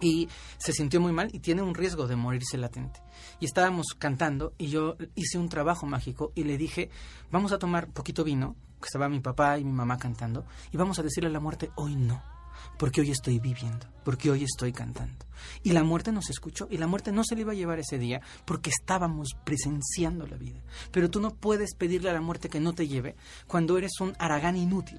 y 0.00 0.26
se 0.56 0.72
sintió 0.72 0.98
muy 0.98 1.12
mal 1.12 1.28
y 1.30 1.40
tiene 1.40 1.60
un 1.60 1.74
riesgo 1.74 2.06
de 2.06 2.16
morirse 2.16 2.56
latente. 2.56 3.02
Y 3.38 3.44
estábamos 3.44 3.88
cantando 3.98 4.54
y 4.56 4.68
yo 4.68 4.96
hice 5.14 5.36
un 5.36 5.50
trabajo 5.50 5.84
mágico 5.84 6.32
y 6.34 6.44
le 6.44 6.56
dije, 6.56 6.88
vamos 7.30 7.52
a 7.52 7.58
tomar 7.58 7.88
poquito 7.88 8.24
vino, 8.24 8.56
que 8.80 8.86
estaba 8.86 9.10
mi 9.10 9.20
papá 9.20 9.58
y 9.58 9.64
mi 9.64 9.72
mamá 9.72 9.98
cantando, 9.98 10.46
y 10.72 10.78
vamos 10.78 10.98
a 10.98 11.02
decirle 11.02 11.28
a 11.28 11.32
la 11.34 11.40
muerte, 11.40 11.70
hoy 11.76 11.96
no, 11.96 12.22
porque 12.80 13.02
hoy 13.02 13.10
estoy 13.10 13.38
viviendo, 13.38 13.86
porque 14.04 14.30
hoy 14.30 14.42
estoy 14.42 14.72
cantando. 14.72 15.26
Y 15.62 15.72
la 15.72 15.84
muerte 15.84 16.12
nos 16.12 16.30
escuchó 16.30 16.66
y 16.70 16.78
la 16.78 16.86
muerte 16.86 17.12
no 17.12 17.22
se 17.24 17.34
le 17.34 17.42
iba 17.42 17.52
a 17.52 17.54
llevar 17.54 17.78
ese 17.78 17.98
día 17.98 18.22
porque 18.46 18.70
estábamos 18.70 19.36
presenciando 19.44 20.26
la 20.26 20.36
vida. 20.38 20.60
Pero 20.90 21.10
tú 21.10 21.20
no 21.20 21.34
puedes 21.34 21.74
pedirle 21.74 22.08
a 22.08 22.14
la 22.14 22.22
muerte 22.22 22.48
que 22.48 22.58
no 22.58 22.72
te 22.72 22.88
lleve 22.88 23.16
cuando 23.46 23.76
eres 23.76 23.92
un 24.00 24.14
aragán 24.18 24.56
inútil 24.56 24.98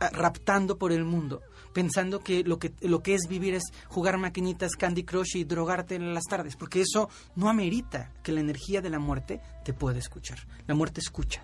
a- 0.00 0.08
raptando 0.10 0.78
por 0.78 0.92
el 0.92 1.04
mundo, 1.04 1.42
pensando 1.74 2.20
que 2.20 2.42
lo 2.42 2.58
que 2.58 2.72
lo 2.80 3.02
que 3.02 3.14
es 3.14 3.26
vivir 3.28 3.54
es 3.54 3.64
jugar 3.88 4.16
maquinitas 4.18 4.72
Candy 4.72 5.04
Crush 5.04 5.36
y 5.36 5.44
drogarte 5.44 5.94
en 5.96 6.14
las 6.14 6.24
tardes, 6.24 6.56
porque 6.56 6.80
eso 6.80 7.10
no 7.36 7.48
amerita 7.50 8.12
que 8.22 8.32
la 8.32 8.40
energía 8.40 8.80
de 8.80 8.90
la 8.90 8.98
muerte 8.98 9.40
te 9.64 9.74
pueda 9.74 9.98
escuchar. 9.98 10.38
La 10.66 10.74
muerte 10.74 11.00
escucha. 11.00 11.42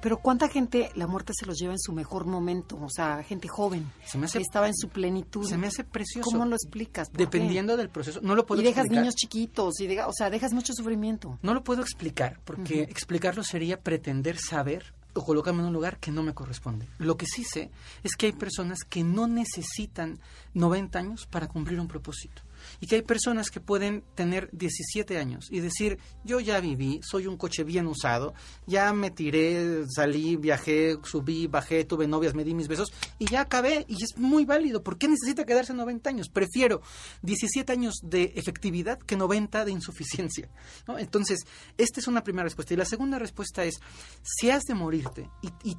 Pero 0.00 0.18
¿cuánta 0.18 0.48
gente 0.48 0.90
la 0.94 1.06
muerte 1.08 1.32
se 1.38 1.44
los 1.44 1.58
lleva 1.58 1.72
en 1.72 1.78
su 1.80 1.92
mejor 1.92 2.24
momento? 2.24 2.76
O 2.80 2.88
sea, 2.88 3.22
gente 3.24 3.48
joven. 3.48 3.90
Se 4.04 4.16
me 4.16 4.26
hace- 4.26 4.38
que 4.38 4.42
estaba 4.42 4.68
en 4.68 4.74
su 4.76 4.88
plenitud. 4.88 5.44
Se 5.48 5.58
me 5.58 5.66
hace 5.66 5.82
precioso. 5.84 6.30
¿Cómo 6.30 6.44
lo 6.46 6.54
explicas? 6.54 7.08
Dependiendo 7.12 7.76
del 7.76 7.88
proceso, 7.90 8.20
no 8.22 8.34
lo 8.34 8.46
puedo 8.46 8.60
Y 8.60 8.64
dejas 8.64 8.84
explicar. 8.84 9.02
niños 9.02 9.14
chiquitos, 9.16 9.80
y 9.80 9.98
o 9.98 10.12
sea, 10.12 10.30
dejas 10.30 10.52
mucho 10.52 10.72
sufrimiento. 10.72 11.38
No 11.42 11.52
lo 11.52 11.64
puedo 11.64 11.82
explicar, 11.82 12.38
porque 12.44 12.82
explicarlo 12.82 13.42
sería 13.42 13.80
pretender 13.80 14.38
saber 14.38 14.94
o 15.14 15.24
colocarme 15.24 15.60
en 15.62 15.66
un 15.66 15.72
lugar 15.72 15.98
que 15.98 16.12
no 16.12 16.22
me 16.22 16.32
corresponde. 16.32 16.86
Lo 16.98 17.16
que 17.16 17.26
sí 17.26 17.42
sé 17.42 17.70
es 18.04 18.14
que 18.14 18.26
hay 18.26 18.32
personas 18.32 18.78
que 18.88 19.02
no 19.02 19.26
necesitan 19.26 20.20
90 20.54 21.00
años 21.00 21.26
para 21.26 21.48
cumplir 21.48 21.80
un 21.80 21.88
propósito. 21.88 22.42
Y 22.80 22.86
que 22.86 22.96
hay 22.96 23.02
personas 23.02 23.50
que 23.50 23.60
pueden 23.60 24.04
tener 24.14 24.48
17 24.52 25.18
años 25.18 25.46
y 25.50 25.60
decir, 25.60 25.98
yo 26.24 26.40
ya 26.40 26.60
viví, 26.60 27.00
soy 27.02 27.26
un 27.26 27.36
coche 27.36 27.64
bien 27.64 27.86
usado, 27.86 28.34
ya 28.66 28.92
me 28.92 29.10
tiré, 29.10 29.84
salí, 29.94 30.36
viajé, 30.36 30.98
subí, 31.02 31.46
bajé, 31.46 31.84
tuve 31.84 32.06
novias, 32.06 32.34
me 32.34 32.44
di 32.44 32.54
mis 32.54 32.68
besos 32.68 32.92
y 33.18 33.26
ya 33.26 33.42
acabé 33.42 33.84
y 33.88 34.02
es 34.02 34.16
muy 34.16 34.44
válido. 34.44 34.82
¿Por 34.82 34.98
qué 34.98 35.08
necesita 35.08 35.44
quedarse 35.44 35.74
90 35.74 36.10
años? 36.10 36.28
Prefiero 36.28 36.82
17 37.22 37.72
años 37.72 37.94
de 38.02 38.32
efectividad 38.36 38.98
que 38.98 39.16
90 39.16 39.64
de 39.64 39.72
insuficiencia. 39.72 40.48
Entonces, 40.98 41.40
esta 41.76 42.00
es 42.00 42.08
una 42.08 42.22
primera 42.22 42.44
respuesta. 42.44 42.74
Y 42.74 42.76
la 42.76 42.84
segunda 42.84 43.18
respuesta 43.18 43.64
es, 43.64 43.80
si 44.22 44.50
has 44.50 44.64
de 44.64 44.74
morirte 44.74 45.30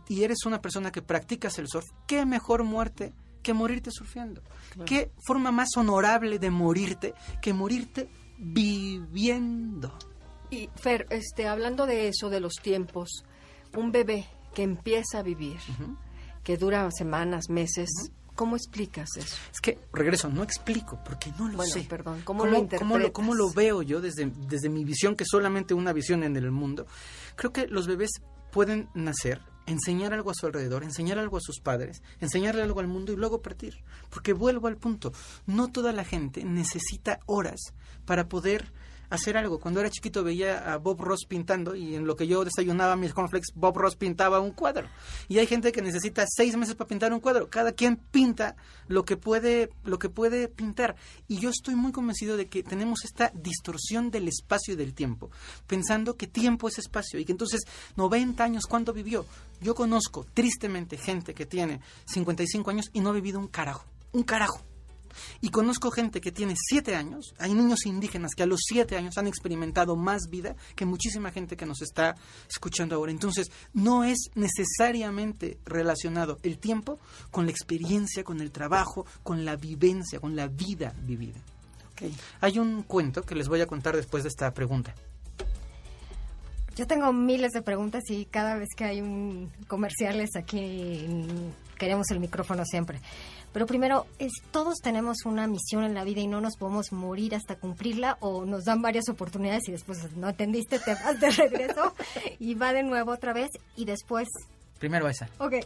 y 0.07 0.23
eres 0.23 0.45
una 0.45 0.61
persona 0.61 0.91
que 0.91 1.01
practicas 1.01 1.59
el 1.59 1.67
surf, 1.67 1.85
¿qué 2.07 2.25
mejor 2.25 2.63
muerte 2.63 3.13
que 3.41 3.53
morirte 3.53 3.91
surfeando? 3.91 4.41
¿Qué 4.85 5.11
forma 5.25 5.51
más 5.51 5.69
honorable 5.77 6.39
de 6.39 6.49
morirte 6.49 7.13
que 7.41 7.53
morirte 7.53 8.09
viviendo? 8.37 9.93
Y 10.49 10.69
Fer, 10.75 11.05
este, 11.09 11.47
hablando 11.47 11.85
de 11.85 12.07
eso, 12.07 12.29
de 12.29 12.39
los 12.39 12.53
tiempos, 12.55 13.23
un 13.77 13.91
bebé 13.91 14.25
que 14.53 14.63
empieza 14.63 15.19
a 15.19 15.23
vivir, 15.23 15.57
que 16.43 16.57
dura 16.57 16.89
semanas, 16.91 17.49
meses, 17.49 17.89
¿cómo 18.35 18.55
explicas 18.55 19.09
eso? 19.17 19.35
Es 19.53 19.61
que, 19.61 19.77
regreso, 19.93 20.27
no 20.29 20.41
explico, 20.41 20.99
porque 21.05 21.31
no 21.37 21.47
lo 21.49 21.57
Bueno, 21.57 21.71
sé. 21.71 21.81
perdón, 21.81 22.21
¿cómo, 22.23 22.39
¿Cómo, 22.39 22.45
lo 22.45 22.51
cómo 22.51 22.63
interpretas? 22.63 23.01
lo, 23.01 23.13
cómo 23.13 23.35
lo 23.35 23.51
veo 23.51 23.81
yo 23.83 24.01
desde, 24.01 24.31
desde 24.47 24.69
mi 24.69 24.83
visión, 24.83 25.15
que 25.15 25.23
es 25.23 25.29
solamente 25.29 25.73
una 25.75 25.93
visión 25.93 26.23
en 26.23 26.35
el 26.35 26.49
mundo? 26.51 26.87
Creo 27.35 27.53
que 27.53 27.67
los 27.67 27.85
bebés 27.85 28.09
pueden 28.51 28.89
nacer, 28.95 29.41
enseñar 29.65 30.13
algo 30.13 30.31
a 30.31 30.33
su 30.33 30.45
alrededor, 30.45 30.83
enseñar 30.83 31.19
algo 31.19 31.37
a 31.37 31.41
sus 31.41 31.59
padres, 31.59 32.01
enseñarle 32.19 32.61
algo 32.61 32.79
al 32.79 32.87
mundo 32.87 33.11
y 33.11 33.15
luego 33.15 33.41
partir. 33.41 33.83
Porque 34.09 34.33
vuelvo 34.33 34.67
al 34.67 34.77
punto, 34.77 35.11
no 35.45 35.71
toda 35.71 35.93
la 35.93 36.03
gente 36.03 36.43
necesita 36.43 37.19
horas 37.25 37.73
para 38.05 38.27
poder 38.27 38.71
hacer 39.09 39.37
algo. 39.37 39.59
Cuando 39.59 39.79
era 39.79 39.89
chiquito 39.89 40.23
veía 40.23 40.73
a 40.73 40.77
Bob 40.77 41.01
Ross 41.01 41.25
pintando 41.27 41.75
y 41.75 41.95
en 41.95 42.05
lo 42.05 42.15
que 42.15 42.27
yo 42.27 42.43
desayunaba 42.43 42.95
mis 42.95 43.13
cornflakes, 43.13 43.53
Bob 43.55 43.77
Ross 43.77 43.95
pintaba 43.95 44.39
un 44.39 44.51
cuadro. 44.51 44.87
Y 45.27 45.39
hay 45.39 45.47
gente 45.47 45.71
que 45.71 45.81
necesita 45.81 46.25
seis 46.27 46.55
meses 46.55 46.75
para 46.75 46.87
pintar 46.87 47.13
un 47.13 47.19
cuadro. 47.19 47.49
Cada 47.49 47.71
quien 47.71 47.97
pinta 47.97 48.55
lo 48.87 49.05
que 49.05 49.17
puede, 49.17 49.69
lo 49.83 49.99
que 49.99 50.09
puede 50.09 50.47
pintar. 50.47 50.95
Y 51.27 51.39
yo 51.39 51.49
estoy 51.49 51.75
muy 51.75 51.91
convencido 51.91 52.37
de 52.37 52.47
que 52.47 52.63
tenemos 52.63 53.03
esta 53.03 53.31
distorsión 53.33 54.11
del 54.11 54.27
espacio 54.27 54.73
y 54.73 54.77
del 54.77 54.93
tiempo, 54.93 55.29
pensando 55.67 56.15
que 56.15 56.27
tiempo 56.27 56.67
es 56.67 56.79
espacio 56.79 57.19
y 57.19 57.25
que 57.25 57.31
entonces 57.31 57.61
90 57.95 58.43
años, 58.43 58.65
¿cuánto 58.65 58.93
vivió? 58.93 59.25
Yo 59.61 59.75
conozco 59.75 60.25
tristemente 60.33 60.97
gente 60.97 61.33
que 61.33 61.45
tiene 61.45 61.81
55 62.05 62.69
años 62.69 62.89
y 62.93 63.01
no 63.01 63.09
ha 63.09 63.13
vivido 63.13 63.39
un 63.39 63.47
carajo. 63.47 63.85
Un 64.11 64.23
carajo. 64.23 64.68
Y 65.41 65.49
conozco 65.49 65.91
gente 65.91 66.21
que 66.21 66.31
tiene 66.31 66.55
siete 66.57 66.95
años, 66.95 67.33
hay 67.37 67.53
niños 67.53 67.85
indígenas 67.85 68.31
que 68.35 68.43
a 68.43 68.45
los 68.45 68.61
siete 68.63 68.97
años 68.97 69.17
han 69.17 69.27
experimentado 69.27 69.95
más 69.95 70.29
vida 70.29 70.55
que 70.75 70.85
muchísima 70.85 71.31
gente 71.31 71.57
que 71.57 71.65
nos 71.65 71.81
está 71.81 72.15
escuchando 72.49 72.95
ahora. 72.95 73.11
Entonces, 73.11 73.51
no 73.73 74.03
es 74.03 74.29
necesariamente 74.35 75.59
relacionado 75.65 76.39
el 76.43 76.57
tiempo 76.59 76.99
con 77.31 77.45
la 77.45 77.51
experiencia, 77.51 78.23
con 78.23 78.41
el 78.41 78.51
trabajo, 78.51 79.05
con 79.23 79.45
la 79.45 79.55
vivencia, 79.55 80.19
con 80.19 80.35
la 80.35 80.47
vida 80.47 80.93
vivida. 81.03 81.39
Hay 82.41 82.59
un 82.59 82.83
cuento 82.83 83.23
que 83.23 83.35
les 83.35 83.47
voy 83.47 83.61
a 83.61 83.67
contar 83.67 83.95
después 83.95 84.23
de 84.23 84.29
esta 84.29 84.53
pregunta. 84.53 84.93
Yo 86.75 86.87
tengo 86.87 87.11
miles 87.11 87.51
de 87.51 87.61
preguntas 87.61 88.03
y 88.09 88.23
cada 88.23 88.55
vez 88.55 88.69
que 88.75 88.85
hay 88.85 89.01
un 89.01 89.51
comerciales 89.67 90.29
aquí 90.37 91.05
queremos 91.77 92.09
el 92.11 92.19
micrófono 92.19 92.63
siempre. 92.63 93.01
Pero 93.51 93.65
primero, 93.65 94.05
es, 94.19 94.31
todos 94.51 94.77
tenemos 94.81 95.25
una 95.25 95.47
misión 95.47 95.83
en 95.83 95.93
la 95.93 96.03
vida 96.03 96.21
y 96.21 96.27
no 96.27 96.39
nos 96.41 96.55
podemos 96.57 96.91
morir 96.91 97.35
hasta 97.35 97.55
cumplirla 97.55 98.17
o 98.21 98.45
nos 98.45 98.65
dan 98.65 98.81
varias 98.81 99.09
oportunidades 99.09 99.67
y 99.67 99.71
después 99.71 100.15
no 100.15 100.29
entendiste, 100.29 100.79
te 100.79 100.93
vas 100.93 101.19
de 101.19 101.31
regreso 101.31 101.93
y 102.39 102.53
va 102.53 102.73
de 102.73 102.83
nuevo 102.83 103.11
otra 103.11 103.33
vez 103.33 103.49
y 103.75 103.85
después, 103.85 104.27
Primero 104.79 105.09
esa. 105.09 105.29
ok. 105.39 105.53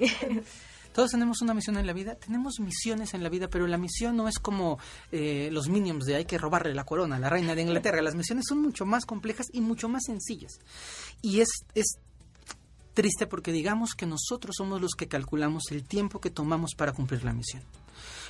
Todos 0.94 1.10
tenemos 1.10 1.42
una 1.42 1.56
misión 1.56 1.78
en 1.78 1.88
la 1.88 1.94
vida, 1.94 2.14
tenemos 2.16 2.60
misiones 2.60 3.16
en 3.16 3.24
la 3.24 3.30
vida, 3.30 3.48
pero 3.48 3.66
la 3.66 3.80
misión 3.80 4.16
no 4.16 4.28
es 4.28 4.38
como 4.38 4.78
eh, 5.12 5.50
los 5.52 5.68
minions 5.68 6.06
de 6.06 6.16
hay 6.16 6.26
que 6.26 6.38
robarle 6.38 6.76
la 6.76 6.84
corona 6.84 7.16
a 7.16 7.20
la 7.20 7.30
reina 7.30 7.56
de 7.56 7.64
Inglaterra. 7.64 8.00
Las 8.04 8.14
misiones 8.14 8.46
son 8.48 8.62
mucho 8.62 8.86
más 8.86 9.08
complejas 9.08 9.48
y 9.52 9.62
mucho 9.62 9.90
más 9.90 10.04
sencillas. 10.06 10.60
Y 11.24 11.40
es, 11.40 11.50
es 11.74 11.98
triste 12.94 13.28
porque 13.28 13.52
digamos 13.52 13.94
que 13.96 14.06
nosotros 14.06 14.56
somos 14.58 14.82
los 14.82 14.92
que 14.94 15.08
calculamos 15.08 15.64
el 15.72 15.84
tiempo 15.84 16.20
que 16.22 16.30
tomamos 16.30 16.72
para 16.78 16.92
cumplir 16.94 17.24
la 17.24 17.34
misión. 17.34 17.64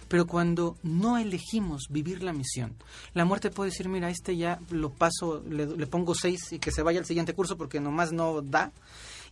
Pero 0.07 0.27
cuando 0.27 0.77
no 0.83 1.17
elegimos 1.17 1.83
vivir 1.89 2.23
la 2.23 2.33
misión, 2.33 2.75
la 3.13 3.25
muerte 3.25 3.49
puede 3.49 3.71
decir, 3.71 3.87
mira, 3.89 4.09
este 4.09 4.35
ya 4.35 4.59
lo 4.69 4.91
paso, 4.91 5.41
le, 5.49 5.65
le 5.65 5.87
pongo 5.87 6.13
seis 6.13 6.51
y 6.51 6.59
que 6.59 6.71
se 6.71 6.83
vaya 6.83 6.99
al 6.99 7.05
siguiente 7.05 7.33
curso 7.33 7.57
porque 7.57 7.79
nomás 7.79 8.11
no 8.11 8.41
da. 8.41 8.71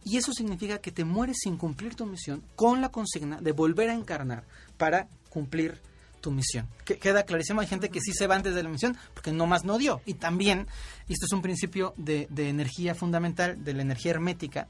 Y 0.03 0.17
eso 0.17 0.31
significa 0.31 0.79
que 0.79 0.91
te 0.91 1.03
mueres 1.05 1.37
sin 1.43 1.57
cumplir 1.57 1.95
tu 1.95 2.05
misión 2.05 2.41
con 2.55 2.81
la 2.81 2.89
consigna 2.89 3.39
de 3.41 3.51
volver 3.51 3.89
a 3.89 3.93
encarnar 3.93 4.45
para 4.77 5.07
cumplir 5.29 5.79
tu 6.21 6.31
misión. 6.31 6.67
Que- 6.85 6.97
queda 6.97 7.23
clarísimo, 7.23 7.61
hay 7.61 7.67
gente 7.67 7.89
que 7.89 7.99
sí 7.99 8.11
se 8.13 8.25
va 8.27 8.35
antes 8.35 8.55
de 8.55 8.63
la 8.63 8.69
misión 8.69 8.97
porque 9.13 9.31
nomás 9.31 9.63
no 9.65 9.77
dio. 9.77 10.01
Y 10.05 10.15
también, 10.15 10.67
esto 11.09 11.25
es 11.25 11.33
un 11.33 11.41
principio 11.41 11.93
de 11.97 12.27
energía 12.49 12.95
fundamental, 12.95 13.63
de 13.63 13.73
la 13.73 13.81
energía 13.83 14.11
hermética, 14.11 14.67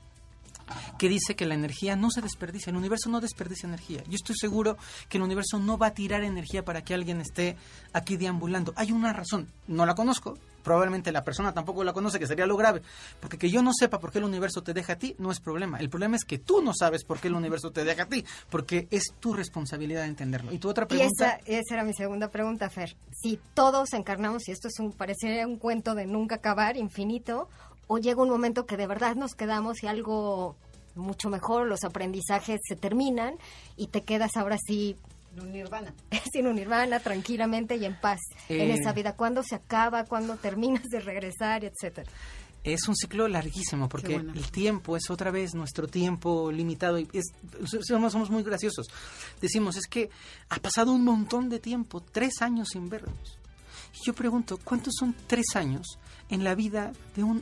que 0.98 1.10
dice 1.10 1.36
que 1.36 1.46
la 1.46 1.56
energía 1.56 1.96
no 1.96 2.10
se 2.12 2.22
desperdicia, 2.22 2.72
el 2.72 2.78
universo 2.78 3.10
no 3.10 3.22
desperdicia 3.22 3.68
energía. 3.68 4.04
Yo 4.08 4.16
estoy 4.16 4.36
seguro 4.36 4.78
que 5.10 5.18
el 5.18 5.24
universo 5.24 5.60
no 5.60 5.78
va 5.78 5.88
a 5.88 5.94
tirar 5.94 6.24
energía 6.24 6.64
para 6.64 6.84
que 6.84 6.94
alguien 6.94 7.22
esté 7.22 7.58
aquí 7.94 8.18
deambulando. 8.18 8.74
Hay 8.76 8.92
una 8.92 9.14
razón, 9.14 9.48
no 9.68 9.86
la 9.86 9.96
conozco, 9.96 10.38
probablemente 10.62 11.12
la 11.12 11.24
persona 11.24 11.54
tampoco 11.54 11.84
la 11.84 11.94
conoce, 11.94 12.20
que 12.20 12.28
sería 12.28 12.46
lo 12.46 12.56
grave, 12.58 12.82
porque 13.20 13.38
que 13.38 13.50
yo 13.50 13.62
no 13.62 13.72
sepa 13.74 14.00
por 14.00 14.12
qué 14.12 14.20
el 14.20 14.26
universo 14.26 14.62
te 14.62 14.74
deja 14.74 14.94
a 14.94 14.96
ti 14.98 15.16
no 15.18 15.32
es 15.32 15.40
problema. 15.40 15.80
El 15.80 15.90
problema 15.90 16.16
es 16.16 16.26
que 16.26 16.38
tú 16.38 16.62
no 16.62 16.74
sabes 16.74 17.04
por 17.04 17.20
qué 17.20 17.28
el 17.28 17.36
universo 17.36 17.72
te 17.72 17.84
deja 17.84 18.04
a 18.04 18.06
ti, 18.08 18.24
porque 18.50 18.88
es 18.92 19.14
tu 19.20 19.34
responsabilidad 19.34 20.06
entenderlo. 20.06 20.52
Y 20.52 20.60
tu 20.60 20.70
otra 20.70 20.86
Y 20.86 20.88
pregunta... 20.88 21.40
esa, 21.40 21.40
esa 21.46 21.74
era 21.76 21.84
mi 21.84 21.94
segunda 21.94 22.30
pregunta, 22.30 22.70
Fer. 22.70 22.96
Si 23.12 23.40
todos 23.54 23.94
encarnamos, 23.94 24.48
y 24.48 24.52
esto 24.52 24.68
es 24.68 24.80
un, 24.80 24.94
parecería 24.94 25.48
un 25.48 25.58
cuento 25.58 25.96
de 25.96 26.06
nunca 26.06 26.36
acabar, 26.36 26.78
infinito, 26.78 27.50
o 27.94 27.98
llega 27.98 28.22
un 28.22 28.30
momento 28.30 28.66
que 28.66 28.78
de 28.78 28.88
verdad 28.88 29.16
nos 29.16 29.34
quedamos 29.36 29.84
y 29.84 29.88
algo 29.88 30.56
mucho 30.96 31.30
mejor, 31.30 31.68
los 31.68 31.84
aprendizajes 31.84 32.60
se 32.68 32.76
terminan 32.78 33.36
y 33.76 33.88
te 33.88 34.04
quedas 34.04 34.38
ahora 34.38 34.58
sí 34.66 34.96
Un 35.42 35.52
nirvana. 35.52 35.94
sin 36.34 36.48
un 36.48 36.56
nirvana, 36.56 37.00
tranquilamente 37.02 37.76
y 37.76 37.84
en 37.86 38.00
paz 38.00 38.20
en 38.50 38.70
Eh. 38.72 38.74
esa 38.80 38.94
vida. 38.94 39.16
¿Cuándo 39.18 39.44
se 39.44 39.56
acaba? 39.56 40.06
¿Cuándo 40.06 40.36
terminas 40.38 40.84
de 40.90 41.00
regresar? 41.02 41.66
Etcétera. 41.66 42.10
Es 42.64 42.88
un 42.88 42.96
ciclo 42.96 43.28
larguísimo 43.28 43.90
porque 43.90 44.14
bueno. 44.14 44.34
el 44.36 44.52
tiempo 44.52 44.96
es 44.96 45.10
otra 45.10 45.32
vez 45.32 45.54
nuestro 45.56 45.88
tiempo 45.88 46.52
limitado 46.52 46.98
y 47.00 47.10
es, 47.12 47.26
somos, 47.88 48.12
somos 48.14 48.30
muy 48.30 48.44
graciosos. 48.44 48.88
Decimos, 49.42 49.76
es 49.78 49.88
que 49.88 50.10
ha 50.50 50.58
pasado 50.60 50.92
un 50.94 51.04
montón 51.04 51.50
de 51.50 51.60
tiempo, 51.60 52.00
tres 52.02 52.42
años 52.42 52.70
sin 52.72 52.88
vernos. 52.90 53.38
Y 53.96 54.06
yo 54.06 54.14
pregunto, 54.14 54.60
¿cuántos 54.64 54.94
son 55.00 55.14
tres 55.28 55.56
años 55.56 55.98
en 56.30 56.44
la 56.44 56.54
vida 56.56 56.94
de 57.16 57.24
un 57.24 57.42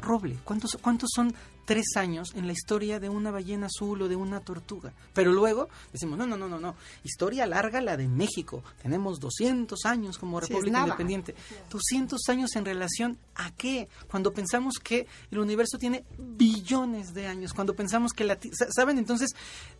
roble? 0.00 0.36
¿Cuántos, 0.44 0.76
cuántos 0.80 1.10
son 1.14 1.34
tres 1.70 1.94
años 1.94 2.32
en 2.34 2.48
la 2.48 2.52
historia 2.52 2.98
de 2.98 3.08
una 3.08 3.30
ballena 3.30 3.66
azul 3.66 4.02
o 4.02 4.08
de 4.08 4.16
una 4.16 4.40
tortuga? 4.40 4.92
Pero 5.14 5.32
luego 5.32 5.68
decimos, 5.92 6.18
no, 6.18 6.26
no, 6.26 6.36
no, 6.36 6.48
no, 6.48 6.58
no. 6.58 6.74
Historia 7.04 7.46
larga 7.46 7.80
la 7.80 7.96
de 7.96 8.08
México. 8.08 8.64
Tenemos 8.82 9.20
200 9.20 9.84
años 9.84 10.18
como 10.18 10.40
República. 10.40 10.80
Independiente. 10.80 11.36
200 11.70 12.20
años 12.28 12.56
en 12.56 12.64
relación 12.64 13.18
a 13.36 13.52
qué? 13.52 13.88
Cuando 14.10 14.32
pensamos 14.32 14.80
que 14.82 15.06
el 15.30 15.38
universo 15.38 15.78
tiene 15.78 16.02
billones 16.18 17.14
de 17.14 17.28
años, 17.28 17.54
cuando 17.54 17.76
pensamos 17.76 18.12
que 18.14 18.24
la... 18.24 18.36
¿Saben? 18.74 18.98
Entonces, 18.98 19.30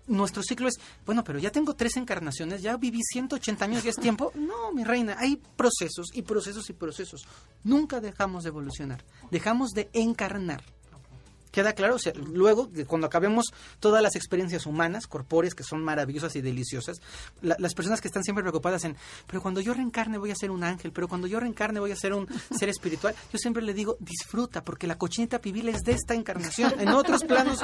nuestro 0.07 0.45
ciclo 0.45 0.68
es, 0.68 0.74
bueno, 1.05 1.24
pero 1.24 1.41
ya 1.41 1.51
tengo 1.51 1.74
tres 1.74 1.97
encarnaciones, 1.97 2.62
ya 2.62 2.76
viví 2.76 3.01
180 3.03 3.64
años, 3.64 3.82
ya 3.82 3.91
es 3.91 3.97
tiempo. 3.97 4.30
No, 4.51 4.72
mi 4.72 4.84
reina, 4.84 5.16
hay 5.18 5.36
procesos 5.36 6.09
y 6.12 6.22
procesos 6.22 6.70
y 6.70 6.72
procesos. 6.72 7.26
Nunca 7.64 8.01
dejamos 8.01 8.45
de 8.45 8.49
evolucionar, 8.49 9.05
dejamos 9.30 9.70
de 9.70 9.91
encarnar. 9.93 10.62
¿Queda 11.51 11.72
claro? 11.72 11.96
O 11.96 11.98
sea, 11.98 12.12
luego, 12.14 12.70
cuando 12.86 13.07
acabemos 13.07 13.46
todas 13.80 14.03
las 14.03 14.14
experiencias 14.16 14.66
humanas, 14.66 15.07
corpóreas, 15.07 15.55
que 15.55 15.62
son 15.64 15.82
maravillosas 15.82 16.36
y 16.36 16.40
deliciosas, 16.40 17.01
la- 17.42 17.57
las 17.59 17.74
personas 17.74 18.01
que 18.01 18.09
están 18.09 18.22
siempre 18.24 18.42
preocupadas 18.42 18.84
en, 18.84 18.96
pero 19.26 19.42
cuando 19.42 19.61
yo 19.61 19.74
reencarne 19.74 20.18
voy 20.18 20.30
a 20.30 20.34
ser 20.36 20.51
un 20.51 20.62
ángel, 20.64 20.92
pero 20.92 21.09
cuando 21.09 21.26
yo 21.26 21.40
reencarne 21.40 21.80
voy 21.80 21.92
a 21.92 21.96
ser 21.96 22.14
un 22.14 22.26
ser 22.59 22.68
espiritual, 22.68 23.14
yo 23.32 23.38
siempre 23.38 23.62
le 23.62 23.74
digo, 23.74 23.96
disfruta, 24.01 24.62
porque 24.62 24.86
la 24.86 24.96
cochinita 24.98 25.40
pibil 25.40 25.68
es 25.68 25.80
de 25.82 25.92
esta 25.92 26.14
encarnación. 26.14 26.74
En 26.78 26.88
otros 26.90 27.24
planos 27.24 27.59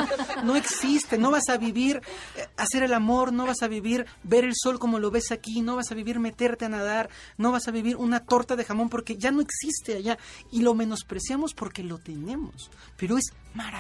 no 0.45 0.57
existe, 0.57 1.19
no 1.19 1.31
vas 1.31 1.49
a 1.49 1.57
vivir 1.57 2.01
eh, 2.37 2.47
hacer 2.57 2.83
el 2.83 2.93
amor, 2.95 3.33
no 3.33 3.47
vas 3.47 3.63
a 3.63 3.69
vivir 3.69 4.07
ver 4.25 4.45
el 4.45 4.53
sol 4.55 4.79
como 4.79 4.99
lo 4.99 5.11
ves 5.11 5.31
aquí, 5.33 5.63
no 5.63 5.77
vas 5.77 5.91
a 5.93 5.95
vivir 5.95 6.19
meterte 6.19 6.65
a 6.65 6.69
nadar, 6.69 7.09
no 7.39 7.53
vas 7.53 7.69
a 7.69 7.71
vivir 7.71 7.97
una 7.97 8.21
torta 8.25 8.57
de 8.57 8.65
jamón 8.65 8.89
porque 8.89 9.17
ya 9.17 9.31
no 9.31 9.41
existe 9.41 9.95
allá 9.97 10.19
y 10.51 10.63
lo 10.63 10.75
menospreciamos 10.75 11.55
porque 11.55 11.83
lo 11.83 11.99
tenemos. 11.99 12.71
Pero 12.97 13.17
es 13.17 13.25
maravilloso. 13.55 13.76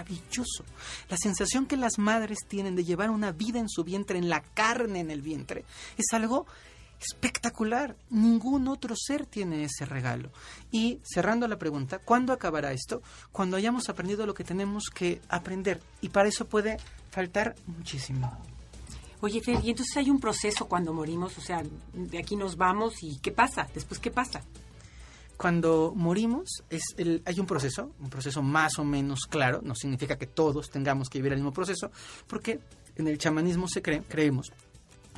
La 1.09 1.17
sensación 1.17 1.67
que 1.67 1.77
las 1.77 1.99
madres 1.99 2.39
tienen 2.49 2.77
de 2.77 2.85
llevar 2.85 3.11
una 3.11 3.33
vida 3.33 3.59
en 3.59 3.69
su 3.69 3.85
vientre, 3.85 4.19
en 4.19 4.29
la 4.29 4.43
carne 4.43 5.01
en 5.01 5.11
el 5.11 5.23
vientre, 5.23 5.65
es 5.97 6.07
algo 6.13 6.47
espectacular. 7.01 7.97
Ningún 8.11 8.69
otro 8.69 8.95
ser 8.97 9.27
tiene 9.27 9.65
ese 9.65 9.85
regalo. 9.85 10.31
Y 10.71 11.01
cerrando 11.05 11.49
la 11.49 11.59
pregunta, 11.59 11.99
¿cuándo 11.99 12.33
acabará 12.33 12.73
esto? 12.73 13.03
Cuando 13.33 13.57
hayamos 13.57 13.89
aprendido 13.89 14.27
lo 14.27 14.35
que 14.35 14.45
tenemos 14.45 14.91
que 14.91 15.21
aprender. 15.29 15.81
Y 16.01 16.09
para 16.09 16.29
eso 16.29 16.47
puede 16.47 16.79
faltar 17.11 17.55
muchísimo. 17.67 18.37
Oye, 19.21 19.41
Fer, 19.41 19.65
y 19.65 19.71
entonces 19.71 19.97
hay 19.97 20.11
un 20.11 20.21
proceso 20.21 20.67
cuando 20.67 20.93
morimos, 20.93 21.37
o 21.39 21.41
sea, 21.41 21.63
de 21.95 22.19
aquí 22.19 22.37
nos 22.37 22.57
vamos 22.57 23.03
y 23.03 23.17
¿qué 23.17 23.33
pasa? 23.33 23.67
Después, 23.75 23.99
¿qué 23.99 24.11
pasa? 24.11 24.43
Cuando 25.37 25.93
morimos 25.95 26.63
es 26.71 26.83
el- 26.97 27.23
hay 27.27 27.39
un 27.41 27.47
proceso, 27.47 27.93
un 28.01 28.09
proceso 28.09 28.43
más 28.43 28.79
o 28.79 28.85
menos 28.85 29.21
claro, 29.29 29.61
no 29.63 29.75
significa 29.75 30.17
que 30.17 30.27
todos 30.27 30.71
tengamos 30.71 31.11
que 31.11 31.19
vivir 31.19 31.33
el 31.33 31.39
mismo 31.39 31.53
proceso, 31.53 31.91
porque 32.27 32.61
en 32.97 33.07
el 33.09 33.19
chamanismo 33.19 33.69
se 33.69 33.83
cree, 33.83 34.03
creemos 34.03 34.51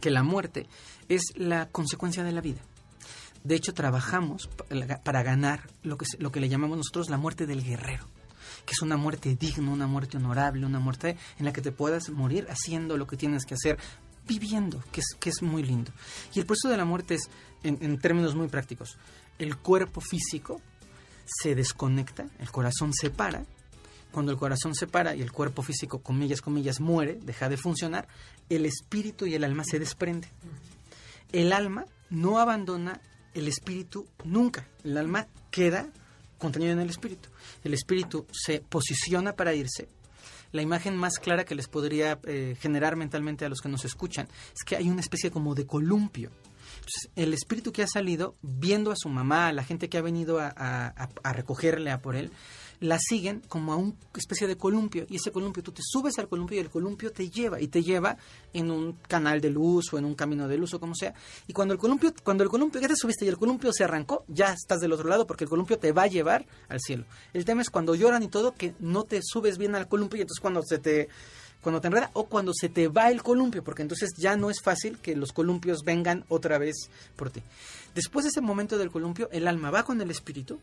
que 0.00 0.10
la 0.10 0.22
muerte 0.24 0.66
es 1.08 1.22
la 1.36 1.66
consecuencia 1.68 2.24
de 2.24 2.32
la 2.32 2.40
vida. 2.40 2.60
De 3.44 3.54
hecho, 3.54 3.72
trabajamos 3.72 4.48
pa- 4.48 4.64
para 5.04 5.22
ganar 5.22 5.68
lo 5.84 5.96
que, 5.96 6.06
lo 6.18 6.32
que 6.32 6.40
le 6.40 6.48
llamamos 6.48 6.76
nosotros 6.78 7.08
la 7.10 7.16
muerte 7.16 7.46
del 7.46 7.62
guerrero, 7.64 8.04
que 8.66 8.72
es 8.72 8.82
una 8.82 8.96
muerte 8.96 9.36
digna, 9.36 9.70
una 9.70 9.86
muerte 9.86 10.16
honorable, 10.16 10.66
una 10.66 10.80
muerte 10.80 11.16
en 11.38 11.44
la 11.44 11.52
que 11.52 11.60
te 11.62 11.70
puedas 11.70 12.10
morir 12.10 12.46
haciendo 12.50 12.96
lo 12.96 13.06
que 13.06 13.16
tienes 13.16 13.44
que 13.46 13.54
hacer, 13.54 13.78
viviendo, 14.26 14.82
que 14.90 15.00
es, 15.00 15.06
que 15.18 15.30
es 15.30 15.42
muy 15.42 15.62
lindo. 15.62 15.92
Y 16.34 16.40
el 16.40 16.46
proceso 16.46 16.68
de 16.68 16.76
la 16.76 16.84
muerte 16.84 17.14
es, 17.14 17.30
en, 17.62 17.78
en 17.80 17.98
términos 17.98 18.34
muy 18.34 18.48
prácticos, 18.48 18.98
el 19.38 19.56
cuerpo 19.56 20.00
físico 20.00 20.60
se 21.24 21.54
desconecta, 21.54 22.28
el 22.38 22.50
corazón 22.50 22.92
se 22.92 23.10
para, 23.10 23.44
cuando 24.10 24.32
el 24.32 24.38
corazón 24.38 24.74
se 24.74 24.86
para 24.86 25.14
y 25.14 25.22
el 25.22 25.32
cuerpo 25.32 25.62
físico, 25.62 26.00
comillas, 26.00 26.40
comillas, 26.40 26.80
muere, 26.80 27.18
deja 27.22 27.48
de 27.48 27.56
funcionar, 27.56 28.08
el 28.48 28.66
espíritu 28.66 29.26
y 29.26 29.34
el 29.34 29.44
alma 29.44 29.64
se 29.64 29.78
desprenden. 29.78 30.30
El 31.32 31.52
alma 31.52 31.84
no 32.10 32.38
abandona 32.38 33.00
el 33.34 33.48
espíritu 33.48 34.06
nunca. 34.24 34.66
El 34.82 34.96
alma 34.96 35.26
queda 35.50 35.88
contenido 36.38 36.72
en 36.72 36.80
el 36.80 36.90
espíritu. 36.90 37.28
El 37.64 37.74
espíritu 37.74 38.26
se 38.32 38.60
posiciona 38.60 39.34
para 39.34 39.54
irse. 39.54 39.88
La 40.52 40.62
imagen 40.62 40.96
más 40.96 41.18
clara 41.18 41.44
que 41.44 41.54
les 41.54 41.68
podría 41.68 42.18
eh, 42.24 42.56
generar 42.58 42.96
mentalmente 42.96 43.44
a 43.44 43.50
los 43.50 43.60
que 43.60 43.68
nos 43.68 43.84
escuchan 43.84 44.26
es 44.54 44.64
que 44.64 44.76
hay 44.76 44.88
una 44.88 45.02
especie 45.02 45.30
como 45.30 45.54
de 45.54 45.66
columpio. 45.66 46.30
Entonces, 46.88 47.10
el 47.16 47.34
espíritu 47.34 47.70
que 47.70 47.82
ha 47.82 47.86
salido, 47.86 48.34
viendo 48.40 48.90
a 48.90 48.96
su 48.96 49.10
mamá, 49.10 49.48
a 49.48 49.52
la 49.52 49.62
gente 49.62 49.90
que 49.90 49.98
ha 49.98 50.02
venido 50.02 50.38
a, 50.40 50.46
a- 50.56 50.86
a- 50.86 51.08
a 51.22 51.32
recogerle, 51.34 51.90
a 51.90 52.00
por 52.00 52.16
él, 52.16 52.30
la 52.80 52.98
siguen 52.98 53.42
como 53.48 53.72
a 53.74 53.76
una 53.76 53.92
especie 54.16 54.46
de 54.46 54.56
columpio. 54.56 55.04
Y 55.10 55.16
ese 55.16 55.30
columpio, 55.30 55.62
tú 55.62 55.72
te 55.72 55.82
subes 55.84 56.18
al 56.18 56.28
columpio 56.28 56.56
y 56.56 56.60
el 56.60 56.70
columpio 56.70 57.12
te 57.12 57.28
lleva. 57.28 57.60
Y 57.60 57.68
te 57.68 57.82
lleva 57.82 58.16
en 58.54 58.70
un 58.70 58.94
canal 59.06 59.42
de 59.42 59.50
luz 59.50 59.92
o 59.92 59.98
en 59.98 60.06
un 60.06 60.14
camino 60.14 60.48
de 60.48 60.56
luz 60.56 60.72
o 60.72 60.80
como 60.80 60.94
sea. 60.94 61.12
Y 61.46 61.52
cuando 61.52 61.74
el 61.74 61.80
columpio, 61.80 62.14
cuando 62.24 62.42
el 62.44 62.48
columpio, 62.48 62.80
ya 62.80 62.88
te 62.88 62.96
subiste 62.96 63.26
y 63.26 63.28
el 63.28 63.36
columpio 63.36 63.70
se 63.72 63.84
arrancó, 63.84 64.24
ya 64.28 64.54
estás 64.54 64.80
del 64.80 64.92
otro 64.92 65.08
lado 65.10 65.26
porque 65.26 65.44
el 65.44 65.50
columpio 65.50 65.78
te 65.78 65.92
va 65.92 66.04
a 66.04 66.06
llevar 66.06 66.46
al 66.70 66.80
cielo. 66.80 67.04
El 67.34 67.44
tema 67.44 67.60
es 67.60 67.68
cuando 67.68 67.94
lloran 67.96 68.22
y 68.22 68.28
todo, 68.28 68.54
que 68.54 68.72
no 68.78 69.04
te 69.04 69.20
subes 69.22 69.58
bien 69.58 69.74
al 69.74 69.88
columpio 69.88 70.16
y 70.18 70.22
entonces 70.22 70.40
cuando 70.40 70.62
se 70.62 70.78
te 70.78 71.08
cuando 71.60 71.80
te 71.80 71.88
enreda 71.88 72.10
o 72.12 72.26
cuando 72.26 72.52
se 72.54 72.68
te 72.68 72.88
va 72.88 73.10
el 73.10 73.22
columpio, 73.22 73.64
porque 73.64 73.82
entonces 73.82 74.10
ya 74.16 74.36
no 74.36 74.50
es 74.50 74.60
fácil 74.62 74.98
que 74.98 75.16
los 75.16 75.32
columpios 75.32 75.82
vengan 75.84 76.24
otra 76.28 76.58
vez 76.58 76.90
por 77.16 77.30
ti. 77.30 77.42
Después 77.94 78.24
de 78.24 78.30
ese 78.30 78.40
momento 78.40 78.78
del 78.78 78.90
columpio, 78.90 79.28
el 79.32 79.48
alma 79.48 79.70
va 79.70 79.84
con 79.84 80.00
el 80.00 80.10
espíritu, 80.10 80.60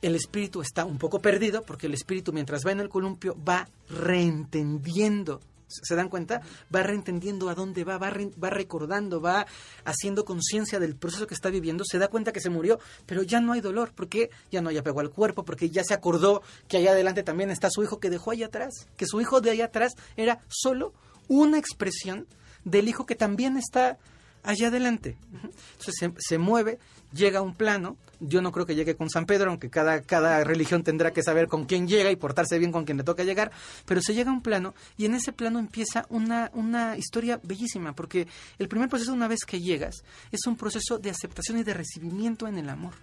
el 0.00 0.14
espíritu 0.14 0.60
está 0.62 0.84
un 0.84 0.98
poco 0.98 1.20
perdido, 1.20 1.62
porque 1.62 1.86
el 1.86 1.94
espíritu 1.94 2.32
mientras 2.32 2.64
va 2.64 2.72
en 2.72 2.80
el 2.80 2.88
columpio 2.88 3.36
va 3.46 3.68
reentendiendo. 3.88 5.40
¿Se 5.68 5.94
dan 5.94 6.08
cuenta? 6.08 6.40
Va 6.74 6.82
reentendiendo 6.82 7.48
a 7.50 7.54
dónde 7.54 7.84
va, 7.84 7.98
va, 7.98 8.10
re- 8.10 8.32
va 8.42 8.50
recordando, 8.50 9.20
va 9.20 9.46
haciendo 9.84 10.24
conciencia 10.24 10.80
del 10.80 10.96
proceso 10.96 11.26
que 11.26 11.34
está 11.34 11.50
viviendo, 11.50 11.84
se 11.84 11.98
da 11.98 12.08
cuenta 12.08 12.32
que 12.32 12.40
se 12.40 12.50
murió, 12.50 12.80
pero 13.06 13.22
ya 13.22 13.40
no 13.40 13.52
hay 13.52 13.60
dolor, 13.60 13.92
porque 13.94 14.30
ya 14.50 14.60
no 14.62 14.70
hay 14.70 14.78
apego 14.78 15.00
al 15.00 15.10
cuerpo, 15.10 15.44
porque 15.44 15.68
ya 15.70 15.84
se 15.84 15.94
acordó 15.94 16.42
que 16.68 16.78
allá 16.78 16.92
adelante 16.92 17.22
también 17.22 17.50
está 17.50 17.68
su 17.70 17.82
hijo 17.82 18.00
que 18.00 18.10
dejó 18.10 18.30
allá 18.30 18.46
atrás, 18.46 18.86
que 18.96 19.06
su 19.06 19.20
hijo 19.20 19.40
de 19.40 19.50
allá 19.50 19.66
atrás 19.66 19.92
era 20.16 20.40
solo 20.48 20.94
una 21.28 21.58
expresión 21.58 22.26
del 22.64 22.88
hijo 22.88 23.04
que 23.06 23.14
también 23.14 23.56
está 23.58 23.98
allá 24.42 24.68
adelante. 24.68 25.18
Entonces 25.32 25.94
se, 25.98 26.12
se 26.18 26.38
mueve, 26.38 26.78
llega 27.12 27.40
a 27.40 27.42
un 27.42 27.54
plano. 27.54 27.96
Yo 28.20 28.42
no 28.42 28.50
creo 28.50 28.66
que 28.66 28.74
llegue 28.74 28.96
con 28.96 29.10
San 29.10 29.26
Pedro, 29.26 29.50
aunque 29.50 29.70
cada, 29.70 30.02
cada 30.02 30.42
religión 30.42 30.82
tendrá 30.82 31.12
que 31.12 31.22
saber 31.22 31.46
con 31.46 31.66
quién 31.66 31.86
llega 31.86 32.10
y 32.10 32.16
portarse 32.16 32.58
bien 32.58 32.72
con 32.72 32.84
quien 32.84 32.98
le 32.98 33.04
toca 33.04 33.22
llegar. 33.22 33.52
Pero 33.86 34.00
se 34.02 34.14
llega 34.14 34.30
a 34.30 34.34
un 34.34 34.42
plano 34.42 34.74
y 34.96 35.04
en 35.04 35.14
ese 35.14 35.32
plano 35.32 35.58
empieza 35.58 36.06
una, 36.08 36.50
una 36.54 36.96
historia 36.96 37.40
bellísima, 37.42 37.94
porque 37.94 38.26
el 38.58 38.68
primer 38.68 38.88
proceso, 38.88 39.12
una 39.12 39.28
vez 39.28 39.40
que 39.46 39.60
llegas, 39.60 40.02
es 40.32 40.46
un 40.46 40.56
proceso 40.56 40.98
de 40.98 41.10
aceptación 41.10 41.58
y 41.58 41.62
de 41.62 41.74
recibimiento 41.74 42.48
en 42.48 42.58
el 42.58 42.68
amor 42.68 42.94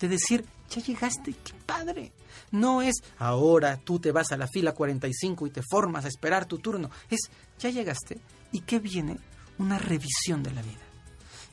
de 0.00 0.08
decir, 0.08 0.44
ya 0.70 0.82
llegaste, 0.82 1.32
qué 1.32 1.54
padre. 1.66 2.12
No 2.50 2.82
es 2.82 2.94
ahora 3.18 3.78
tú 3.78 3.98
te 3.98 4.12
vas 4.12 4.32
a 4.32 4.36
la 4.36 4.46
fila 4.46 4.72
45 4.72 5.46
y 5.46 5.50
te 5.50 5.62
formas 5.68 6.04
a 6.04 6.08
esperar 6.08 6.46
tu 6.46 6.58
turno. 6.58 6.90
Es, 7.10 7.30
ya 7.58 7.70
llegaste 7.70 8.18
y 8.52 8.60
qué 8.60 8.78
viene 8.78 9.18
una 9.58 9.78
revisión 9.78 10.42
de 10.42 10.52
la 10.52 10.62
vida. 10.62 10.87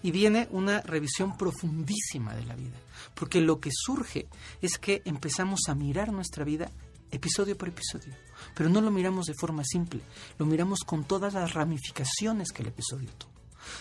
Y 0.05 0.11
viene 0.11 0.47
una 0.51 0.81
revisión 0.81 1.35
profundísima 1.35 2.35
de 2.35 2.45
la 2.45 2.53
vida. 2.53 2.77
Porque 3.15 3.41
lo 3.41 3.59
que 3.59 3.71
surge 3.73 4.27
es 4.61 4.77
que 4.77 5.01
empezamos 5.03 5.61
a 5.67 5.73
mirar 5.73 6.13
nuestra 6.13 6.45
vida 6.45 6.69
episodio 7.09 7.57
por 7.57 7.69
episodio. 7.69 8.13
Pero 8.53 8.69
no 8.69 8.81
lo 8.81 8.91
miramos 8.91 9.25
de 9.25 9.33
forma 9.33 9.63
simple, 9.65 10.01
lo 10.37 10.45
miramos 10.45 10.81
con 10.85 11.05
todas 11.05 11.33
las 11.33 11.55
ramificaciones 11.55 12.51
que 12.51 12.61
el 12.61 12.67
episodio 12.67 13.09
tuvo. 13.17 13.31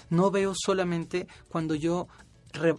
No 0.09 0.31
veo 0.31 0.55
solamente 0.57 1.29
cuando 1.51 1.75
yo 1.75 2.09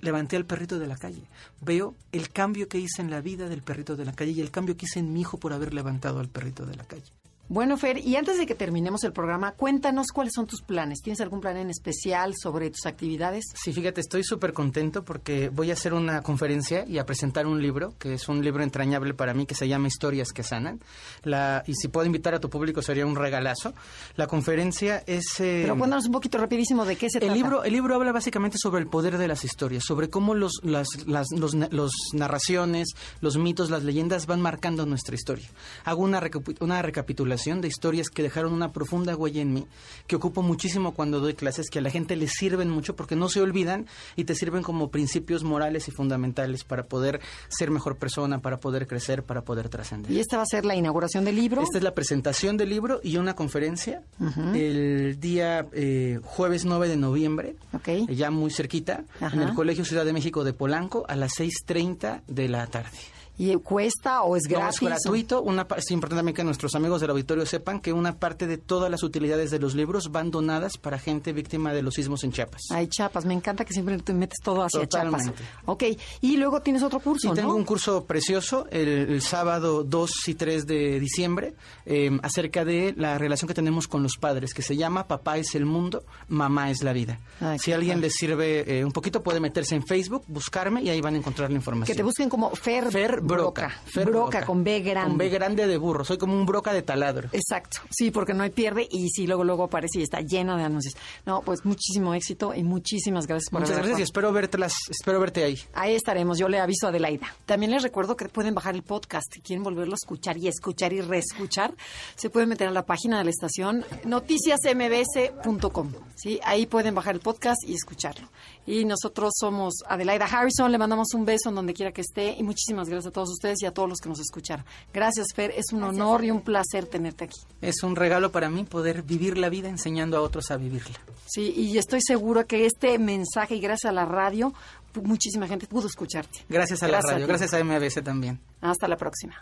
levanté 0.01 0.37
al 0.37 0.47
perrito 0.47 0.79
de 0.79 0.87
la 0.87 0.97
calle. 0.97 1.21
Veo 1.61 1.93
el 2.11 2.31
cambio 2.31 2.67
que 2.67 2.79
hice 2.79 3.03
en 3.03 3.11
la 3.11 3.21
vida 3.21 3.47
del 3.47 3.61
perrito 3.61 3.95
de 3.95 4.05
la 4.05 4.13
calle 4.13 4.31
y 4.31 4.41
el 4.41 4.49
cambio 4.49 4.75
que 4.75 4.87
hice 4.87 4.97
en 4.97 5.13
mi 5.13 5.21
hijo 5.21 5.37
por 5.37 5.53
haber 5.53 5.71
levantado 5.71 6.19
al 6.19 6.29
perrito 6.29 6.65
de 6.65 6.77
la 6.77 6.85
calle. 6.85 7.11
Bueno, 7.47 7.77
Fer, 7.77 7.99
y 7.99 8.15
antes 8.15 8.39
de 8.39 8.47
que 8.47 8.55
terminemos 8.55 9.03
el 9.03 9.13
programa, 9.13 9.51
cuéntanos 9.51 10.07
cuáles 10.07 10.33
son 10.33 10.47
tus 10.47 10.63
planes. 10.63 11.01
¿Tienes 11.03 11.21
algún 11.21 11.41
plan 11.41 11.55
en 11.57 11.69
especial 11.69 12.33
sobre 12.41 12.71
tus 12.71 12.87
actividades? 12.87 13.45
Sí, 13.53 13.71
fíjate, 13.71 14.01
estoy 14.01 14.23
súper 14.23 14.51
contento 14.51 15.05
porque 15.05 15.49
voy 15.49 15.69
a 15.69 15.73
hacer 15.73 15.93
una 15.93 16.23
conferencia 16.23 16.85
y 16.87 16.97
a 16.97 17.05
presentar 17.05 17.45
un 17.45 17.61
libro, 17.61 17.93
que 17.99 18.15
es 18.15 18.27
un 18.29 18.43
libro 18.43 18.63
entrañable 18.63 19.13
para 19.13 19.35
mí, 19.35 19.45
que 19.45 19.53
se 19.53 19.67
llama 19.67 19.87
Historias 19.87 20.29
que 20.31 20.41
Sanan. 20.41 20.79
La, 21.21 21.63
y 21.67 21.75
si 21.75 21.87
puedo 21.87 22.07
invitar 22.07 22.33
a 22.33 22.39
tu 22.39 22.49
público 22.49 22.81
sería 22.81 23.05
un 23.05 23.15
regalazo. 23.15 23.75
La 24.15 24.25
conferencia 24.25 25.03
es... 25.05 25.39
eh, 25.39 25.61
Pero 25.65 25.77
cuéntanos 25.77 26.07
un 26.07 26.13
poquito 26.13 26.39
rapidísimo 26.39 26.83
de 26.83 26.95
qué 26.95 27.11
se 27.11 27.19
el 27.19 27.25
trata. 27.25 27.35
libro, 27.35 27.63
el 27.63 27.73
libro 27.73 27.93
habla 27.93 28.11
básicamente 28.11 28.57
sobre 28.57 28.81
el 28.81 28.87
poder 28.87 29.19
de 29.19 29.27
las 29.27 29.43
historias, 29.45 29.83
sobre 29.85 30.09
cómo 30.09 30.33
los, 30.33 30.61
las, 30.63 30.87
las 31.05 31.27
los, 31.31 31.53
los 31.53 31.91
narraciones, 32.13 32.87
los 33.21 33.37
mitos, 33.37 33.69
las 33.69 33.83
leyendas 33.83 34.25
van 34.25 34.41
marcando 34.41 34.87
nuestra 34.87 35.13
historia. 35.13 35.47
Hago 35.83 36.01
una, 36.01 36.19
una 36.59 36.81
recapitulación 36.81 37.34
de 37.35 37.67
historias 37.67 38.09
que 38.09 38.23
dejaron 38.23 38.53
una 38.53 38.71
profunda 38.71 39.15
huella 39.15 39.41
en 39.41 39.53
mí, 39.53 39.67
que 40.07 40.15
ocupo 40.15 40.41
muchísimo 40.41 40.93
cuando 40.93 41.19
doy 41.19 41.33
clases, 41.33 41.69
que 41.69 41.79
a 41.79 41.81
la 41.81 41.89
gente 41.89 42.15
les 42.15 42.31
sirven 42.31 42.69
mucho 42.69 42.95
porque 42.95 43.15
no 43.15 43.29
se 43.29 43.41
olvidan 43.41 43.85
y 44.15 44.23
te 44.23 44.35
sirven 44.35 44.63
como 44.63 44.89
principios 44.89 45.43
morales 45.43 45.87
y 45.87 45.91
fundamentales 45.91 46.63
para 46.63 46.83
poder 46.83 47.19
ser 47.49 47.71
mejor 47.71 47.97
persona, 47.97 48.39
para 48.39 48.57
poder 48.59 48.87
crecer, 48.87 49.23
para 49.23 49.41
poder 49.43 49.69
trascender. 49.69 50.11
Y 50.11 50.19
esta 50.19 50.37
va 50.37 50.43
a 50.43 50.47
ser 50.47 50.65
la 50.65 50.75
inauguración 50.75 51.25
del 51.25 51.35
libro. 51.35 51.61
Esta 51.61 51.77
es 51.77 51.83
la 51.83 51.93
presentación 51.93 52.57
del 52.57 52.69
libro 52.69 52.99
y 53.03 53.17
una 53.17 53.35
conferencia 53.35 54.01
Ujú. 54.19 54.53
el 54.55 55.19
día 55.19 55.67
eh, 55.73 56.19
jueves 56.23 56.65
9 56.65 56.87
de 56.87 56.97
noviembre, 56.97 57.55
eh, 57.85 58.05
ya 58.09 58.31
muy 58.31 58.51
cerquita, 58.51 59.03
Ajá. 59.19 59.35
en 59.35 59.41
el 59.43 59.53
Colegio 59.53 59.85
Ciudad 59.85 60.05
de 60.05 60.13
México 60.13 60.43
de 60.43 60.53
Polanco 60.53 61.05
a 61.07 61.15
las 61.15 61.33
6.30 61.33 62.21
de 62.27 62.47
la 62.49 62.67
tarde. 62.67 62.97
¿Y 63.37 63.55
cuesta 63.57 64.21
o 64.23 64.35
es 64.35 64.43
No, 64.49 64.57
gratis? 64.59 64.81
es 64.81 64.87
gratuito. 64.89 65.41
Una, 65.41 65.67
es 65.77 65.91
importante 65.91 66.19
también 66.19 66.35
que 66.35 66.43
nuestros 66.43 66.73
amigos 66.75 67.01
del 67.01 67.09
auditorio 67.09 67.45
sepan 67.45 67.79
que 67.79 67.91
una 67.93 68.17
parte 68.17 68.47
de 68.47 68.57
todas 68.57 68.89
las 68.89 69.03
utilidades 69.03 69.51
de 69.51 69.59
los 69.59 69.75
libros 69.75 70.11
van 70.11 70.31
donadas 70.31 70.77
para 70.77 70.97
gente 70.99 71.33
víctima 71.33 71.73
de 71.73 71.81
los 71.81 71.95
sismos 71.95 72.23
en 72.23 72.31
Chiapas. 72.31 72.61
Ay, 72.71 72.87
Chiapas, 72.87 73.25
me 73.25 73.33
encanta 73.33 73.65
que 73.65 73.73
siempre 73.73 73.97
te 73.99 74.13
metes 74.13 74.39
todo 74.43 74.63
hacia 74.63 74.81
Totalmente. 74.81 75.33
Chiapas. 75.33 75.63
Ok, 75.65 75.83
y 76.21 76.37
luego 76.37 76.61
tienes 76.61 76.81
otro 76.83 76.99
curso, 76.99 77.31
Y 77.31 77.35
tengo 77.35 77.49
¿no? 77.49 77.55
un 77.55 77.65
curso 77.65 78.05
precioso 78.05 78.67
el, 78.71 78.87
el 78.87 79.21
sábado 79.21 79.83
2 79.83 80.11
y 80.27 80.35
3 80.35 80.65
de 80.67 80.99
diciembre 80.99 81.53
eh, 81.85 82.17
acerca 82.23 82.63
de 82.65 82.93
la 82.97 83.17
relación 83.17 83.47
que 83.47 83.53
tenemos 83.53 83.87
con 83.87 84.01
los 84.03 84.17
padres, 84.17 84.53
que 84.53 84.61
se 84.61 84.75
llama 84.77 85.07
Papá 85.07 85.37
es 85.37 85.55
el 85.55 85.65
mundo, 85.65 86.05
Mamá 86.27 86.71
es 86.71 86.83
la 86.83 86.93
vida. 86.93 87.19
Ay, 87.41 87.59
si 87.59 87.71
a 87.71 87.75
alguien 87.75 88.01
les 88.01 88.13
sirve 88.13 88.79
eh, 88.79 88.85
un 88.85 88.91
poquito, 88.91 89.21
puede 89.23 89.39
meterse 89.39 89.75
en 89.75 89.85
Facebook, 89.85 90.23
buscarme 90.27 90.81
y 90.81 90.89
ahí 90.89 91.01
van 91.01 91.15
a 91.15 91.17
encontrar 91.17 91.49
la 91.49 91.57
información. 91.57 91.93
Que 91.93 91.97
te 91.97 92.03
busquen 92.03 92.29
como 92.29 92.49
Fer, 92.55 92.89
Broca. 93.25 93.73
Broca, 93.93 94.45
con 94.45 94.63
B 94.63 94.81
grande. 94.81 95.09
Con 95.09 95.17
B 95.17 95.29
grande 95.29 95.67
de 95.67 95.77
burro. 95.77 96.05
Soy 96.05 96.17
como 96.17 96.33
un 96.33 96.45
broca 96.45 96.73
de 96.73 96.81
taladro. 96.83 97.29
Exacto, 97.31 97.81
sí, 97.89 98.11
porque 98.11 98.33
no 98.33 98.43
hay 98.43 98.51
pierde 98.51 98.87
y 98.89 99.09
sí, 99.09 99.25
luego 99.25 99.43
luego 99.43 99.63
aparece 99.63 99.99
y 99.99 100.03
está 100.03 100.21
llena 100.21 100.55
de 100.57 100.63
anuncios. 100.63 100.95
No, 101.25 101.41
pues 101.41 101.65
muchísimo 101.65 102.13
éxito 102.13 102.53
y 102.53 102.63
muchísimas 102.63 103.25
gracias 103.27 103.49
por 103.49 103.61
Muchas 103.61 103.73
haber 103.77 103.87
gracias 103.87 103.99
y 103.99 104.03
espero 104.03 104.31
verte, 104.31 104.57
espero 104.89 105.19
verte 105.19 105.43
ahí. 105.43 105.59
Ahí 105.73 105.95
estaremos, 105.95 106.37
yo 106.37 106.47
le 106.47 106.59
aviso 106.59 106.85
a 106.85 106.89
Adelaida. 106.89 107.27
También 107.45 107.71
les 107.71 107.81
recuerdo 107.83 108.15
que 108.15 108.29
pueden 108.29 108.53
bajar 108.53 108.75
el 108.75 108.83
podcast, 108.83 109.33
si 109.33 109.41
quieren 109.41 109.63
volverlo 109.63 109.93
a 109.93 109.95
escuchar 110.01 110.37
y 110.37 110.47
escuchar 110.47 110.93
y 110.93 111.01
reescuchar, 111.01 111.73
se 112.15 112.29
pueden 112.29 112.49
meter 112.49 112.67
a 112.67 112.71
la 112.71 112.85
página 112.85 113.17
de 113.17 113.23
la 113.25 113.31
estación 113.31 113.85
noticiasmbs.com. 114.03 115.91
¿sí? 116.15 116.39
Ahí 116.43 116.65
pueden 116.65 116.93
bajar 116.95 117.15
el 117.15 117.21
podcast 117.21 117.63
y 117.67 117.73
escucharlo. 117.73 118.29
Y 118.67 118.85
nosotros 118.85 119.33
somos 119.39 119.75
Adelaida 119.87 120.25
Harrison, 120.25 120.71
le 120.71 120.77
mandamos 120.77 121.13
un 121.13 121.25
beso 121.25 121.49
en 121.49 121.55
donde 121.55 121.73
quiera 121.73 121.91
que 121.91 122.01
esté 122.01 122.35
y 122.37 122.43
muchísimas 122.43 122.89
gracias 122.89 123.09
a 123.09 123.11
todos 123.11 123.29
ustedes 123.29 123.61
y 123.61 123.65
a 123.65 123.71
todos 123.71 123.87
los 123.87 123.99
que 123.99 124.09
nos 124.09 124.19
escucharon. 124.19 124.65
Gracias, 124.93 125.27
Fer, 125.35 125.51
es 125.55 125.71
un 125.71 125.83
honor 125.83 126.23
y 126.23 126.31
un 126.31 126.41
placer 126.41 126.85
tenerte 126.85 127.25
aquí. 127.25 127.39
Es 127.61 127.83
un 127.83 127.95
regalo 127.95 128.31
para 128.31 128.49
mí 128.49 128.63
poder 128.63 129.03
vivir 129.03 129.37
la 129.37 129.49
vida 129.49 129.69
enseñando 129.69 130.17
a 130.17 130.21
otros 130.21 130.51
a 130.51 130.57
vivirla. 130.57 130.99
Sí, 131.27 131.53
y 131.55 131.77
estoy 131.77 132.01
segura 132.01 132.43
que 132.43 132.65
este 132.65 132.97
mensaje 132.97 133.55
y 133.55 133.59
gracias 133.59 133.89
a 133.89 133.93
la 133.93 134.05
radio 134.05 134.53
muchísima 135.01 135.47
gente 135.47 135.67
pudo 135.67 135.87
escucharte. 135.87 136.45
Gracias 136.49 136.83
a 136.83 136.87
la 136.87 137.01
radio, 137.01 137.27
gracias 137.27 137.53
a 137.53 137.63
MBS 137.63 138.03
también. 138.03 138.39
Hasta 138.61 138.87
la 138.87 138.97
próxima. 138.97 139.35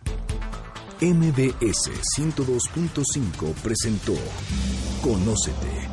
MBS 1.01 1.91
102.5 2.17 3.53
presentó 3.61 4.13
Conócete. 5.03 5.92